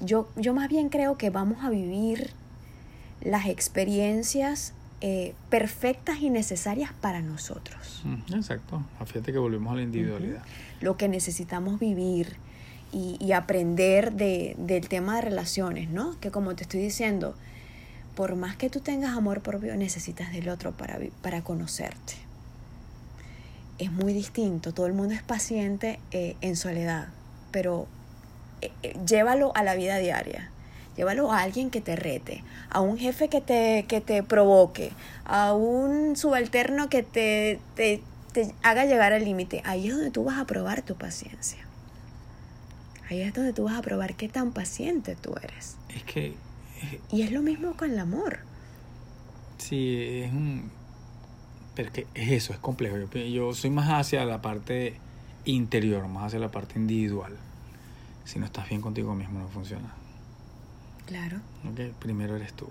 [0.00, 2.30] yo, yo más bien creo que vamos a vivir
[3.20, 4.72] las experiencias
[5.02, 8.04] eh, perfectas y necesarias para nosotros.
[8.34, 8.82] Exacto.
[9.06, 10.42] Fíjate que volvemos a la individualidad.
[10.80, 12.36] Lo que necesitamos vivir
[12.92, 16.18] y, aprender de, del tema de relaciones, ¿no?
[16.20, 17.34] Que como te estoy diciendo,
[18.14, 22.14] por más que tú tengas amor propio, necesitas del otro para, para conocerte.
[23.78, 27.08] Es muy distinto, todo el mundo es paciente eh, en soledad,
[27.50, 27.86] pero
[28.60, 30.50] eh, eh, llévalo a la vida diaria.
[30.96, 34.92] Llévalo a alguien que te rete, a un jefe que te, que te provoque,
[35.24, 38.02] a un subalterno que te, te,
[38.32, 39.62] te haga llegar al límite.
[39.64, 41.69] Ahí es donde tú vas a probar tu paciencia.
[43.10, 45.76] Ahí es donde tú vas a probar qué tan paciente tú eres.
[45.88, 48.38] Es que eh, Y es lo mismo con el amor.
[49.58, 50.70] sí, es un...
[51.74, 52.96] Pero es que es eso, es complejo.
[53.14, 54.94] Yo, soy más hacia la parte
[55.44, 57.36] interior, más hacia la parte individual.
[58.24, 59.92] Si no estás bien contigo mismo, no funciona.
[61.06, 61.38] Claro.
[61.68, 61.94] ¿ok?
[61.98, 62.66] Primero eres tú.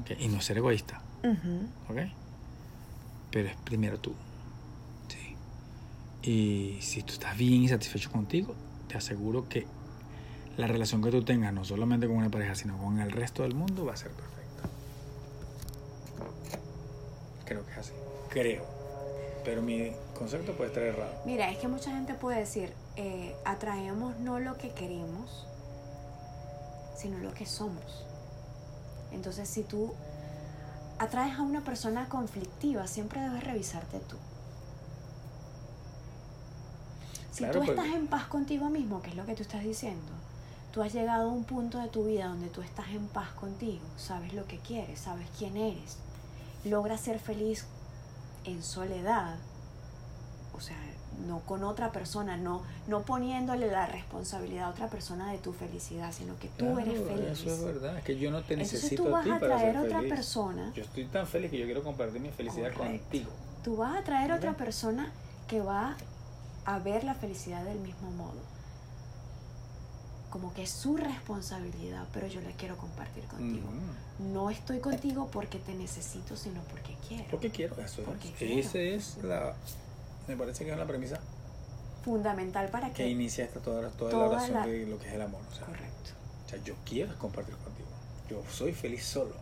[0.00, 0.12] ¿ok?
[0.20, 1.68] Y no ser egoísta, Ujú.
[1.92, 2.08] ¿ok?
[3.30, 4.14] Pero es primero tú.
[5.08, 5.36] Sí.
[6.28, 8.54] Y si tú estás bien y satisfecho contigo,
[8.92, 9.66] te aseguro que
[10.58, 13.54] la relación que tú tengas, no solamente con una pareja, sino con el resto del
[13.54, 14.68] mundo, va a ser perfecta.
[17.46, 17.92] Creo que es así.
[18.28, 18.64] Creo.
[19.46, 21.10] Pero mi concepto puede estar errado.
[21.24, 25.46] Mira, es que mucha gente puede decir, eh, atraemos no lo que queremos,
[26.94, 28.04] sino lo que somos.
[29.10, 29.94] Entonces, si tú
[30.98, 34.16] atraes a una persona conflictiva, siempre debes revisarte tú.
[37.32, 39.64] Si Claro, tú pero- estás en paz contigo mismo, que es lo que tú estás
[39.64, 40.12] diciendo,
[40.72, 43.80] tú has llegado a un punto de tu vida donde tú estás en paz contigo,
[43.96, 45.96] sabes lo que quieres, sabes quién eres,
[46.64, 47.64] logras ser feliz
[48.44, 49.36] en soledad,
[50.54, 50.76] o sea,
[51.26, 56.12] no con otra persona, no, no poniéndole la responsabilidad a otra persona de tu felicidad,
[56.12, 57.28] sino que tú Claro, eres feliz.
[57.40, 57.98] Eso es verdad.
[57.98, 59.84] Es que yo no te Entonces necesito tú a vas ti a para traer ser
[59.84, 60.12] otra feliz.
[60.14, 63.00] persona, Yo estoy tan feliz que yo quiero compartir mi felicidad Correcto.
[63.02, 63.30] contigo.
[63.62, 65.12] tú vas a traer otra persona
[65.46, 65.96] que va
[66.64, 68.40] a ver la felicidad del mismo modo.
[70.30, 73.68] Como que es su responsabilidad, pero yo la quiero compartir contigo.
[73.68, 74.32] Ujú.
[74.32, 77.24] No estoy contigo porque te necesito, sino porque quiero.
[77.30, 78.02] Porque quiero eso.
[78.02, 78.34] Porque es.
[78.36, 78.60] quiero.
[78.60, 79.54] Esa es la.
[80.26, 81.18] Me parece que es la premisa
[82.04, 83.08] Fundamental para que que...
[83.10, 85.40] inicia esta, toda, toda, Toda la razón la- de lo que es el amor.
[85.50, 86.10] O sea, Correcto.
[86.46, 87.88] o sea, yo quiero compartir contigo.
[88.30, 89.34] Yo soy feliz solo.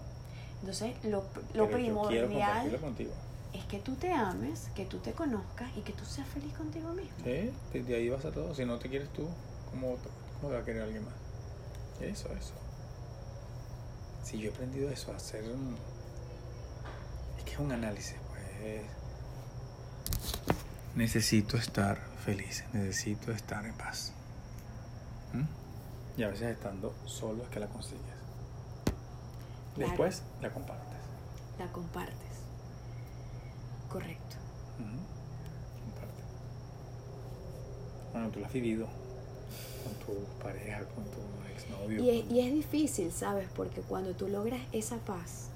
[0.60, 1.24] Entonces, lo, lo
[1.70, 3.12] yo quiero compartirlo primordial contigo.
[3.52, 6.92] Es que tú te ames, que tú te conozcas y que tú seas feliz contigo
[6.92, 7.16] mismo.
[7.24, 7.50] ¿Sí?
[7.72, 8.54] De, de ahí vas a todo.
[8.54, 9.28] Si no te quieres tú,
[9.70, 9.96] ¿cómo,
[10.40, 11.14] cómo te va a querer alguien más?
[12.00, 12.54] Eso, eso.
[14.22, 15.76] Si yo he aprendido eso, a hacer un...
[17.38, 18.82] Es que es un análisis, pues.
[20.94, 24.12] Necesito estar feliz, necesito estar en paz.
[25.32, 26.20] ¿Mm?
[26.20, 28.02] Y a veces estando solo es que la consigues.
[29.74, 29.90] Claro.
[29.90, 30.98] Después la compartes.
[31.58, 32.29] La compartes.
[33.90, 34.36] Correcto.
[38.12, 38.86] Bueno, tú lo has vivido
[39.84, 41.20] con tu pareja, con tu
[41.54, 42.02] exnovio.
[42.02, 43.48] Y es, con- y es difícil, ¿sabes?
[43.54, 45.48] Porque cuando tú logras esa paz,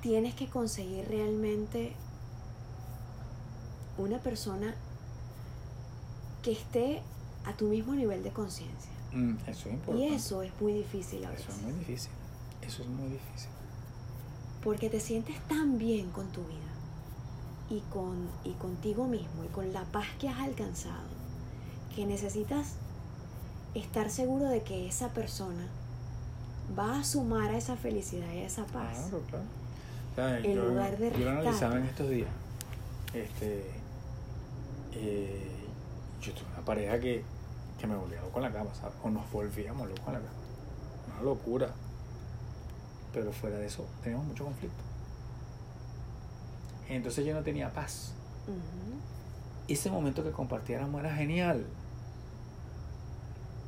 [0.00, 1.92] tienes que conseguir realmente
[3.98, 4.74] una persona
[6.42, 7.02] que esté
[7.44, 8.90] a tu mismo nivel de conciencia.
[9.12, 10.02] Mm, eso es importante.
[10.08, 11.56] Y eso es muy difícil a Eso veces.
[11.56, 12.10] es muy difícil.
[12.62, 13.50] Eso es muy difícil.
[14.62, 16.56] Porque te sientes tan bien con tu vida
[17.70, 21.20] y, con, y contigo mismo y con la paz que has alcanzado
[21.94, 22.74] que necesitas
[23.74, 25.66] estar seguro de que esa persona
[26.78, 29.08] va a sumar a esa felicidad y a esa paz.
[29.08, 29.44] Claro, claro.
[30.12, 32.28] O sea, En yo, lugar de yo lo analizaba en estos días.
[33.12, 33.70] Este,
[34.92, 35.50] eh,
[36.20, 37.24] yo tuve una pareja que,
[37.78, 38.94] que me volvía loco en la cama, ¿sabes?
[39.02, 40.32] O nos volvíamos locos en la cama.
[41.12, 41.70] Una locura.
[43.12, 44.82] Pero fuera de eso, teníamos mucho conflicto.
[46.88, 48.12] Entonces yo no tenía paz.
[49.68, 51.64] Ese momento que compartiéramos era genial.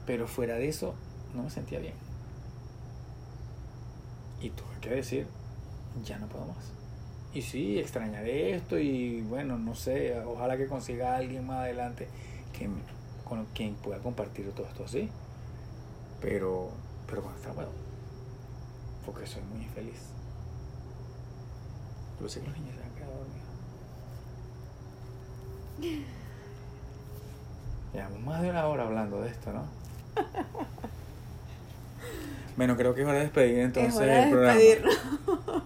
[0.07, 0.95] Pero fuera de eso,
[1.35, 1.95] no me sentía bien.
[4.41, 5.27] Y tuve que decir,
[6.05, 6.73] ya no puedo más.
[7.33, 12.09] Y sí, extrañaré esto y bueno, no sé, ojalá que consiga a alguien más adelante
[12.53, 12.69] que,
[13.25, 15.09] con quien pueda compartir todo esto así.
[16.21, 16.71] Pero,
[17.07, 17.71] pero con esta puedo.
[19.07, 20.01] Porque soy muy infeliz.
[22.21, 23.13] Yo sé que los niños se han quedado
[25.79, 26.07] dormidos.
[27.95, 29.65] Llevamos más de una hora hablando de esto, ¿no?
[32.57, 34.55] Bueno, creo que es hora de despedir entonces es hora de el programa.
[34.59, 34.99] despedirnos.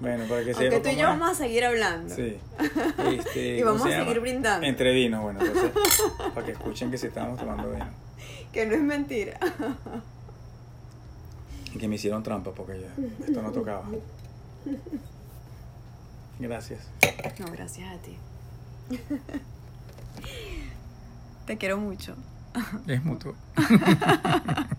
[0.00, 2.14] Bueno, para que sepa tú y yo vamos a seguir hablando.
[2.14, 2.38] Sí.
[3.10, 4.66] Este, Y ¿cómo vamos se a seguir brindando.
[4.66, 5.72] Entre vinos, bueno, entonces,
[6.34, 7.86] para que escuchen que sí estábamos tomando vino.
[8.52, 9.38] Que no es mentira.
[11.78, 13.84] Que me hicieron trampa porque ya, esto no tocaba.
[16.38, 16.88] Gracias.
[17.38, 18.16] No, gracias a ti.
[21.46, 22.14] Te quiero mucho.
[22.86, 23.34] Es mutuo.